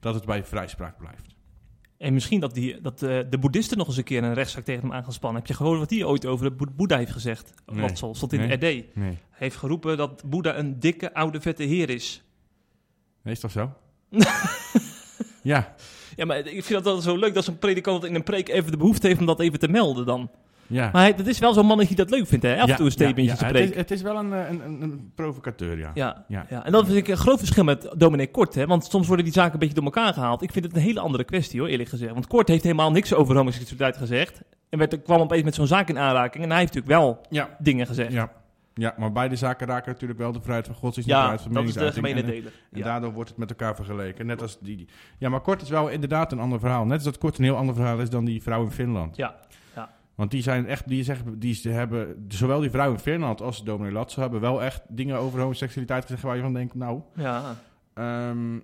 Dat 0.00 0.14
het 0.14 0.24
bij 0.24 0.44
vrijspraak 0.44 0.98
blijft. 0.98 1.36
En 1.96 2.12
misschien 2.12 2.40
dat, 2.40 2.54
die, 2.54 2.80
dat 2.80 3.02
eh, 3.02 3.18
de 3.30 3.38
boeddhisten 3.38 3.78
nog 3.78 3.86
eens 3.86 3.96
een 3.96 4.04
keer 4.04 4.22
een 4.22 4.34
rechtszaak 4.34 4.64
tegen 4.64 4.82
hem 4.82 4.92
aan 4.92 5.02
gaan 5.04 5.12
spannen. 5.12 5.38
Heb 5.38 5.48
je 5.48 5.54
gehoord 5.56 5.78
wat 5.78 5.90
hij 5.90 6.04
ooit 6.04 6.26
over 6.26 6.44
de 6.50 6.56
Boe- 6.56 6.70
Boeddha 6.76 6.96
heeft 6.96 7.12
gezegd? 7.12 7.54
Nee. 7.66 7.88
Stond 7.96 8.32
in 8.32 8.38
Nee. 8.40 8.58
de 8.58 8.68
RD. 8.78 8.84
Hij 8.94 9.18
heeft 9.30 9.56
geroepen 9.56 9.96
dat 9.96 10.22
Boeddha 10.26 10.56
een 10.58 10.80
dikke, 10.80 11.14
oude, 11.14 11.40
vette 11.40 11.62
heer 11.62 11.90
is. 11.90 12.22
Nee, 13.22 13.34
is 13.34 13.40
toch 13.40 13.50
zo? 13.50 13.72
ja, 15.48 15.74
Ja, 16.16 16.24
maar 16.24 16.38
ik 16.38 16.64
vind 16.64 16.68
dat 16.68 16.84
wel 16.84 17.00
zo 17.00 17.16
leuk 17.16 17.34
dat 17.34 17.44
zo'n 17.44 17.58
predikant 17.58 18.04
in 18.04 18.14
een 18.14 18.22
preek 18.22 18.48
even 18.48 18.70
de 18.70 18.76
behoefte 18.76 19.06
heeft 19.06 19.20
om 19.20 19.26
dat 19.26 19.40
even 19.40 19.58
te 19.58 19.68
melden 19.68 20.06
dan. 20.06 20.30
ja. 20.66 20.90
Maar 20.92 21.02
hij, 21.02 21.14
dat 21.14 21.26
is 21.26 21.38
wel 21.38 21.52
zo'n 21.52 21.66
mannetje 21.66 21.94
die 21.94 22.04
dat 22.04 22.14
leuk 22.14 22.26
vindt, 22.26 22.44
hè? 22.44 22.54
Af 22.54 22.60
en 22.62 22.66
Ja, 22.68 22.76
toe 22.76 22.84
een 22.86 22.90
statementje 22.92 23.24
ja, 23.24 23.30
ja. 23.32 23.36
te 23.38 23.44
Het 23.44 23.54
spreken. 23.56 23.74
is, 23.74 23.80
het 23.80 23.90
is 23.90 24.02
wel 24.02 24.16
een, 24.16 24.32
een, 24.32 24.82
een, 24.82 25.12
provocateur, 25.14 25.78
ja. 25.78 25.90
Ja, 25.94 26.24
Ja. 26.28 26.64
en 26.64 26.72
dat 26.72 26.84
vind 26.86 26.96
ik 26.98 27.08
een 27.08 27.16
groot 27.16 27.38
verschil 27.38 27.64
met 27.64 27.88
dominee 27.96 28.30
Kort. 28.30 28.54
Hè? 28.54 28.66
Want 28.66 28.84
soms 28.84 29.06
worden 29.06 29.24
die 29.24 29.34
zaken 29.34 29.52
een 29.52 29.58
beetje 29.58 29.74
door 29.74 29.84
elkaar 29.84 30.12
gehaald. 30.12 30.42
Ik 30.42 30.52
vind 30.52 30.64
het 30.64 30.76
een 30.76 30.82
hele 30.82 31.00
andere 31.00 31.24
kwestie 31.24 31.60
hoor, 31.60 31.68
eerlijk 31.68 31.88
gezegd. 31.88 32.12
Want 32.12 32.26
Kort 32.26 32.48
heeft 32.48 32.62
helemaal 32.62 32.90
niks 32.90 33.14
over 33.14 33.36
homoseksualiteit 33.36 33.96
gezegd. 33.96 34.40
En 34.68 34.78
werd, 34.78 35.02
kwam 35.02 35.20
opeens 35.20 35.42
met 35.42 35.54
zo'n 35.54 35.66
zaak 35.66 35.88
in 35.88 35.98
aanraking. 35.98 36.44
En 36.44 36.50
hij 36.50 36.58
heeft 36.60 36.74
natuurlijk 36.74 37.00
wel 37.02 37.20
dingen 37.58 37.86
gezegd. 37.86 38.12
ja. 38.12 38.30
Ja, 38.78 38.94
maar 38.98 39.12
beide 39.12 39.36
zaken 39.36 39.66
raken 39.66 39.92
natuurlijk 39.92 40.18
wel 40.20 40.32
de 40.32 40.40
vrijheid 40.40 40.66
van 40.66 40.74
godsdienst 40.74 41.10
en 41.10 41.16
de 41.16 41.20
Ja, 41.22 41.26
vrijheid 41.28 41.54
van 41.54 41.64
dat 41.64 41.64
is 41.64 41.72
de 41.74 41.80
meningsuiting. 41.80 42.24
gemene 42.24 42.36
En, 42.36 42.42
deler. 42.42 42.60
En 42.72 42.78
Ja. 42.78 42.84
daardoor 42.84 43.12
wordt 43.12 43.28
het 43.28 43.38
met 43.38 43.50
elkaar 43.50 43.74
vergeleken. 43.74 44.26
Net 44.26 44.42
als 44.42 44.58
die, 44.60 44.88
Ja, 45.18 45.28
maar 45.28 45.40
Kort 45.40 45.62
is 45.62 45.68
wel 45.68 45.88
inderdaad 45.88 46.32
een 46.32 46.38
ander 46.40 46.60
verhaal. 46.60 46.84
Net 46.84 46.94
als 46.94 47.04
dat 47.04 47.18
Kort 47.18 47.38
een 47.38 47.44
heel 47.44 47.56
ander 47.56 47.74
verhaal 47.74 47.98
is 48.00 48.10
dan 48.10 48.24
die 48.24 48.42
vrouw 48.42 48.62
in 48.62 48.70
Finland. 48.70 49.16
Ja, 49.16 49.36
Want 50.14 50.30
die 50.30 50.42
zijn 50.42 50.66
echt, 50.66 50.88
die 50.88 51.02
zeggen, 51.04 51.38
die 51.38 51.54
ze 51.54 51.68
hebben, 51.68 52.24
zowel 52.28 52.60
die 52.60 52.70
vrouw 52.70 52.90
in 52.92 52.98
Finland 52.98 53.40
als 53.42 53.62
dominee 53.64 53.92
Latso 53.92 54.20
hebben 54.20 54.40
wel 54.40 54.62
echt 54.62 54.82
dingen 54.88 55.16
over 55.18 55.40
homoseksualiteit 55.40 56.02
gezegd 56.02 56.22
waar 56.22 56.36
je 56.36 56.42
van 56.42 56.52
denkt, 56.54 56.74
nou... 56.74 57.00
ja. 57.14 57.42
ehm, 57.94 58.58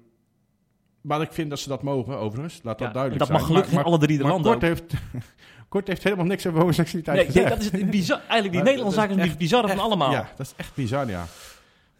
maar 1.00 1.20
ik 1.20 1.32
vind 1.32 1.50
dat 1.50 1.58
ze 1.58 1.68
dat 1.68 1.82
mogen, 1.82 2.18
overigens. 2.18 2.60
Laat 2.62 2.78
dat 2.78 2.86
Ja, 2.86 2.92
duidelijk 2.92 3.22
en 3.22 3.28
dat 3.28 3.36
mag 3.38 3.46
zijn. 3.46 3.52
gelukkig 3.52 3.78
in 3.80 3.84
alle 3.84 3.98
drie 3.98 4.16
de 4.16 4.22
maar 4.22 4.32
landen 4.32 4.50
Kort 4.58 4.64
ook. 4.64 4.68
heeft, 4.70 4.94
Kort 5.68 5.88
heeft 5.88 6.04
helemaal 6.04 6.24
niks 6.24 6.46
over 6.46 6.58
homoseksualiteit 6.60 7.16
Nee, 7.16 7.26
gezegd. 7.26 7.48
dat 7.48 7.58
is 7.60 7.70
het 7.70 7.90
bizar. 7.90 8.18
Eigenlijk 8.18 8.52
die 8.52 8.62
Nederlandse 8.62 9.00
zaken 9.00 9.18
is 9.18 9.28
het 9.28 9.38
bizarre 9.38 9.68
van 9.68 9.78
allemaal. 9.78 10.10
Ja, 10.10 10.28
dat 10.36 10.46
is 10.46 10.52
echt 10.56 10.74
bizar, 10.74 11.08
ja. 11.08 11.24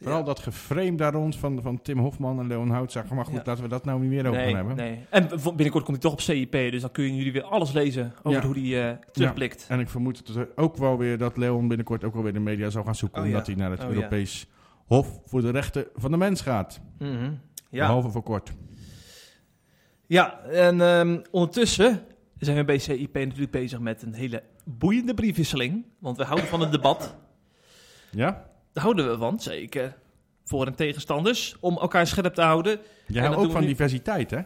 Vooral 0.03 0.25
dat 0.25 0.39
geframe 0.39 0.95
daar 0.95 1.13
rond 1.13 1.37
van, 1.37 1.63
van 1.63 1.83
Tim 1.83 1.99
Hofman 1.99 2.39
en 2.39 2.47
Leon 2.47 2.71
Houtzager. 2.71 3.15
Maar 3.15 3.25
goed, 3.25 3.35
Ja. 3.35 3.43
laten 3.45 3.63
we 3.63 3.69
dat 3.69 3.85
nou 3.85 4.01
niet 4.01 4.11
meer 4.11 4.27
over 4.27 4.41
nee, 4.41 4.55
hebben. 4.55 4.77
nee. 4.77 4.99
En 5.11 5.29
binnenkort 5.29 5.85
komt 5.85 5.87
hij 5.89 5.99
toch 5.99 6.13
op 6.13 6.21
CIP, 6.21 6.53
dus 6.53 6.81
dan 6.81 6.91
kunnen 6.91 7.15
jullie 7.17 7.33
weer 7.33 7.43
alles 7.43 7.73
lezen 7.73 8.13
over 8.23 8.41
Ja. 8.41 8.47
hoe 8.47 8.59
hij 8.59 8.91
eh, 8.91 8.97
terugblikt. 9.13 9.67
En 9.69 9.81
ik 9.81 9.89
vermoed 9.89 10.27
dat 10.27 10.37
er 10.37 10.49
ook 10.57 10.77
wel 10.77 10.99
weer 10.99 11.19
dat 11.19 11.37
Leon 11.37 11.69
binnenkort 11.69 12.05
ook 12.05 12.15
wel 12.15 12.23
weer 12.23 12.33
de 12.33 12.41
media 12.41 12.71
zou 12.71 12.85
gaan 12.85 12.95
zoeken. 12.95 13.21
Oh, 13.23 13.27
omdat 13.27 13.47
hij 13.47 13.55
naar 13.57 13.71
het 13.71 13.85
Oh. 13.85 13.89
Europees 13.91 14.47
Hof 14.87 15.21
voor 15.27 15.41
de 15.41 15.51
Rechten 15.51 15.87
van 15.95 16.11
de 16.11 16.17
Mens 16.17 16.41
gaat. 16.41 16.81
Ja. 16.99 17.87
Behalve 17.87 18.11
voor 18.11 18.23
kort. 18.23 18.53
Ja, 20.07 20.39
en 20.41 20.81
ehm, 20.81 21.19
ondertussen 21.31 22.01
zijn 22.45 22.57
we 22.57 22.65
bij 22.65 22.79
CIP 22.79 23.15
natuurlijk 23.15 23.51
bezig 23.51 23.79
met 23.81 24.03
een 24.03 24.15
hele 24.15 24.43
boeiende 24.65 25.15
briefwisseling. 25.15 25.85
Want 25.99 26.17
we 26.17 26.25
houden 26.25 26.47
van 26.49 26.61
het 26.61 26.73
debat. 26.73 27.15
Ja? 28.11 28.31
Daar 28.73 28.83
houden 28.85 29.11
we 29.11 29.17
van, 29.17 29.41
zeker. 29.41 29.95
Voor- 30.45 30.67
en 30.67 30.75
tegenstanders. 30.75 31.57
Om 31.61 31.79
elkaar 31.79 32.07
scherp 32.07 32.35
te 32.35 32.43
houden. 32.43 32.79
Jij 33.07 33.23
dat 33.23 33.31
houdt 33.33 33.47
ook 33.47 33.53
van 33.53 33.61
nu. 33.61 33.67
diversiteit, 33.67 34.31
hè? 34.31 34.41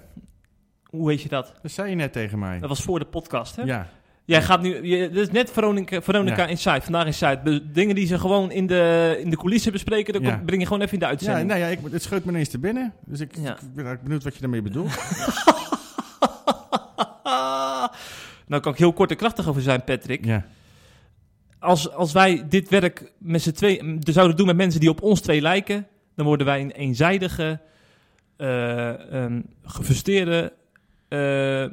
Hoe 0.85 1.07
weet 1.07 1.23
je 1.23 1.29
dat? 1.29 1.55
Dat 1.63 1.71
zei 1.71 1.91
je 1.91 1.97
net 1.97 2.13
tegen 2.13 2.39
mij. 2.39 2.59
Dat 2.59 2.69
was 2.69 2.83
voor 2.83 2.99
de 2.99 3.05
podcast, 3.05 3.57
hè? 3.57 3.63
Ja. 3.63 3.89
Jij 4.25 4.43
gaat 4.43 4.63
nu, 4.63 4.87
je, 4.87 5.09
dit 5.11 5.17
is 5.29 5.31
net 5.31 5.51
Veronica, 5.51 6.03
Veronica 6.03 6.43
Ja. 6.43 6.47
Inside, 6.49 6.81
vandaag 6.81 7.07
Inside. 7.07 7.41
De 7.45 7.71
dingen 7.71 7.95
die 7.95 8.07
ze 8.07 8.19
gewoon 8.19 8.51
in 8.51 8.67
de, 8.67 9.17
in 9.21 9.31
de 9.31 9.37
coulissen 9.37 9.73
bespreken, 9.73 10.13
dat 10.13 10.23
Ja. 10.23 10.43
breng 10.47 10.61
je 10.61 10.67
gewoon 10.67 10.83
even 10.83 10.93
in 10.93 10.99
de 10.99 11.05
Ja, 11.05 11.11
uitzending. 11.11 11.49
nou 11.49 11.61
ja, 11.61 11.67
ik, 11.67 11.79
het 11.91 12.03
schoot 12.03 12.25
me 12.25 12.31
ineens 12.31 12.49
te 12.49 12.59
binnen. 12.59 12.93
Dus 13.07 13.21
ik, 13.21 13.37
Ja. 13.37 13.53
ik 13.59 13.75
ben 13.75 13.99
benieuwd 14.03 14.25
wat 14.25 14.35
je 14.35 14.41
daarmee 14.41 14.63
bedoelt. 14.63 14.91
nou 18.49 18.63
kan 18.63 18.73
ik 18.73 18.79
heel 18.79 18.93
kort 18.93 19.11
en 19.11 19.17
krachtig 19.17 19.49
over 19.49 19.63
zijn, 19.63 19.85
Patrick. 19.85 20.25
ja. 20.25 20.47
Als, 21.59 21.91
als 21.93 22.13
wij 22.13 22.49
dit 22.49 22.69
werk 22.69 23.13
met 23.19 23.43
z'n 23.43 23.53
twee 23.53 23.83
mm, 23.83 23.99
zouden 24.03 24.37
doen 24.37 24.47
met 24.47 24.57
mensen 24.57 24.81
die 24.81 24.91
op 24.91 25.03
ons 25.03 25.21
twee 25.21 25.41
lijken, 25.41 25.87
dan 26.15 26.27
worden 26.27 26.47
wij 26.47 26.61
een 26.61 26.71
eenzijdige, 26.71 27.61
eh 28.37 28.93
um, 29.13 29.45
gefrustreerde, 29.63 30.53
eh, 31.09 31.67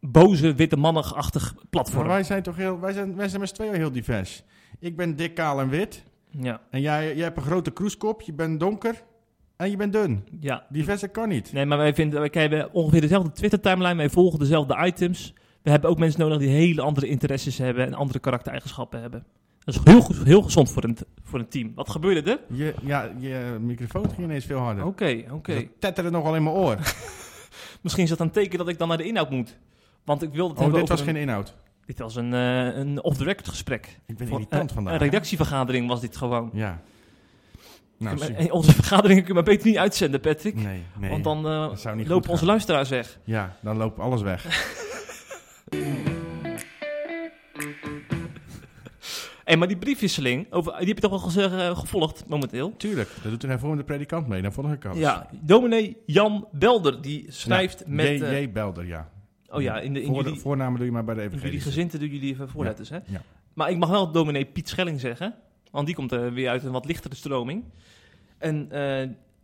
boze, 0.00 0.54
witte 0.54 0.76
mannigachtig 0.76 1.54
Maar 1.54 1.64
platform. 1.70 2.06
wij 2.06 2.22
zijn 2.22 2.42
toch 2.42 2.56
heel, 2.56 2.80
wij 2.80 2.92
zijn, 2.92 3.16
wij 3.16 3.28
zijn 3.28 3.40
met 3.40 3.48
z'n 3.48 3.54
tweeën 3.54 3.74
heel 3.74 3.92
divers. 3.92 4.42
Ik 4.78 4.96
ben 4.96 5.16
dik, 5.16 5.34
kaal 5.34 5.60
en 5.60 5.68
wit. 5.68 6.04
Ja, 6.30 6.60
En 6.70 6.80
jij, 6.80 7.14
jij 7.14 7.24
hebt 7.24 7.36
een 7.36 7.42
grote 7.42 7.70
kroeskop, 7.70 8.20
je 8.22 8.32
bent 8.32 8.60
donker 8.60 9.02
en 9.56 9.70
je 9.70 9.76
bent 9.76 9.92
dun. 9.92 10.24
ja. 10.40 10.66
Diverser 10.68 11.08
kan 11.08 11.28
niet. 11.28 11.52
Nee, 11.52 11.66
maar 11.66 11.78
wij, 11.78 11.94
vinden, 11.94 12.20
wij 12.20 12.42
hebben 12.42 12.72
ongeveer 12.72 13.00
dezelfde 13.00 13.32
Twitter-timeline. 13.32 13.96
Wij 13.96 14.10
volgen 14.10 14.38
dezelfde 14.38 14.76
items. 14.86 15.34
We 15.66 15.72
hebben 15.72 15.90
ook 15.90 15.98
mensen 15.98 16.20
nodig 16.20 16.38
die 16.38 16.48
hele 16.48 16.80
andere 16.82 17.06
interesses 17.08 17.58
hebben 17.58 17.86
en 17.86 17.94
andere 17.94 18.18
karaktereigenschappen 18.18 19.00
hebben. 19.00 19.24
Dat 19.64 19.74
is 19.74 19.80
heel, 19.84 20.00
goed- 20.00 20.22
heel 20.24 20.42
gezond 20.42 20.70
voor 20.70 20.84
een, 20.84 20.96
voor 21.24 21.38
een 21.38 21.48
team. 21.48 21.72
Wat 21.74 21.90
gebeurde 21.90 22.30
er? 22.30 22.38
Je, 22.56 22.74
ja, 22.82 23.10
je 23.18 23.56
microfoon 23.60 24.04
ging 24.08 24.18
ineens 24.22 24.44
veel 24.44 24.58
harder. 24.58 24.84
Oké, 24.84 25.24
oké. 25.30 25.54
Dat 25.54 25.64
tetterde 25.78 26.10
nogal 26.10 26.36
in 26.36 26.42
mijn 26.42 26.54
oor. 26.56 26.76
Misschien 27.82 28.02
is 28.04 28.08
dat 28.10 28.20
een 28.20 28.30
teken 28.30 28.58
dat 28.58 28.68
ik 28.68 28.78
dan 28.78 28.88
naar 28.88 28.96
de 28.96 29.04
inhoud 29.04 29.30
moet. 29.30 29.56
Want 30.04 30.22
ik 30.22 30.32
wilde 30.32 30.54
het 30.54 30.62
Oh, 30.62 30.74
dit 30.74 30.88
was 30.88 30.98
een- 31.00 31.06
geen 31.06 31.16
inhoud. 31.16 31.54
Dit 31.86 31.98
was 31.98 32.16
een, 32.16 32.34
eh, 32.34 32.76
een 32.76 33.02
off-the-record 33.02 33.48
gesprek. 33.48 33.98
Ik 34.06 34.16
ben 34.16 34.28
irritant 34.28 34.68
eh, 34.70 34.74
vandaag. 34.74 34.92
Een 34.92 34.98
redactievergadering 34.98 35.88
was 35.88 36.00
dit 36.00 36.16
gewoon. 36.16 36.50
Ja. 36.52 36.80
Nou, 37.98 38.18
onze 38.50 38.72
vergaderingen 38.72 39.18
kun 39.24 39.28
je 39.28 39.34
maar 39.34 39.52
beter 39.52 39.66
niet 39.66 39.78
uitzenden, 39.78 40.20
Patrick. 40.20 40.54
Nee, 40.54 40.82
nee. 40.98 41.10
Want 41.10 41.24
dan 41.24 41.96
niet 41.96 42.08
lopen 42.08 42.30
onze 42.30 42.44
luisteraars 42.44 42.88
weg. 42.88 43.18
Ja, 43.24 43.56
dan 43.62 43.76
loopt 43.76 43.98
alles 43.98 44.22
weg. 44.22 44.44
Hey, 49.44 49.56
maar 49.56 49.68
die 49.68 49.76
briefwisseling, 49.76 50.52
over, 50.52 50.78
die 50.78 50.86
heb 50.86 50.96
je 50.96 51.08
toch 51.08 51.34
wel 51.34 51.50
eh, 51.50 51.78
gevolgd 51.78 52.24
momenteel? 52.28 52.76
Tuurlijk, 52.76 53.08
dat 53.22 53.30
doet 53.30 53.42
een 53.42 53.48
hervormde 53.48 53.84
predikant 53.84 54.26
mee. 54.26 54.42
Dan 54.42 54.52
volg 54.52 54.72
ik 54.72 54.84
alles. 54.84 54.98
Ja, 54.98 55.28
dominee 55.40 55.96
Jan 56.06 56.48
Belder, 56.52 57.02
die 57.02 57.24
schrijft 57.28 57.78
Ja, 57.78 57.84
met... 57.88 58.18
J. 58.18 58.22
eh. 58.22 58.52
Belder, 58.52 58.86
ja. 58.86 59.10
oh 59.48 59.62
ja, 59.62 59.80
in, 59.80 59.92
de, 59.92 60.02
in, 60.02 60.06
Voor, 60.06 60.24
jullie, 60.24 60.40
voornamen 60.40 60.76
doe 60.76 60.86
je 60.86 60.92
maar 60.92 61.04
bij 61.04 61.14
de 61.14 61.20
in 61.20 61.26
jullie 61.26 61.38
evangelie. 61.44 61.64
gezinten 61.64 61.98
doen 62.00 62.08
jullie 62.08 62.32
even 62.32 62.48
voorletters, 62.48 62.88
hè? 62.88 62.98
ja. 63.06 63.22
Maar 63.54 63.70
ik 63.70 63.78
mag 63.78 63.88
wel 63.88 64.12
dominee 64.12 64.44
Piet 64.44 64.68
Schelling 64.68 65.00
zeggen, 65.00 65.34
want 65.70 65.86
die 65.86 65.94
komt 65.94 66.12
eh, 66.12 66.28
weer 66.28 66.48
uit 66.48 66.64
een 66.64 66.72
wat 66.72 66.84
lichtere 66.84 67.14
stroming. 67.14 67.64
En 68.38 68.68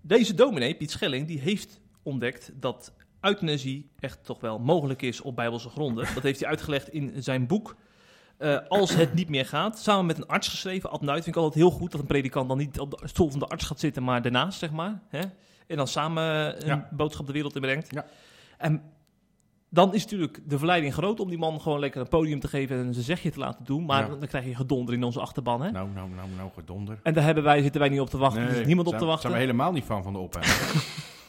deze 0.00 0.34
dominee, 0.34 0.74
Piet 0.74 0.90
Schelling, 0.90 1.26
die 1.26 1.40
heeft 1.40 1.80
ontdekt 2.02 2.52
dat 2.54 2.92
euthanasie 3.22 3.90
echt 3.98 4.24
toch 4.24 4.40
wel 4.40 4.58
mogelijk 4.58 5.02
is 5.02 5.20
op 5.20 5.36
bijbelse 5.36 5.68
gronden. 5.68 6.06
Dat 6.14 6.22
heeft 6.22 6.40
hij 6.40 6.48
uitgelegd 6.48 6.88
in 6.88 7.22
zijn 7.22 7.46
boek... 7.46 7.76
eh, 8.38 8.58
als 8.68 8.94
het 8.94 9.14
niet 9.14 9.28
meer 9.28 9.46
gaat, 9.46 9.78
samen 9.78 10.06
met 10.06 10.16
een 10.18 10.26
arts 10.26 10.48
geschreven, 10.48 10.90
Ad 10.90 11.00
Nuit, 11.00 11.24
vind 11.24 11.36
ik 11.36 11.42
altijd 11.42 11.62
heel 11.62 11.70
goed 11.72 11.90
dat 11.90 12.00
een 12.00 12.06
predikant 12.06 12.48
dan 12.48 12.58
niet 12.58 12.80
op 12.80 12.90
de 12.90 13.08
stoel 13.08 13.30
van 13.30 13.38
de 13.38 13.46
arts 13.46 13.64
gaat 13.64 13.80
zitten, 13.80 14.02
maar 14.02 14.22
daarnaast, 14.22 14.58
zeg 14.58 14.70
maar. 14.70 15.00
Hè? 15.08 15.20
En 15.66 15.76
dan 15.76 15.88
samen 15.88 16.24
een 16.62 16.66
Ja. 16.66 16.88
boodschap 16.90 17.26
de 17.26 17.32
wereld 17.32 17.54
in 17.54 17.60
brengt. 17.60 17.94
Ja. 17.94 18.04
En 18.58 18.82
dan 19.70 19.94
is 19.94 20.02
natuurlijk 20.02 20.40
de 20.46 20.58
verleiding 20.58 20.92
groot 20.94 21.20
om 21.20 21.28
die 21.28 21.38
man 21.38 21.60
gewoon 21.60 21.78
lekker 21.78 22.00
een 22.00 22.08
podium 22.08 22.40
te 22.40 22.48
geven 22.48 22.76
en 22.78 22.92
zijn 22.92 23.04
zegje 23.04 23.30
te 23.30 23.38
laten 23.38 23.64
doen. 23.64 23.84
Maar 23.84 24.02
Ja. 24.10 24.16
dan 24.16 24.28
krijg 24.28 24.44
je 24.44 24.54
gedonder 24.54 24.94
in 24.94 25.02
onze 25.04 25.20
achterban. 25.20 25.62
Hè? 25.62 25.70
Nou, 25.70 25.88
nou, 25.94 26.08
nou, 26.10 26.28
nou, 26.36 26.50
gedonder. 26.54 27.00
En 27.02 27.14
daar 27.14 27.24
hebben 27.24 27.44
wij, 27.44 27.62
zitten 27.62 27.80
wij 27.80 27.90
niet 27.90 28.00
op 28.00 28.10
te 28.10 28.18
wachten. 28.18 28.42
er 28.42 28.54
zit 28.54 28.66
niemand 28.66 28.86
op 28.86 28.92
zijn, 28.92 29.04
te 29.04 29.08
wachten. 29.10 29.30
zijn 29.30 29.42
we 29.42 29.46
helemaal 29.46 29.72
niet 29.72 29.84
van 29.84 30.02
van 30.02 30.12
de 30.12 30.18
ophef. 30.18 30.70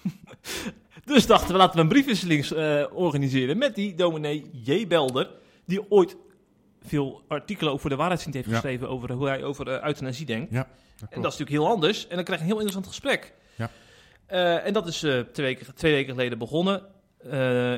Dus 1.06 1.26
dachten 1.28 1.52
we, 1.52 1.58
laten 1.58 1.76
we 1.76 1.82
een 1.82 1.88
briefwisseling 1.88 2.46
eh, 2.46 2.84
organiseren 2.94 3.58
met 3.58 3.76
die 3.76 3.96
dominee 3.96 4.50
J. 4.52 4.88
Belder. 4.88 5.30
Die 5.66 5.92
ooit 5.92 6.18
veel 6.86 7.22
artikelen 7.28 7.74
ook 7.74 7.80
voor 7.80 7.90
de 7.90 7.96
waarheidsdienst 7.96 8.38
heeft 8.40 8.50
Ja. 8.50 8.56
geschreven 8.62 8.90
over 8.90 9.12
hoe 9.12 9.28
hij 9.28 9.44
over 9.44 9.68
eh, 9.70 9.86
euthanasie 9.86 10.26
denkt. 10.26 10.52
ja, 10.52 10.68
dat 11.00 11.10
En 11.10 11.22
dat 11.22 11.34
is 11.34 11.38
natuurlijk 11.40 11.66
heel 11.66 11.68
anders. 11.74 12.08
En 12.08 12.16
dan 12.16 12.24
krijg 12.24 12.40
je 12.40 12.46
een 12.46 12.52
heel 12.52 12.62
interessant 12.66 12.88
gesprek. 12.88 13.34
Ja. 13.56 13.70
Eh, 14.26 14.66
en 14.66 14.74
dat 14.74 14.88
is 14.88 14.98
twee, 15.00 15.26
weken, 15.34 15.76
twee 15.76 15.92
weken 15.94 16.12
geleden 16.14 16.38
begonnen. 16.38 16.82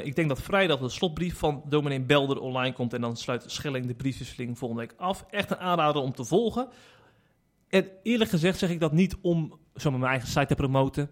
Ik 0.04 0.16
denk 0.16 0.28
dat 0.30 0.42
vrijdag 0.42 0.80
de 0.80 0.90
slotbrief 0.90 1.38
van 1.38 1.64
dominee 1.66 2.02
Belder 2.02 2.40
online 2.40 2.74
komt. 2.74 2.94
En 2.94 3.02
dan 3.02 3.18
sluit 3.18 3.44
Schelling 3.48 3.86
de 3.86 3.94
briefwisseling 3.94 4.58
volgende 4.58 4.84
week 4.84 4.94
af. 4.98 5.26
Echt 5.30 5.52
een 5.52 5.58
aanrader 5.58 6.02
om 6.02 6.14
te 6.14 6.26
volgen. 6.26 6.68
En 7.70 7.88
eerlijk 8.04 8.30
gezegd 8.30 8.58
zeg 8.60 8.70
ik 8.70 8.80
dat 8.80 8.92
niet 8.92 9.16
om 9.22 9.60
zomaar 9.74 10.00
mijn 10.00 10.12
eigen 10.12 10.30
site 10.30 10.46
te 10.46 10.56
promoten. 10.56 11.10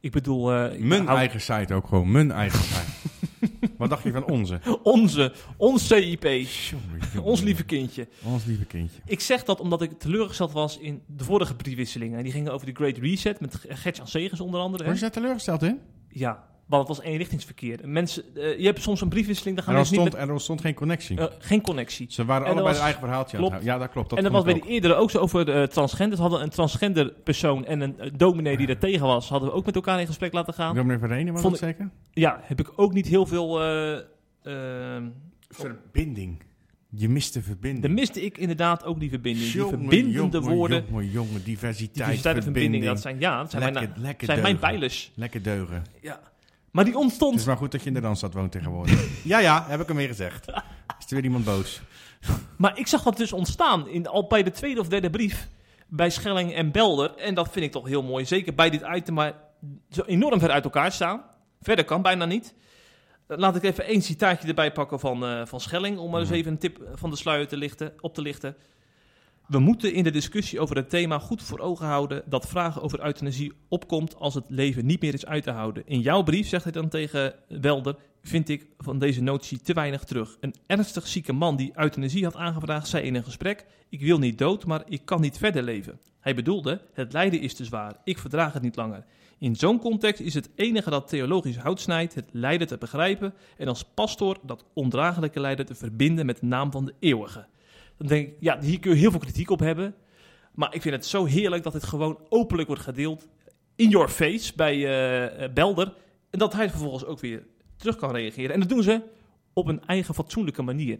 Ik 0.00 0.10
bedoel... 0.12 0.52
eh, 0.52 0.78
Mijn 0.78 1.06
hou- 1.06 1.18
eigen 1.18 1.40
site 1.40 1.74
ook 1.74 1.86
gewoon. 1.86 2.10
Mijn 2.10 2.30
eigen 2.32 2.58
site. 2.62 3.14
Wat 3.78 3.90
dacht 3.90 4.02
je 4.02 4.12
van 4.12 4.24
onze? 4.24 4.60
Onze, 4.82 5.32
ons 5.56 5.86
CIP, 5.86 6.22
Jongen, 6.24 7.22
ons 7.22 7.40
lieve 7.40 7.64
kindje. 7.64 8.08
Ons 8.24 8.44
lieve 8.44 8.64
kindje. 8.64 9.00
Ik 9.06 9.20
zeg 9.20 9.44
dat 9.44 9.60
omdat 9.60 9.82
ik 9.82 9.98
teleurgesteld 9.98 10.52
was 10.52 10.78
in 10.78 11.02
de 11.06 11.24
vorige 11.24 11.54
briefwisselingen. 11.54 12.22
Die 12.22 12.32
gingen 12.32 12.52
over 12.52 12.66
de 12.66 12.72
Great 12.72 12.96
Reset 12.98 13.40
met 13.40 13.58
Gertjan 13.68 14.06
Segers 14.06 14.40
onder 14.40 14.60
andere. 14.60 14.84
Was 14.84 14.94
je 14.94 15.00
daar 15.00 15.10
teleurgesteld 15.10 15.62
in? 15.62 15.80
Ja, 16.08 16.44
want 16.66 16.88
het 16.88 16.96
was 16.96 17.06
eenrichtingsverkeer. 17.06 17.78
Mensen, 17.88 18.24
eh, 18.34 18.58
je 18.58 18.64
hebt 18.64 18.82
soms 18.82 19.00
een 19.00 19.08
briefwisseling, 19.08 19.56
daar 19.56 19.64
gaan 19.64 19.74
Er 19.74 19.80
mensen 19.80 20.04
niet 20.04 20.14
er 20.14 20.32
ontstond 20.32 20.60
geen 20.60 20.74
connectie. 20.74 21.16
met... 21.16 21.28
eh, 21.30 21.34
geen 21.38 21.60
connectie. 21.60 22.06
Ze 22.10 22.24
waren 22.24 22.46
en 22.46 22.52
allebei 22.52 22.66
was- 22.68 22.76
hun 22.76 22.84
eigen 22.84 23.00
verhaaltje 23.02 23.36
aan 23.36 23.42
het 23.42 23.52
klopt. 23.52 23.64
houden. 23.64 23.72
Ja, 23.80 23.86
dat 23.86 23.92
klopt. 23.92 24.08
Dat 24.10 24.18
en 24.18 24.24
dat 24.24 24.32
was 24.32 24.44
bij 24.44 24.54
de 24.54 24.68
eerdere 24.68 24.94
ook 24.94 25.10
zo 25.10 25.18
over 25.18 25.44
de 25.44 25.68
transgenders. 25.70 26.20
Hadden 26.20 26.42
een 26.42 26.48
transgender 26.50 27.12
persoon 27.24 27.64
en 27.66 27.80
een 27.80 27.98
eh, 27.98 28.10
dominee 28.16 28.56
die 28.56 28.66
er 28.66 28.78
tegen 28.78 29.06
was, 29.06 29.28
hadden 29.28 29.48
we 29.48 29.54
ook 29.54 29.66
met 29.66 29.74
elkaar 29.74 30.00
in 30.00 30.06
gesprek 30.06 30.32
laten 30.32 30.54
gaan. 30.54 30.74
Dominee 30.74 30.98
Verenen, 30.98 31.32
was 31.32 31.42
Vond 31.42 31.58
dat 31.60 31.68
zeker? 31.68 31.90
Ja, 32.12 32.40
heb 32.42 32.60
ik 32.60 32.72
ook 32.76 32.92
niet 32.92 33.06
heel 33.06 33.26
veel... 33.26 33.62
eh, 33.62 33.98
ehm, 34.42 35.04
Verbinding. 35.48 36.42
Je 36.90 37.08
mist 37.08 37.34
de 37.34 37.42
verbinding. 37.42 37.82
dan 37.84 37.94
miste 37.94 38.22
ik 38.24 38.38
inderdaad 38.38 38.84
ook 38.84 39.00
die 39.00 39.10
verbinding. 39.10 39.52
Die 39.52 39.62
verbindende 39.64 40.10
jongen, 40.38 40.42
woorden. 40.42 40.84
Jongen, 40.88 41.10
jongen, 41.10 41.44
diversiteit, 41.44 41.94
Diversiteit 41.94 42.36
en 42.36 42.42
verbinding, 42.42 42.84
dat 42.84 43.00
zijn, 43.00 43.20
ja, 43.20 43.38
dat 43.40 43.50
zijn, 43.50 43.62
lekker, 43.62 43.82
mijn, 43.82 44.00
lekker 44.00 44.26
zijn 44.26 44.42
mijn 44.42 44.58
pijlers. 44.58 45.12
Lekker 45.14 45.42
deugen. 45.42 45.82
Ja. 46.00 46.20
Maar 46.76 46.84
die 46.84 46.94
Het 46.94 47.02
ontstond 47.02 47.38
is 47.38 47.44
maar 47.44 47.56
goed 47.56 47.72
dat 47.72 47.82
je 47.82 47.86
in 47.88 47.94
de 47.94 48.00
Randstad 48.00 48.34
woont 48.34 48.52
tegenwoordig. 48.52 49.08
ja, 49.24 49.38
ja, 49.38 49.64
heb 49.68 49.80
ik 49.80 49.86
hem 49.88 49.96
weer 49.96 50.08
gezegd. 50.08 50.46
Is 50.98 51.06
er 51.08 51.14
weer 51.14 51.24
iemand 51.24 51.44
boos? 51.44 51.80
Maar 52.58 52.78
ik 52.78 52.86
zag 52.86 53.02
dat 53.02 53.16
dus 53.16 53.32
ontstaan 53.32 53.88
in, 53.88 54.06
al 54.06 54.26
bij 54.26 54.42
de 54.42 54.50
tweede 54.50 54.80
of 54.80 54.88
derde 54.88 55.10
brief 55.10 55.48
bij 55.88 56.10
Schelling 56.10 56.54
en 56.54 56.72
Belder. 56.72 57.14
En 57.16 57.34
dat 57.34 57.48
vind 57.52 57.64
ik 57.64 57.72
toch 57.72 57.86
heel 57.86 58.02
mooi. 58.02 58.24
Zeker 58.24 58.54
bij 58.54 58.70
dit 58.70 58.82
item, 58.94 59.14
maar 59.14 59.34
zo 59.90 60.02
enorm 60.02 60.40
ver 60.40 60.50
uit 60.50 60.64
elkaar 60.64 60.92
staan. 60.92 61.22
Verder 61.60 61.84
kan 61.84 62.02
bijna 62.02 62.24
niet. 62.24 62.54
Eh, 63.26 63.38
Laat 63.38 63.56
ik 63.56 63.62
even 63.62 63.84
één 63.84 64.02
citaatje 64.02 64.48
erbij 64.48 64.72
pakken 64.72 65.00
van, 65.00 65.24
eh, 65.24 65.46
van 65.46 65.60
Schelling. 65.60 65.98
Om 65.98 66.10
maar 66.10 66.20
eens 66.20 66.28
Mhm. 66.28 66.38
even 66.38 66.52
een 66.52 66.58
tip 66.58 66.88
van 66.94 67.10
de 67.10 67.16
sluier 67.16 67.48
te 67.48 67.56
lichten, 67.56 67.92
op 68.00 68.14
te 68.14 68.22
lichten. 68.22 68.56
We 69.46 69.58
moeten 69.58 69.92
in 69.92 70.04
de 70.04 70.10
discussie 70.10 70.60
over 70.60 70.76
het 70.76 70.90
thema 70.90 71.18
goed 71.18 71.42
voor 71.42 71.58
ogen 71.58 71.86
houden 71.86 72.22
dat 72.26 72.48
vragen 72.48 72.82
over 72.82 73.04
euthanasie 73.04 73.52
opkomt 73.68 74.16
als 74.16 74.34
het 74.34 74.44
leven 74.48 74.86
niet 74.86 75.00
meer 75.00 75.14
is 75.14 75.26
uit 75.26 75.42
te 75.42 75.50
houden. 75.50 75.82
In 75.86 76.00
jouw 76.00 76.22
brief, 76.22 76.48
zegt 76.48 76.64
hij 76.64 76.72
dan 76.72 76.88
tegen 76.88 77.34
Belder, 77.48 77.96
vind 78.22 78.48
ik 78.48 78.66
van 78.78 78.98
deze 78.98 79.22
notie 79.22 79.60
te 79.60 79.72
weinig 79.72 80.04
terug. 80.04 80.36
Een 80.40 80.54
ernstig 80.66 81.06
zieke 81.06 81.32
man 81.32 81.56
die 81.56 81.72
euthanasie 81.74 82.24
had 82.24 82.36
aangevraagd, 82.36 82.88
zei 82.88 83.04
in 83.04 83.14
een 83.14 83.24
gesprek: 83.24 83.66
Ik 83.88 84.00
wil 84.00 84.18
niet 84.18 84.38
dood, 84.38 84.66
maar 84.66 84.82
ik 84.88 85.04
kan 85.04 85.20
niet 85.20 85.38
verder 85.38 85.62
leven. 85.62 86.00
Hij 86.20 86.34
bedoelde: 86.34 86.80
Het 86.92 87.12
lijden 87.12 87.40
is 87.40 87.54
te 87.54 87.64
zwaar, 87.64 87.96
ik 88.04 88.18
verdraag 88.18 88.52
het 88.52 88.62
niet 88.62 88.76
langer. 88.76 89.04
In 89.38 89.56
zo'n 89.56 89.78
context 89.78 90.20
is 90.20 90.34
het 90.34 90.50
enige 90.54 90.90
dat 90.90 91.08
theologisch 91.08 91.56
hout 91.56 91.80
snijdt 91.80 92.14
het 92.14 92.28
lijden 92.32 92.66
te 92.66 92.78
begrijpen 92.78 93.34
en 93.56 93.68
als 93.68 93.84
pastoor 93.84 94.38
dat 94.42 94.64
ondraaglijke 94.72 95.40
lijden 95.40 95.66
te 95.66 95.74
verbinden 95.74 96.26
met 96.26 96.40
de 96.40 96.46
naam 96.46 96.70
van 96.70 96.84
de 96.84 96.94
eeuwige. 96.98 97.46
Dan 97.98 98.06
denk 98.06 98.28
ik, 98.28 98.34
ja, 98.40 98.60
hier 98.60 98.80
kun 98.80 98.90
je 98.90 98.96
heel 98.96 99.10
veel 99.10 99.20
kritiek 99.20 99.50
op 99.50 99.60
hebben. 99.60 99.94
Maar 100.54 100.74
ik 100.74 100.82
vind 100.82 100.94
het 100.94 101.06
zo 101.06 101.24
heerlijk 101.24 101.62
dat 101.62 101.72
dit 101.72 101.84
gewoon 101.84 102.18
openlijk 102.28 102.68
wordt 102.68 102.82
gedeeld. 102.82 103.28
In 103.76 103.88
your 103.88 104.08
face 104.08 104.52
bij 104.56 104.74
eh, 104.74 105.44
eh, 105.44 105.52
Belder. 105.52 105.94
En 106.30 106.38
dat 106.38 106.52
hij 106.52 106.70
vervolgens 106.70 107.04
ook 107.04 107.20
weer 107.20 107.46
terug 107.76 107.96
kan 107.96 108.10
reageren. 108.10 108.54
En 108.54 108.60
dat 108.60 108.68
doen 108.68 108.82
ze 108.82 109.02
op 109.52 109.68
een 109.68 109.84
eigen 109.86 110.14
fatsoenlijke 110.14 110.62
manier. 110.62 110.98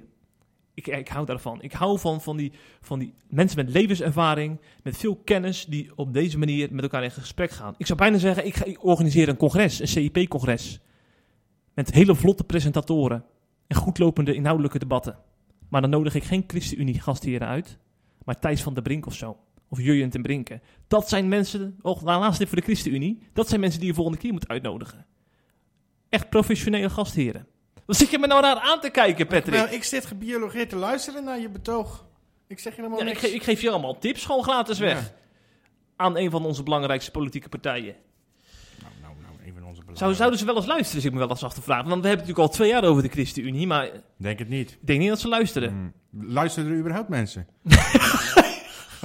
Ik, 0.74 0.86
ik 0.86 1.08
hou 1.08 1.26
daarvan. 1.26 1.62
Ik 1.62 1.72
hou 1.72 1.98
van, 1.98 2.20
van, 2.20 2.36
die, 2.36 2.52
van 2.80 2.98
die 2.98 3.14
mensen 3.28 3.64
met 3.64 3.74
levenservaring, 3.74 4.60
met 4.82 4.96
veel 4.96 5.16
kennis, 5.16 5.64
die 5.64 5.90
op 5.94 6.12
deze 6.12 6.38
manier 6.38 6.68
met 6.72 6.82
elkaar 6.82 7.04
in 7.04 7.10
gesprek 7.10 7.50
gaan. 7.50 7.74
Ik 7.76 7.86
zou 7.86 7.98
bijna 7.98 8.18
zeggen, 8.18 8.46
ik, 8.46 8.54
ga, 8.54 8.64
ik 8.64 8.84
organiseer 8.84 9.28
een 9.28 9.36
congres, 9.36 9.80
een 9.80 9.88
CIP-congres. 9.88 10.80
Met 11.74 11.92
hele 11.92 12.14
vlotte 12.14 12.44
presentatoren 12.44 13.24
en 13.66 13.76
goedlopende 13.76 14.34
inhoudelijke 14.34 14.78
debatten. 14.78 15.18
Maar 15.68 15.80
dan 15.80 15.90
nodig 15.90 16.14
ik 16.14 16.24
geen 16.24 16.44
ChristenUnie 16.46 17.00
gastheren 17.00 17.48
uit, 17.48 17.78
maar 18.24 18.38
Thijs 18.38 18.62
van 18.62 18.74
der 18.74 18.82
Brink 18.82 19.06
of 19.06 19.14
zo. 19.14 19.38
Of 19.68 19.80
Jurjen 19.80 20.10
ten 20.10 20.22
Brinke. 20.22 20.60
Dat 20.88 21.08
zijn 21.08 21.28
mensen, 21.28 21.78
oh, 21.82 22.02
laatst 22.02 22.38
dit 22.38 22.48
voor 22.48 22.56
de 22.58 22.62
ChristenUnie, 22.64 23.22
dat 23.32 23.48
zijn 23.48 23.60
mensen 23.60 23.80
die 23.80 23.88
je 23.88 23.94
volgende 23.94 24.18
keer 24.18 24.32
moet 24.32 24.48
uitnodigen. 24.48 25.06
Echt 26.08 26.28
professionele 26.30 26.90
gastheren. 26.90 27.46
Wat 27.86 27.96
zit 27.96 28.10
je 28.10 28.18
me 28.18 28.26
nou 28.26 28.42
naar 28.42 28.56
aan 28.58 28.80
te 28.80 28.90
kijken, 28.90 29.26
Patrick? 29.26 29.54
Nou, 29.54 29.70
ik 29.70 29.84
zit 29.84 30.06
gebiologeerd 30.06 30.68
te 30.68 30.76
luisteren 30.76 31.24
naar 31.24 31.38
je 31.40 31.48
betoog. 31.48 32.06
Ik 32.46 32.58
zeg 32.58 32.74
je 32.76 32.80
helemaal 32.82 32.98
Ja, 33.04 33.06
ik, 33.06 33.12
niks. 33.12 33.24
ge- 33.26 33.34
ik 33.34 33.42
geef 33.42 33.60
je 33.60 33.70
allemaal 33.70 33.98
tips 33.98 34.24
gewoon 34.24 34.42
gratis 34.42 34.78
weg. 34.78 35.00
Ja. 35.00 35.14
Aan 35.96 36.16
een 36.16 36.30
van 36.30 36.44
onze 36.44 36.62
belangrijkste 36.62 37.10
politieke 37.10 37.48
partijen. 37.48 37.94
Nou, 38.82 38.92
nou, 39.02 39.14
nou, 39.22 39.48
een 39.48 39.52
van 39.54 39.62
onze 39.64 39.80
belangen. 39.84 39.85
Zou, 39.96 40.14
zouden 40.14 40.38
ze 40.38 40.44
wel 40.44 40.56
eens 40.56 40.66
luisteren, 40.66 41.02
zit 41.02 41.10
ik 41.10 41.12
me 41.12 41.18
wel 41.18 41.28
eens 41.28 41.44
af 41.44 41.54
te 41.54 41.62
vragen. 41.62 41.88
Want 41.88 42.02
we 42.02 42.08
hebben 42.08 42.26
het 42.26 42.28
natuurlijk 42.28 42.48
al 42.48 42.66
twee 42.66 42.68
jaar 42.80 42.90
over 42.90 43.02
de 43.02 43.08
ChristenUnie, 43.08 43.66
maar 43.66 43.84
ik 43.84 43.92
Denk 44.16 44.38
het 44.38 44.48
niet. 44.48 44.78
denk 44.80 45.00
niet 45.00 45.08
dat 45.08 45.20
ze 45.20 45.28
luisteren. 45.28 45.68
Hmm. 45.70 45.92
Luisteren 46.32 46.70
er 46.72 46.78
überhaupt 46.78 47.08
mensen? 47.08 47.46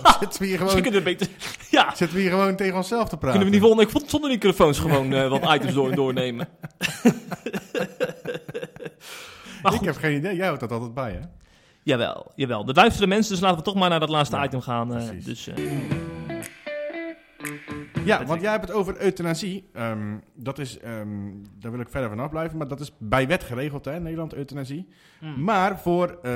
Zitten 0.20 0.42
we 0.42 0.46
hier 0.46 0.58
gewoon, 0.58 1.04
beter... 1.04 1.28
Ja, 1.70 1.96
zitten 1.96 2.16
we 2.18 2.22
hier 2.22 2.32
gewoon 2.32 2.56
tegen 2.56 2.76
onszelf 2.76 3.10
te 3.10 3.18
praten? 3.18 3.39
kunnen 3.39 3.60
we 3.62 3.68
niet 3.68 3.78
volgende 3.80 4.10
zonder 4.10 4.30
microfoons 4.30 4.80
gewoon 4.80 5.14
eh, 5.14 5.30
wat 5.30 5.54
items 5.56 5.74
door, 5.74 5.96
doornemen. 5.96 6.48
maar 9.64 9.74
Ik 9.74 9.82
heb 9.82 9.96
geen 9.96 10.16
idee. 10.18 10.36
Jij 10.36 10.46
houdt 10.46 10.60
dat 10.60 10.72
altijd 10.72 10.94
bij, 10.94 11.12
hè? 11.12 11.20
jawel, 11.84 12.32
jawel. 12.36 12.68
Er 12.68 12.74
luisteren 12.76 13.10
mensen, 13.10 13.32
dus 13.32 13.42
laten 13.42 13.58
we 13.58 13.64
toch 13.64 13.76
maar 13.76 13.89
naar 13.89 14.00
dat 14.00 14.10
laatste 14.10 14.36
Ja, 14.36 14.44
item 14.44 14.62
gaan. 14.62 14.88
precies. 14.88 15.26
dus, 15.26 15.48
eh, 15.48 15.56
Ja, 18.06 18.26
want 18.26 18.41
jij 18.41 18.52
hebt 18.52 18.68
het 18.68 18.76
over 18.76 19.02
euthanasie. 19.02 19.70
Ehm, 19.74 20.18
dat 20.36 20.60
is, 20.60 20.80
ehm, 20.80 21.10
daar 21.60 21.72
wil 21.72 21.80
ik 21.80 21.89
verder 21.89 22.10
vanaf 22.10 22.30
blijven. 22.30 22.58
Maar 22.58 22.68
dat 22.68 22.80
is 22.80 22.91
bij 22.97 23.28
wet 23.28 23.43
geregeld, 23.43 23.86
hè, 23.86 23.95
in 23.95 24.04
Nederland, 24.04 24.34
euthanasie. 24.34 24.88
hmm. 25.20 25.43
Maar 25.43 25.80
voor 25.80 26.20
eh, 26.22 26.34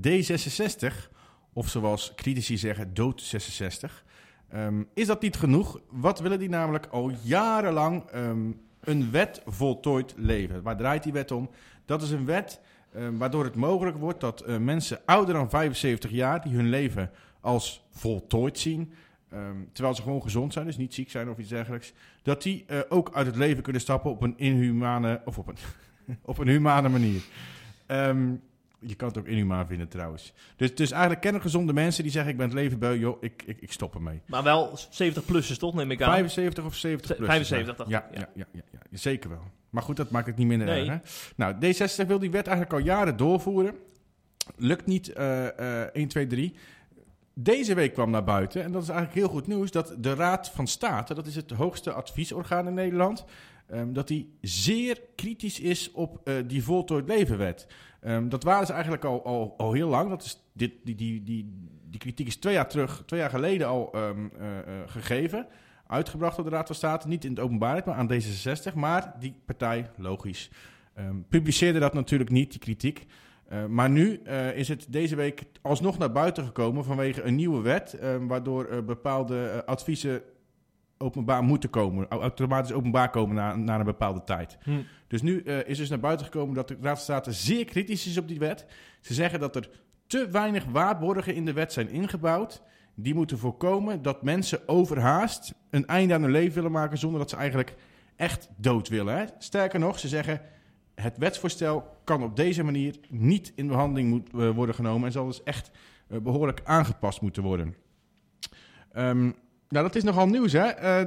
D66, 0.00 1.10
of 1.52 1.68
zoals 1.68 2.12
critici 2.16 2.58
zeggen, 2.58 2.94
dood 2.94 3.22
66, 3.22 4.04
ehm, 4.48 4.82
is 4.94 5.06
dat 5.06 5.22
niet 5.22 5.36
genoeg. 5.36 5.80
Wat 5.90 6.20
willen 6.20 6.38
die 6.38 6.48
namelijk 6.48 6.86
al 6.86 7.12
jarenlang 7.22 8.04
een 8.80 9.10
wet 9.10 9.42
voltooid 9.46 10.14
leven? 10.16 10.62
Waar 10.62 10.76
draait 10.76 11.02
die 11.02 11.12
wet 11.12 11.30
om? 11.30 11.50
Dat 11.84 12.02
is 12.02 12.10
een 12.10 12.24
wet 12.26 12.60
waardoor 13.18 13.44
het 13.44 13.54
mogelijk 13.54 13.96
wordt 13.96 14.20
dat 14.20 14.40
eh, 14.40 14.56
mensen 14.56 14.98
ouder 15.04 15.34
dan 15.34 15.50
75 15.50 16.10
jaar, 16.10 16.42
die 16.42 16.54
hun 16.54 16.68
leven 16.68 17.10
als 17.40 17.86
voltooid 17.90 18.58
zien, 18.58 18.92
ehm, 19.34 19.56
terwijl 19.72 19.94
ze 19.94 20.02
gewoon 20.02 20.22
gezond 20.22 20.52
zijn, 20.52 20.66
dus 20.66 20.76
niet 20.76 20.94
ziek 20.94 21.10
zijn 21.10 21.30
of 21.30 21.38
iets 21.38 21.48
dergelijks, 21.48 21.92
dat 22.22 22.42
die 22.42 22.64
eh, 22.66 22.78
ook 22.88 23.10
uit 23.14 23.26
het 23.26 23.36
leven 23.36 23.62
kunnen 23.62 23.82
stappen 23.82 24.10
op 24.10 24.22
een 24.22 24.34
inhumane, 24.36 25.20
of 25.24 25.38
op 25.38 25.48
een, 25.48 25.56
op 26.22 26.38
een 26.38 26.48
humane 26.48 26.88
manier. 26.88 27.22
Ehm, 27.86 28.32
je 28.86 28.94
kan 28.94 29.08
het 29.08 29.18
ook 29.18 29.26
inhumaan 29.26 29.66
vinden 29.66 29.88
trouwens. 29.88 30.32
Dus, 30.56 30.74
dus 30.74 30.90
eigenlijk 30.90 31.20
kennen 31.20 31.40
gezonde 31.40 31.72
mensen 31.72 32.02
die 32.02 32.12
zeggen: 32.12 32.30
Ik 32.30 32.36
ben 32.36 32.46
het 32.46 32.54
leven 32.54 32.78
beu, 32.78 32.98
joh, 32.98 33.22
ik, 33.22 33.42
ik, 33.46 33.60
ik 33.60 33.72
stop 33.72 33.94
ermee. 33.94 34.20
Maar 34.26 34.42
wel 34.42 34.78
70-plussers 34.78 35.58
toch, 35.58 35.74
neem 35.74 35.90
ik 35.90 36.02
aan. 36.02 36.10
75 36.10 36.64
of 36.64 36.74
70 36.74 37.16
plus. 37.16 37.28
75 37.28 37.76
dacht 37.76 37.90
ja, 37.90 38.08
ik, 38.10 38.18
ja. 38.18 38.28
ja. 38.34 38.46
Ja, 38.52 38.60
ja, 38.72 38.78
ja, 38.90 38.98
zeker 38.98 39.30
wel. 39.30 39.42
Maar 39.70 39.82
goed, 39.82 39.96
dat 39.96 40.10
maakt 40.10 40.26
het 40.26 40.36
niet 40.36 40.46
minder 40.46 40.66
Nee. 40.66 40.88
erg. 40.88 40.88
Hè? 40.88 40.98
Nou, 41.36 41.54
D66 41.54 42.06
wil 42.06 42.18
die 42.18 42.30
wet 42.30 42.46
eigenlijk 42.46 42.78
al 42.78 42.86
jaren 42.86 43.16
doorvoeren. 43.16 43.74
Lukt 44.56 44.86
niet 44.86 45.12
eh, 45.12 45.82
eh, 45.82 45.88
1, 45.92 46.08
2, 46.08 46.26
3. 46.26 46.54
Deze 47.36 47.74
week 47.74 47.92
kwam 47.92 48.10
naar 48.10 48.24
buiten, 48.24 48.62
en 48.62 48.72
dat 48.72 48.82
is 48.82 48.88
eigenlijk 48.88 49.18
heel 49.18 49.28
goed 49.28 49.46
nieuws, 49.46 49.70
dat 49.70 49.94
de 49.98 50.14
Raad 50.14 50.50
van 50.50 50.66
State, 50.66 51.14
dat 51.14 51.26
is 51.26 51.36
het 51.36 51.50
hoogste 51.50 51.92
adviesorgaan 51.92 52.66
in 52.66 52.74
Nederland, 52.74 53.24
ehm, 53.66 53.92
dat 53.92 54.08
die 54.08 54.36
zeer 54.40 55.00
kritisch 55.14 55.60
is 55.60 55.90
op 55.92 56.20
eh, 56.24 56.34
die 56.46 56.64
voltooid 56.64 57.08
levenwet. 57.08 57.66
Ehm, 58.00 58.28
dat 58.28 58.42
waren 58.42 58.66
ze 58.66 58.72
eigenlijk 58.72 59.04
al, 59.04 59.24
al, 59.24 59.54
al 59.56 59.72
heel 59.72 59.88
lang. 59.88 60.08
Dat 60.08 60.22
is 60.22 60.44
dit, 60.52 60.72
die, 60.84 60.94
die, 60.94 61.22
die, 61.22 61.68
die 61.90 62.00
kritiek 62.00 62.26
is 62.26 62.36
twee 62.36 62.54
jaar 62.54 62.68
terug, 62.68 63.02
twee 63.06 63.20
jaar 63.20 63.30
geleden 63.30 63.66
al 63.66 63.92
ehm, 63.92 64.26
eh, 64.38 64.58
eh, 64.58 64.64
gegeven. 64.86 65.46
Uitgebracht 65.86 66.36
door 66.36 66.44
de 66.44 66.50
Raad 66.50 66.66
van 66.66 66.76
State. 66.76 67.08
Niet 67.08 67.24
in 67.24 67.30
het 67.30 67.40
openbaarheid, 67.40 67.84
maar 67.84 67.94
aan 67.94 68.10
D66. 68.12 68.74
Maar 68.74 69.14
die 69.18 69.34
partij, 69.44 69.90
logisch, 69.96 70.50
publiceerde 71.28 71.78
dat 71.78 71.94
natuurlijk 71.94 72.30
niet, 72.30 72.50
die 72.50 72.60
kritiek. 72.60 73.06
Eh, 73.48 73.66
maar 73.66 73.90
nu 73.90 74.20
eh, 74.24 74.56
is 74.56 74.68
het 74.68 74.86
deze 74.88 75.16
week 75.16 75.42
alsnog 75.62 75.98
naar 75.98 76.12
buiten 76.12 76.44
gekomen 76.44 76.84
vanwege 76.84 77.22
een 77.22 77.34
nieuwe 77.34 77.60
wet. 77.62 77.92
ehm, 77.92 78.26
waardoor 78.26 78.64
eh, 78.64 78.82
bepaalde 78.82 79.44
eh, 79.46 79.58
adviezen 79.68 80.22
openbaar 80.98 81.42
moeten 81.42 81.70
komen. 81.70 82.06
au- 82.08 82.20
Automatisch 82.20 82.72
openbaar 82.72 83.10
komen 83.10 83.34
na, 83.36 83.56
na 83.56 83.78
een 83.78 83.84
bepaalde 83.84 84.24
tijd. 84.24 84.58
Hm. 84.62 84.70
Dus 85.08 85.22
nu 85.22 85.40
eh, 85.42 85.68
is 85.68 85.78
dus 85.78 85.88
naar 85.88 86.00
buiten 86.00 86.26
gekomen 86.26 86.54
dat 86.54 86.68
de 86.68 86.76
Raad 86.80 86.94
van 86.94 87.02
State 87.04 87.32
zeer 87.32 87.64
kritisch 87.64 88.06
is 88.06 88.18
op 88.18 88.28
die 88.28 88.38
wet. 88.38 88.66
Ze 89.00 89.14
zeggen 89.14 89.40
dat 89.40 89.56
er 89.56 89.68
te 90.06 90.28
weinig 90.30 90.64
waarborgen 90.64 91.34
in 91.34 91.44
de 91.44 91.52
wet 91.52 91.72
zijn 91.72 91.88
ingebouwd. 91.88 92.62
Die 92.94 93.14
moeten 93.14 93.38
voorkomen 93.38 94.02
dat 94.02 94.22
mensen 94.22 94.68
overhaast 94.68 95.54
een 95.70 95.86
einde 95.86 96.14
aan 96.14 96.22
hun 96.22 96.30
leven 96.30 96.54
willen 96.54 96.70
maken 96.72 96.98
zonder 96.98 97.18
dat 97.20 97.30
ze 97.30 97.36
eigenlijk 97.36 97.74
echt 98.16 98.48
dood 98.56 98.88
willen. 98.88 99.16
Hè? 99.16 99.24
Sterker 99.38 99.78
nog, 99.80 99.98
ze 99.98 100.08
zeggen 100.08 100.40
het 100.94 101.18
wetsvoorstel 101.18 101.98
kan 102.04 102.22
op 102.22 102.36
deze 102.36 102.62
manier 102.62 102.96
niet 103.08 103.52
in 103.54 103.66
behandeling 103.66 104.08
moet, 104.08 104.28
eh, 104.28 104.50
worden 104.50 104.74
genomen 104.74 105.06
en 105.06 105.12
zal 105.12 105.26
dus 105.26 105.42
echt 105.42 105.70
eh, 106.08 106.18
behoorlijk 106.18 106.60
aangepast 106.64 107.20
moeten 107.20 107.42
worden. 107.42 107.74
Ehm, 108.92 109.22
nou, 109.68 109.86
dat 109.86 109.94
is 109.94 110.02
nogal 110.02 110.26
nieuws, 110.26 110.52
hè? 110.52 110.66
Eh, 110.66 110.98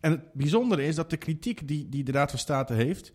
en 0.00 0.10
het 0.10 0.32
bijzondere 0.32 0.84
is 0.84 0.94
dat 0.94 1.10
de 1.10 1.16
kritiek 1.16 1.68
die, 1.68 1.88
die 1.88 2.04
de 2.04 2.12
Raad 2.12 2.30
van 2.30 2.38
State 2.38 2.74
heeft, 2.74 3.12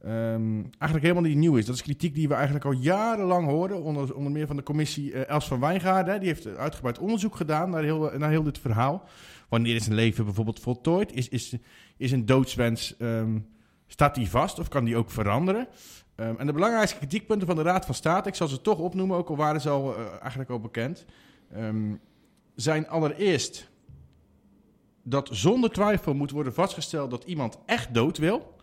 ehm, 0.00 0.54
eigenlijk 0.78 1.02
helemaal 1.02 1.22
niet 1.22 1.36
nieuw 1.36 1.56
is. 1.56 1.66
Dat 1.66 1.74
is 1.74 1.82
kritiek 1.82 2.14
die 2.14 2.28
we 2.28 2.34
eigenlijk 2.34 2.64
al 2.64 2.72
jarenlang 2.72 3.46
horen, 3.46 3.82
onder, 3.82 4.14
onder 4.14 4.32
meer 4.32 4.46
van 4.46 4.56
de 4.56 4.62
commissie 4.62 5.24
Els 5.24 5.46
van 5.46 5.60
Wijngaarden. 5.60 6.20
Die 6.20 6.28
heeft 6.28 6.56
uitgebreid 6.56 6.98
onderzoek 6.98 7.36
gedaan 7.36 7.70
naar 7.70 7.82
heel, 7.82 8.10
naar 8.18 8.30
heel 8.30 8.42
dit 8.42 8.58
verhaal. 8.58 9.08
Wanneer 9.48 9.74
is 9.74 9.86
een 9.86 9.94
leven 9.94 10.24
bijvoorbeeld 10.24 10.60
voltooid? 10.60 11.12
Is, 11.12 11.28
is, 11.28 11.56
is 11.96 12.12
een 12.12 12.26
doodswens, 12.26 12.96
ehm, 12.96 13.38
staat 13.86 14.14
die 14.14 14.30
vast 14.30 14.58
of 14.58 14.68
kan 14.68 14.84
die 14.84 14.96
ook 14.96 15.10
veranderen? 15.10 15.68
Ehm, 16.14 16.34
en 16.38 16.46
de 16.46 16.52
belangrijkste 16.52 16.98
kritiekpunten 16.98 17.46
van 17.46 17.56
de 17.56 17.62
Raad 17.62 17.86
van 17.86 17.94
State, 17.94 18.28
ik 18.28 18.34
zal 18.34 18.48
ze 18.48 18.60
toch 18.60 18.78
opnoemen, 18.78 19.16
ook 19.16 19.28
al 19.28 19.36
waren 19.36 19.60
ze 19.60 19.68
al, 19.68 19.96
eh, 19.96 20.04
eigenlijk 20.20 20.50
al 20.50 20.60
bekend, 20.60 21.04
ehm, 21.52 21.94
zijn 22.54 22.88
allereerst 22.88 23.70
dat 25.02 25.28
zonder 25.32 25.70
twijfel 25.70 26.14
moet 26.14 26.30
worden 26.30 26.54
vastgesteld 26.54 27.10
dat 27.10 27.24
iemand 27.24 27.58
echt 27.66 27.94
dood 27.94 28.18
wil. 28.18 28.54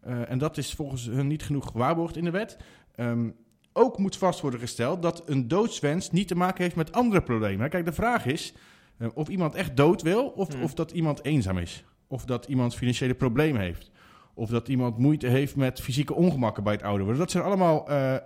Eh, 0.00 0.30
en 0.30 0.38
dat 0.38 0.56
is 0.56 0.74
volgens 0.74 1.06
hun 1.06 1.26
niet 1.26 1.42
genoeg 1.42 1.66
gewaarborgd 1.66 2.16
in 2.16 2.24
de 2.24 2.30
wet. 2.30 2.56
Ehm, 2.94 3.30
ook 3.72 3.98
moet 3.98 4.16
vast 4.16 4.40
worden 4.40 4.60
gesteld 4.60 5.02
dat 5.02 5.22
een 5.26 5.48
doodswens 5.48 6.10
niet 6.10 6.28
te 6.28 6.34
maken 6.34 6.62
heeft 6.62 6.76
met 6.76 6.92
andere 6.92 7.22
problemen. 7.22 7.70
Kijk, 7.70 7.84
de 7.84 7.92
vraag 7.92 8.26
is 8.26 8.52
eh, 8.96 9.08
of 9.14 9.28
iemand 9.28 9.54
echt 9.54 9.76
dood 9.76 10.02
wil 10.02 10.26
of, 10.26 10.52
Hmm. 10.52 10.62
of 10.62 10.74
dat 10.74 10.90
iemand 10.90 11.24
eenzaam 11.24 11.58
is. 11.58 11.84
Of 12.06 12.24
dat 12.24 12.46
iemand 12.46 12.74
financiële 12.74 13.14
problemen 13.14 13.60
heeft. 13.60 13.89
Of 14.40 14.50
dat 14.50 14.68
iemand 14.68 14.98
moeite 14.98 15.26
heeft 15.26 15.56
met 15.56 15.80
fysieke 15.80 16.14
ongemakken 16.14 16.62
bij 16.62 16.72
het 16.72 16.82
ouder 16.82 17.02
worden. 17.02 17.20
Dat 17.22 17.30
zijn 17.30 17.44
allemaal... 17.44 17.88
eh, 17.88 18.16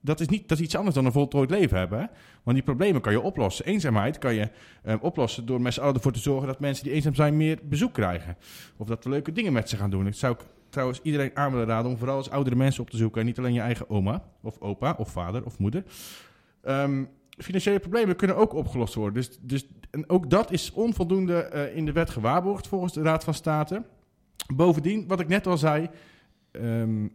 dat 0.00 0.20
is, 0.20 0.28
niet, 0.28 0.48
dat 0.48 0.58
iets 0.58 0.76
anders 0.76 0.94
dan 0.94 1.04
een 1.04 1.12
voltooid 1.12 1.50
leven 1.50 1.78
hebben. 1.78 1.98
Hè? 1.98 2.06
Want 2.42 2.56
die 2.56 2.66
problemen 2.66 3.00
kan 3.00 3.12
je 3.12 3.20
oplossen. 3.20 3.64
Eenzaamheid 3.64 4.18
kan 4.18 4.34
je 4.34 4.48
eh, 4.82 4.94
oplossen 5.00 5.46
door 5.46 5.60
met 5.60 5.74
z'n 5.74 5.80
allen 5.80 5.94
ervoor 5.94 6.12
te 6.12 6.18
zorgen 6.18 6.46
dat 6.46 6.60
mensen 6.60 6.84
die 6.84 6.92
eenzaam 6.92 7.14
zijn 7.14 7.36
meer 7.36 7.58
bezoek 7.62 7.92
krijgen. 7.92 8.36
Of 8.76 8.86
dat 8.86 9.04
we 9.04 9.10
leuke 9.10 9.32
dingen 9.32 9.52
met 9.52 9.68
ze 9.68 9.76
gaan 9.76 9.90
doen. 9.90 10.04
Dat 10.04 10.16
zou 10.16 10.34
ik 10.34 10.40
trouwens 10.68 11.00
iedereen 11.02 11.30
aan 11.34 11.50
willen 11.50 11.66
raden 11.66 11.90
om 11.90 11.98
vooral 11.98 12.16
als 12.16 12.30
oudere 12.30 12.56
mensen 12.56 12.82
op 12.82 12.90
te 12.90 12.96
zoeken. 12.96 13.20
En 13.20 13.26
niet 13.26 13.38
alleen 13.38 13.52
je 13.52 13.60
eigen 13.60 13.90
oma 13.90 14.22
of 14.42 14.60
opa 14.60 14.94
of 14.98 15.08
vader 15.08 15.44
of 15.44 15.58
moeder. 15.58 15.84
Ehm, 16.62 17.04
financiële 17.38 17.78
problemen 17.78 18.16
kunnen 18.16 18.36
ook 18.36 18.54
opgelost 18.54 18.94
worden. 18.94 19.14
Dus, 19.14 19.38
dus, 19.40 19.66
en 19.90 20.08
ook 20.08 20.30
dat 20.30 20.52
is 20.52 20.72
onvoldoende 20.72 21.42
eh, 21.42 21.76
in 21.76 21.84
de 21.84 21.92
wet 21.92 22.10
gewaarborgd 22.10 22.66
volgens 22.66 22.92
de 22.92 23.02
Raad 23.02 23.24
van 23.24 23.34
State. 23.34 23.82
Bovendien, 24.54 25.06
wat 25.06 25.20
ik 25.20 25.28
net 25.28 25.46
al 25.46 25.56
zei, 25.56 25.88
ehm, 26.50 27.08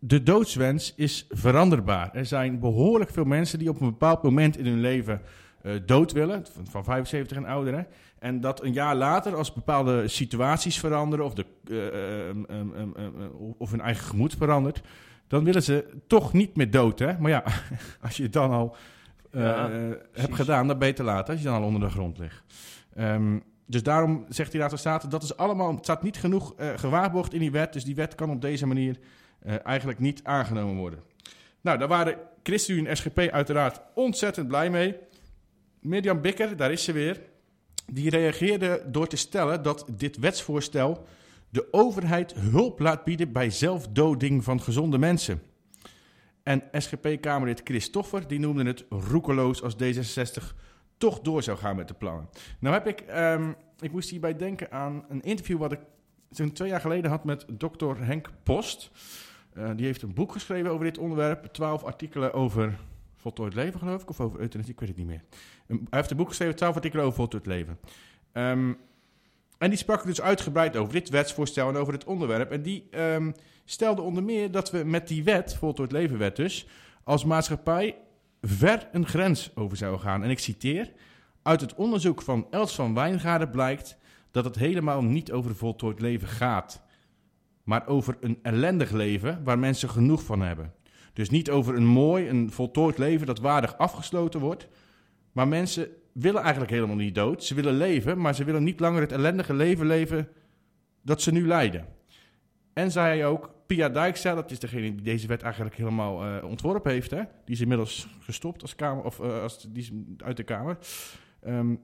de 0.00 0.22
doodswens 0.22 0.94
is 0.96 1.26
veranderbaar. 1.30 2.10
Er 2.14 2.26
zijn 2.26 2.58
behoorlijk 2.58 3.10
veel 3.10 3.24
mensen 3.24 3.58
die 3.58 3.68
op 3.68 3.80
een 3.80 3.90
bepaald 3.90 4.22
moment 4.22 4.56
in 4.56 4.66
hun 4.66 4.80
leven 4.80 5.22
eh, 5.62 5.72
dood 5.86 6.12
willen, 6.12 6.44
van, 6.52 6.66
van 6.66 6.84
75 6.84 7.36
en 7.36 7.44
ouder. 7.44 7.74
hè. 7.74 7.82
En 8.18 8.40
dat 8.40 8.62
een 8.62 8.72
jaar 8.72 8.96
later, 8.96 9.36
als 9.36 9.52
bepaalde 9.52 10.08
situaties 10.08 10.78
veranderen 10.78 11.24
of, 11.24 11.34
de, 11.34 11.46
eh, 11.68 11.86
eh, 11.86 12.28
em, 12.28 12.46
em, 12.48 12.94
em, 12.96 13.12
of 13.58 13.70
hun 13.70 13.80
eigen 13.80 14.04
gemoed 14.04 14.34
verandert, 14.34 14.82
dan 15.26 15.44
willen 15.44 15.62
ze 15.62 15.86
toch 16.06 16.32
niet 16.32 16.56
meer 16.56 16.70
dood. 16.70 16.98
Hè? 16.98 17.18
Maar 17.18 17.30
ja, 17.30 17.44
als 18.04 18.16
je 18.16 18.22
het 18.22 18.32
dan 18.32 18.50
al 18.50 18.76
eh, 19.30 19.42
Ja, 19.42 19.70
eh, 19.70 19.90
hebt 20.12 20.34
gedaan, 20.34 20.66
dan 20.66 20.78
beter 20.78 21.04
later, 21.04 21.32
als 21.32 21.42
je 21.42 21.48
dan 21.48 21.60
al 21.60 21.66
onder 21.66 21.80
de 21.80 21.90
grond 21.90 22.18
ligt. 22.18 22.42
Dus 23.72 23.82
daarom 23.82 24.24
zegt 24.28 24.50
die 24.50 24.60
Raad 24.60 24.70
van 24.70 24.78
State, 24.78 25.08
dat 25.08 25.22
is 25.22 25.36
allemaal, 25.36 25.74
het 25.74 25.84
staat 25.84 26.02
niet 26.02 26.16
genoeg 26.16 26.54
eh, 26.54 26.68
gewaarborgd 26.76 27.32
in 27.32 27.40
die 27.40 27.50
wet. 27.50 27.72
Dus 27.72 27.84
die 27.84 27.94
wet 27.94 28.14
kan 28.14 28.30
op 28.30 28.40
deze 28.40 28.66
manier 28.66 28.98
eh, 29.38 29.54
eigenlijk 29.66 29.98
niet 29.98 30.20
aangenomen 30.24 30.76
worden. 30.76 31.02
Nou, 31.60 31.78
daar 31.78 31.88
waren 31.88 32.18
ChristenUnie 32.42 32.88
en 32.88 32.96
SGP 32.96 33.18
uiteraard 33.18 33.80
ontzettend 33.94 34.48
blij 34.48 34.70
mee. 34.70 34.96
Mirjam 35.80 36.20
Bikker, 36.20 36.56
daar 36.56 36.72
is 36.72 36.84
ze 36.84 36.92
weer, 36.92 37.20
die 37.86 38.10
reageerde 38.10 38.82
door 38.86 39.06
te 39.06 39.16
stellen 39.16 39.62
dat 39.62 39.84
dit 39.90 40.16
wetsvoorstel 40.16 41.06
de 41.48 41.68
overheid 41.70 42.34
hulp 42.34 42.78
laat 42.78 43.04
bieden 43.04 43.32
bij 43.32 43.50
zelfdoding 43.50 44.44
van 44.44 44.60
gezonde 44.60 44.98
mensen. 44.98 45.42
En 46.42 46.62
SGP-Kamerlid 46.72 47.60
Christoffer, 47.64 48.28
die 48.28 48.38
noemde 48.38 48.64
het 48.64 48.84
roekeloos 48.88 49.62
als 49.62 49.74
D66 49.74 50.54
toch 51.02 51.20
door 51.20 51.42
zou 51.42 51.58
gaan 51.58 51.76
met 51.76 51.88
de 51.88 51.94
plannen. 51.94 52.28
Nou 52.58 52.74
heb 52.74 52.86
ik, 52.86 53.00
ehm, 53.00 53.52
ik 53.80 53.92
moest 53.92 54.10
hierbij 54.10 54.36
denken 54.36 54.70
aan 54.70 55.04
een 55.08 55.22
interview 55.22 55.58
wat 55.58 55.72
ik 55.72 55.80
zo'n 56.30 56.52
twee 56.52 56.68
jaar 56.68 56.80
geleden 56.80 57.10
had 57.10 57.24
met 57.24 57.44
dokter 57.48 58.04
Henk 58.04 58.30
Post. 58.42 58.90
Eh, 59.52 59.70
die 59.76 59.86
heeft 59.86 60.02
een 60.02 60.14
boek 60.14 60.32
geschreven 60.32 60.70
over 60.70 60.84
dit 60.84 60.98
onderwerp. 60.98 61.44
Twaalf 61.44 61.84
artikelen 61.84 62.32
over 62.32 62.78
voltooid 63.16 63.54
leven, 63.54 63.78
geloof 63.78 64.02
ik. 64.02 64.10
Of 64.10 64.20
over 64.20 64.40
euthanasie, 64.40 64.72
ik 64.72 64.80
weet 64.80 64.88
het 64.88 64.98
niet 64.98 65.06
meer. 65.06 65.22
Hij 65.66 65.78
heeft 65.90 66.10
een 66.10 66.16
boek 66.16 66.28
geschreven, 66.28 66.56
twaalf 66.56 66.74
artikelen 66.74 67.04
over 67.04 67.16
voltooid 67.16 67.46
leven. 67.46 67.78
Ehm, 68.32 68.72
en 69.58 69.68
die 69.68 69.78
sprak 69.78 70.04
dus 70.04 70.20
uitgebreid 70.20 70.76
over 70.76 70.92
dit 70.92 71.08
wetsvoorstel 71.08 71.68
en 71.68 71.76
over 71.76 71.92
het 71.92 72.04
onderwerp. 72.04 72.50
En 72.50 72.62
die 72.62 72.86
ehm, 72.90 73.32
stelde 73.64 74.02
onder 74.02 74.22
meer 74.22 74.50
dat 74.50 74.70
we 74.70 74.84
met 74.84 75.08
die 75.08 75.24
wet, 75.24 75.54
voltooid 75.54 75.92
levenwet 75.92 76.36
dus, 76.36 76.66
als 77.04 77.24
maatschappij 77.24 77.96
ver 78.42 78.88
een 78.92 79.06
grens 79.06 79.50
over 79.54 79.76
zouden 79.76 80.00
gaan. 80.00 80.22
En 80.22 80.30
ik 80.30 80.38
citeer, 80.38 80.92
uit 81.42 81.60
het 81.60 81.74
onderzoek 81.74 82.22
van 82.22 82.46
Els 82.50 82.74
van 82.74 82.94
Wijngaarden 82.94 83.50
blijkt 83.50 83.98
dat 84.30 84.44
het 84.44 84.56
helemaal 84.56 85.02
niet 85.02 85.32
over 85.32 85.54
voltooid 85.54 86.00
leven 86.00 86.28
gaat. 86.28 86.82
Maar 87.62 87.86
over 87.86 88.16
een 88.20 88.38
ellendig 88.42 88.90
leven 88.90 89.44
waar 89.44 89.58
mensen 89.58 89.88
genoeg 89.88 90.24
van 90.24 90.40
hebben. 90.40 90.72
Dus 91.12 91.30
niet 91.30 91.50
over 91.50 91.74
een 91.76 91.86
mooi, 91.86 92.28
een 92.28 92.50
voltooid 92.50 92.98
leven 92.98 93.26
dat 93.26 93.38
waardig 93.38 93.78
afgesloten 93.78 94.40
wordt. 94.40 94.68
Maar 95.32 95.48
mensen 95.48 95.88
willen 96.12 96.40
eigenlijk 96.40 96.72
helemaal 96.72 96.96
niet 96.96 97.14
dood. 97.14 97.44
Ze 97.44 97.54
willen 97.54 97.76
leven, 97.76 98.18
maar 98.18 98.34
ze 98.34 98.44
willen 98.44 98.64
niet 98.64 98.80
langer 98.80 99.00
het 99.00 99.12
ellendige 99.12 99.54
leven 99.54 99.86
leven 99.86 100.28
dat 101.02 101.22
ze 101.22 101.32
nu 101.32 101.46
leiden. 101.46 101.86
En 102.72 102.90
zei 102.90 103.06
hij 103.06 103.26
ook, 103.26 103.54
Pia 103.74 103.88
Dijkstra, 103.88 104.34
dat 104.34 104.50
is 104.50 104.58
degene 104.58 104.94
die 104.94 105.02
deze 105.02 105.26
wet 105.26 105.42
eigenlijk 105.42 105.76
helemaal 105.76 106.24
eh, 106.24 106.44
ontworpen 106.44 106.92
heeft. 106.92 107.10
Hè? 107.10 107.22
Die 107.44 107.54
is 107.54 107.60
inmiddels 107.60 108.08
gestopt 108.20 108.62
als 108.62 108.74
kamer, 108.74 109.04
of 109.04 109.20
eh, 109.20 109.42
als, 109.42 109.66
die 109.72 109.82
is 109.82 109.90
uit 110.24 110.36
de 110.36 110.42
Kamer. 110.42 110.78
Ehm, 111.42 111.74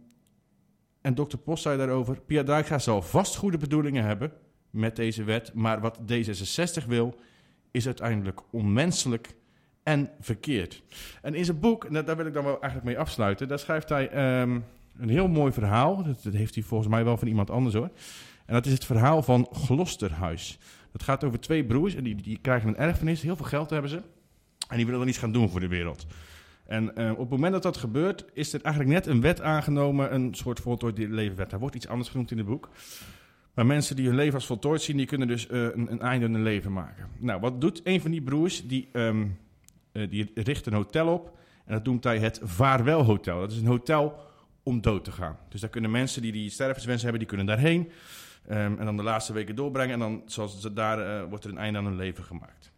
en 1.00 1.14
dokter 1.14 1.38
Post 1.38 1.62
zei 1.62 1.78
daarover, 1.78 2.20
Pia 2.20 2.42
Dijkstra 2.42 2.78
zal 2.78 3.02
vast 3.02 3.36
goede 3.36 3.58
bedoelingen 3.58 4.04
hebben 4.04 4.32
met 4.70 4.96
deze 4.96 5.24
wet. 5.24 5.54
Maar 5.54 5.80
wat 5.80 5.98
D66 6.12 6.86
wil, 6.86 7.14
is 7.70 7.86
uiteindelijk 7.86 8.40
onmenselijk 8.50 9.34
en 9.82 10.10
verkeerd. 10.20 10.82
En 11.22 11.34
in 11.34 11.44
zijn 11.44 11.60
boek, 11.60 12.06
daar 12.06 12.16
wil 12.16 12.26
ik 12.26 12.34
dan 12.34 12.44
wel 12.44 12.60
eigenlijk 12.60 12.84
mee 12.84 12.98
afsluiten, 12.98 13.48
daar 13.48 13.58
schrijft 13.58 13.88
hij 13.88 14.08
ehm, 14.08 14.60
een 14.98 15.08
heel 15.08 15.28
mooi 15.28 15.52
verhaal. 15.52 16.02
Dat, 16.02 16.22
dat 16.22 16.32
heeft 16.32 16.54
hij 16.54 16.64
volgens 16.64 16.90
mij 16.90 17.04
wel 17.04 17.16
van 17.16 17.28
iemand 17.28 17.50
anders 17.50 17.74
hoor. 17.74 17.90
En 18.46 18.54
dat 18.54 18.66
is 18.66 18.72
het 18.72 18.84
verhaal 18.84 19.22
van 19.22 19.48
Glosterhuis. 19.52 20.58
Dat 20.98 21.06
gaat 21.06 21.24
over 21.24 21.40
twee 21.40 21.64
broers 21.64 21.94
en 21.94 22.04
die, 22.04 22.14
die 22.14 22.38
krijgen 22.42 22.68
een 22.68 22.76
erfenis, 22.76 23.22
heel 23.22 23.36
veel 23.36 23.46
geld 23.46 23.70
hebben 23.70 23.90
ze. 23.90 24.02
En 24.68 24.76
die 24.76 24.84
willen 24.84 25.00
dan 25.00 25.08
iets 25.08 25.18
gaan 25.18 25.32
doen 25.32 25.50
voor 25.50 25.60
de 25.60 25.68
wereld. 25.68 26.06
En 26.66 26.96
eh, 26.96 27.10
op 27.10 27.18
het 27.18 27.28
moment 27.28 27.52
dat 27.52 27.62
dat 27.62 27.76
gebeurt, 27.76 28.24
is 28.32 28.52
er 28.52 28.62
eigenlijk 28.62 28.94
net 28.94 29.06
een 29.06 29.20
wet 29.20 29.40
aangenomen, 29.40 30.14
een 30.14 30.34
soort 30.34 30.60
voltooid 30.60 30.98
levenwet. 30.98 31.50
Daar 31.50 31.60
wordt 31.60 31.74
iets 31.74 31.88
anders 31.88 32.08
genoemd 32.08 32.30
in 32.30 32.38
het 32.38 32.46
boek. 32.46 32.68
Maar 33.54 33.66
mensen 33.66 33.96
die 33.96 34.06
hun 34.06 34.14
leven 34.14 34.34
als 34.34 34.46
voltooid 34.46 34.82
zien, 34.82 34.96
die 34.96 35.06
kunnen 35.06 35.28
dus 35.28 35.46
eh, 35.46 35.62
een, 35.62 35.92
een 35.92 36.00
einde 36.00 36.26
aan 36.26 36.32
hun 36.32 36.42
leven 36.42 36.72
maken. 36.72 37.08
Nou, 37.18 37.40
wat 37.40 37.60
doet 37.60 37.80
een 37.84 38.00
van 38.00 38.10
die 38.10 38.22
broers? 38.22 38.66
Die, 38.66 38.88
ehm, 38.92 39.26
eh, 39.92 40.10
die 40.10 40.30
richt 40.34 40.66
een 40.66 40.72
hotel 40.72 41.12
op. 41.12 41.38
En 41.64 41.74
dat 41.74 41.84
noemt 41.84 42.04
hij 42.04 42.18
het 42.18 42.40
Vaarwelhotel. 42.42 43.40
Dat 43.40 43.52
is 43.52 43.58
een 43.58 43.66
hotel 43.66 44.26
om 44.62 44.80
dood 44.80 45.04
te 45.04 45.12
gaan. 45.12 45.36
Dus 45.48 45.60
daar 45.60 45.70
kunnen 45.70 45.90
mensen 45.90 46.22
die 46.22 46.32
die 46.32 46.50
stervenswens 46.50 47.02
hebben, 47.02 47.18
die 47.18 47.28
kunnen 47.28 47.46
daarheen. 47.46 47.90
Ehm, 48.48 48.78
en 48.78 48.84
dan 48.84 48.96
de 48.96 49.02
laatste 49.02 49.32
weken 49.32 49.54
doorbrengen. 49.54 49.92
En 49.92 49.98
dan 49.98 50.22
zoals 50.26 50.60
ze 50.60 50.72
daar, 50.72 50.98
eh, 50.98 51.28
wordt 51.28 51.44
er 51.44 51.50
een 51.50 51.58
einde 51.58 51.78
aan 51.78 51.84
hun 51.84 51.96
leven 51.96 52.24
gemaakt. 52.24 52.72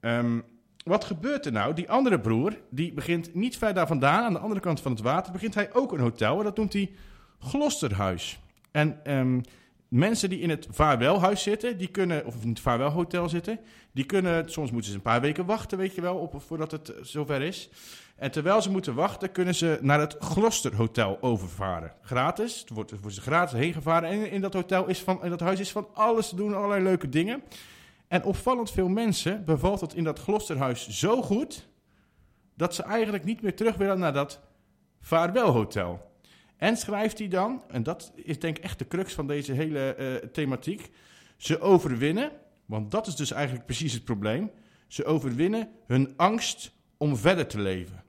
Ehm, 0.00 0.40
wat 0.84 1.04
gebeurt 1.04 1.46
er 1.46 1.52
nou? 1.52 1.74
Die 1.74 1.90
andere 1.90 2.20
broer, 2.20 2.60
die 2.70 2.92
begint 2.92 3.34
niet 3.34 3.58
ver 3.58 3.74
daar 3.74 3.86
vandaan, 3.86 4.24
aan 4.24 4.32
de 4.32 4.38
andere 4.38 4.60
kant 4.60 4.80
van 4.80 4.92
het 4.92 5.00
water, 5.00 5.32
begint 5.32 5.54
hij 5.54 5.74
ook 5.74 5.92
een 5.92 6.00
hotel. 6.00 6.38
En 6.38 6.44
dat 6.44 6.56
noemt 6.56 6.72
hij 6.72 6.90
Glosterhuis. 7.38 8.40
En 8.70 9.04
ehm, 9.04 9.40
mensen 9.88 10.28
die 10.28 10.40
in 10.40 10.50
het 10.50 10.66
vaarwelhuis 10.70 11.42
zitten, 11.42 11.78
die 11.78 11.88
kunnen, 11.88 12.26
of 12.26 12.42
in 12.42 12.48
het 12.48 12.60
vaarwelhotel 12.60 13.28
zitten, 13.28 13.58
die 13.92 14.04
kunnen, 14.04 14.50
soms 14.50 14.70
moeten 14.70 14.90
ze 14.90 14.96
een 14.96 15.02
paar 15.02 15.20
weken 15.20 15.46
wachten, 15.46 15.78
weet 15.78 15.94
je 15.94 16.00
wel, 16.00 16.16
op, 16.16 16.42
voordat 16.42 16.70
het 16.70 16.88
eh, 16.88 17.02
zover 17.02 17.42
is. 17.42 17.70
En 18.16 18.30
terwijl 18.30 18.62
ze 18.62 18.70
moeten 18.70 18.94
wachten, 18.94 19.32
kunnen 19.32 19.54
ze 19.54 19.78
naar 19.80 20.00
het 20.00 20.16
Glosterhotel 20.18 21.18
overvaren. 21.20 21.92
Gratis. 22.02 22.60
Het 22.60 22.68
wordt, 22.68 23.00
wordt 23.00 23.16
ze 23.16 23.22
gratis 23.22 23.58
heen 23.58 23.72
gevaren. 23.72 24.08
En 24.08 24.30
in 24.30 24.40
dat 24.40 24.54
hotel 24.54 24.86
is 24.86 25.00
van, 25.00 25.24
in 25.24 25.30
dat 25.30 25.40
huis 25.40 25.60
is 25.60 25.70
van 25.70 25.88
alles 25.94 26.28
te 26.28 26.36
doen, 26.36 26.54
allerlei 26.54 26.82
leuke 26.82 27.08
dingen. 27.08 27.42
En 28.08 28.24
opvallend 28.24 28.70
veel 28.70 28.88
mensen 28.88 29.44
bevalt 29.44 29.80
het 29.80 29.94
in 29.94 30.04
dat 30.04 30.18
Glosterhuis 30.18 30.88
zo 30.88 31.22
goed, 31.22 31.68
dat 32.56 32.74
ze 32.74 32.82
eigenlijk 32.82 33.24
niet 33.24 33.42
meer 33.42 33.56
terug 33.56 33.76
willen 33.76 33.98
naar 33.98 34.12
dat 34.12 34.40
vaarwelhotel. 35.00 36.12
En 36.56 36.76
schrijft 36.76 37.18
hij 37.18 37.28
dan, 37.28 37.62
en 37.68 37.82
dat 37.82 38.12
is 38.14 38.38
denk 38.38 38.56
ik 38.56 38.64
echt 38.64 38.78
de 38.78 38.86
crux 38.86 39.14
van 39.14 39.26
deze 39.26 39.52
hele 39.52 39.94
eh, 39.94 40.28
thematiek, 40.28 40.90
ze 41.36 41.60
overwinnen, 41.60 42.30
want 42.66 42.90
dat 42.90 43.06
is 43.06 43.16
dus 43.16 43.30
eigenlijk 43.30 43.66
precies 43.66 43.92
het 43.92 44.04
probleem, 44.04 44.50
ze 44.86 45.04
overwinnen 45.04 45.68
hun 45.86 46.12
angst 46.16 46.72
om 46.96 47.16
verder 47.16 47.46
te 47.46 47.60
leven. 47.60 48.03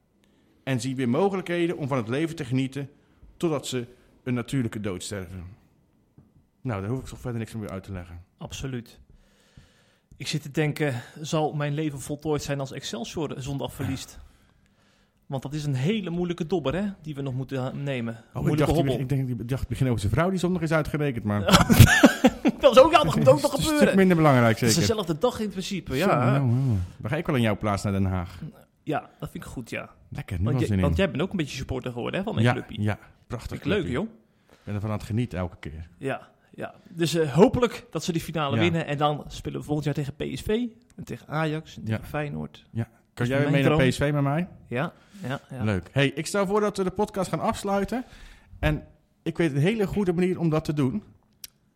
En 0.66 0.82
zien 0.82 0.95
weer 0.95 1.09
mogelijkheden 1.09 1.78
om 1.78 1.88
van 1.88 1.97
het 1.97 2.07
leven 2.07 2.36
te 2.36 2.45
genieten 2.45 2.89
totdat 3.38 3.68
ze 3.68 3.86
een 4.24 4.34
natuurlijke 4.34 4.80
dood 4.80 5.03
sterven. 5.03 5.43
Nou, 6.61 6.82
daar 6.82 6.89
hoef 6.89 6.99
ik 6.99 7.05
toch 7.05 7.20
verder 7.20 7.39
niks 7.39 7.53
meer 7.53 7.70
uit 7.70 7.84
te 7.84 7.91
leggen. 7.91 8.24
Absoluut. 8.38 8.99
Ik 10.18 10.28
zit 10.28 10.41
te 10.41 10.51
denken, 10.51 11.01
zal 11.22 11.53
mijn 11.53 11.74
leven 11.74 12.01
voltooid 12.01 12.43
zijn 12.43 12.59
als 12.59 12.72
Excelsior 12.72 13.34
zondag 13.38 13.74
verliest? 13.74 14.20
Want 15.26 15.43
dat 15.43 15.53
is 15.53 15.63
een 15.66 15.76
hele 15.76 16.09
moeilijke 16.09 16.47
dobber, 16.47 16.76
hè, 16.76 16.84
die 17.01 17.16
we 17.16 17.22
nog 17.22 17.34
moeten 17.34 17.84
nemen. 17.84 18.24
Oh, 18.34 18.47
ik, 18.49 18.57
dacht, 18.57 18.72
hobbel. 18.72 18.99
ik, 18.99 19.09
denk, 19.09 19.30
ik 19.30 19.49
dacht 19.49 19.68
begin 19.68 19.88
over 19.88 19.99
zijn 19.99 20.11
vrouw 20.11 20.30
die 20.30 20.39
zondag 20.39 20.61
is 20.61 20.72
uitgerekend, 20.72 21.24
maar 21.24 21.41
dat 22.59 22.76
is 22.76 22.82
ook, 22.82 22.91
dat 22.91 23.03
moet 23.16 23.28
ook 23.28 23.41
nog 23.41 23.51
dat 23.51 23.59
is 23.59 23.66
gebeuren. 23.68 23.95
minder 23.95 24.16
belangrijk 24.18 24.59
Het 24.59 24.70
is 24.70 24.76
zeker. 24.76 24.88
dezelfde 24.89 25.18
dag 25.18 25.39
in 25.39 25.49
principe, 25.49 25.91
Zo, 25.91 25.97
ja. 25.97 26.30
nou, 26.30 26.45
nou. 26.45 26.78
Dan 26.97 27.09
ga 27.11 27.16
ik 27.18 27.26
wel 27.26 27.36
in 27.36 27.41
jouw 27.41 27.57
plaats 27.57 27.84
naar 27.84 27.91
Den 27.91 28.05
Haag. 28.05 28.39
Ja, 28.86 29.10
dat 29.20 29.30
vind 29.32 29.44
ik 29.44 29.50
goed, 29.50 29.70
ja. 29.70 29.90
Lekker, 30.10 30.38
nu 30.40 30.44
Want, 30.46 30.58
jij- 30.60 30.68
zin 30.68 30.76
in. 30.76 30.82
want 30.84 30.98
jij 30.98 31.10
bent 31.10 31.22
ook 31.22 31.32
een 31.32 31.38
beetje 31.38 31.58
supporter 31.58 31.92
geworden, 31.92 32.20
hè, 32.20 32.26
van 32.26 32.34
mijn 32.36 32.46
ja, 32.48 32.54
clubje. 32.54 32.82
ja, 32.82 33.00
prachtig. 33.28 33.50
Vind 33.62 33.62
ik 33.62 33.68
leuk, 33.84 33.88
joh. 33.92 34.08
Ik 34.50 34.58
ben 34.64 34.74
ervan 34.76 34.90
aan 34.90 34.98
het 34.98 35.06
genieten 35.06 35.40
elke 35.40 35.58
keer. 35.60 35.88
Ja, 35.98 36.30
ja. 36.56 36.74
Dus 36.90 37.14
eh, 37.16 37.34
hopelijk 37.34 37.86
dat 37.92 38.04
ze 38.04 38.12
die 38.12 38.22
finale 38.22 38.56
Ja. 38.56 38.62
winnen. 38.62 38.86
En 38.86 38.98
dan 38.98 39.24
spelen 39.28 39.60
we 39.60 39.66
volgend 39.66 39.86
jaar 39.86 39.94
tegen 39.96 40.16
PSV. 40.16 40.48
En 40.96 41.04
tegen 41.04 41.28
Ajax. 41.28 41.76
En 41.76 41.82
Ja. 41.86 41.88
tegen 41.96 42.06
Feyenoord. 42.10 42.66
Kan 42.74 43.26
is 43.26 43.32
jij 43.32 43.52
mee 43.52 43.64
naar. 43.64 43.88
PSV 43.88 44.10
met 44.14 44.24
mij? 44.24 44.48
Ja, 44.68 44.94
ja, 45.22 45.40
ja. 45.50 45.64
Leuk. 45.64 45.90
Hey, 45.92 46.08
ik 46.08 46.26
stel 46.26 46.48
voor 46.48 46.60
dat 46.62 46.78
we 46.78 46.84
de 46.84 46.92
podcast 46.92 47.30
gaan 47.30 47.40
afsluiten. 47.40 48.04
En 48.60 48.84
ik 49.24 49.38
weet 49.38 49.52
een 49.52 49.58
hele 49.58 49.88
goede 49.88 50.14
manier 50.14 50.40
om 50.40 50.50
dat 50.50 50.66
te 50.66 50.74
doen. 50.74 51.04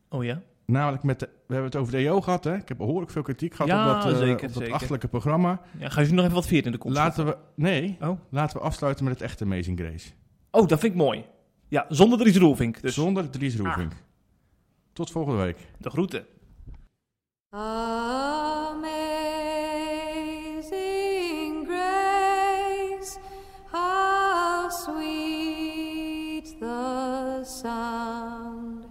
Oh 0.10 0.24
ja? 0.24 0.42
Namelijk 0.70 1.04
met 1.04 1.20
de, 1.20 1.26
we 1.26 1.54
hebben 1.54 1.72
het 1.72 1.76
over 1.82 1.92
de 1.92 1.98
EO 1.98 2.22
gehad, 2.22 2.44
hè? 2.44 2.56
Ik 2.56 2.68
heb 2.68 2.78
behoorlijk 2.78 3.12
veel 3.12 3.22
kritiek 3.22 3.54
gehad 3.54 3.68
Ja, 3.72 3.96
op 3.98 4.02
dat, 4.04 4.18
zeker, 4.18 4.34
op 4.34 4.42
dat 4.42 4.52
zeker. 4.54 4.74
achterlijke 4.74 5.08
programma. 5.08 5.62
ja. 5.78 5.90
Ga 5.90 6.02
je 6.02 6.08
nu 6.08 6.14
nog 6.14 6.24
even 6.24 6.36
wat 6.36 6.48
veert 6.48 6.66
in 6.66 6.72
de 6.72 6.78
kont 6.78 6.94
Laten 6.96 7.26
we, 7.26 7.38
nee, 7.56 7.98
Oh. 8.02 8.20
laten 8.30 8.58
we 8.58 8.64
afsluiten 8.64 9.04
met 9.04 9.14
het 9.14 9.24
echte 9.24 9.44
Amazing 9.44 9.80
Grace. 9.80 10.10
Oh, 10.52 10.68
dat 10.68 10.80
vind 10.80 10.94
ik 10.94 11.00
mooi. 11.00 11.26
Ja, 11.68 11.86
zonder 11.90 12.20
Dries 12.20 12.38
Roelvink. 12.38 12.82
Dus 12.82 12.94
Zonder 12.94 13.30
Dries 13.30 13.56
Roelvink. 13.58 13.92
Tot 14.94 15.12
volgende 15.12 15.44
week. 15.44 15.58
de 15.78 15.90
groeten. 15.90 16.26
Amazing 20.30 21.66
grace, 21.68 23.18
how 23.72 24.70
sweet 24.70 26.60
the 26.60 27.42
sound 27.44 28.86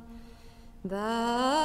that 0.88 1.57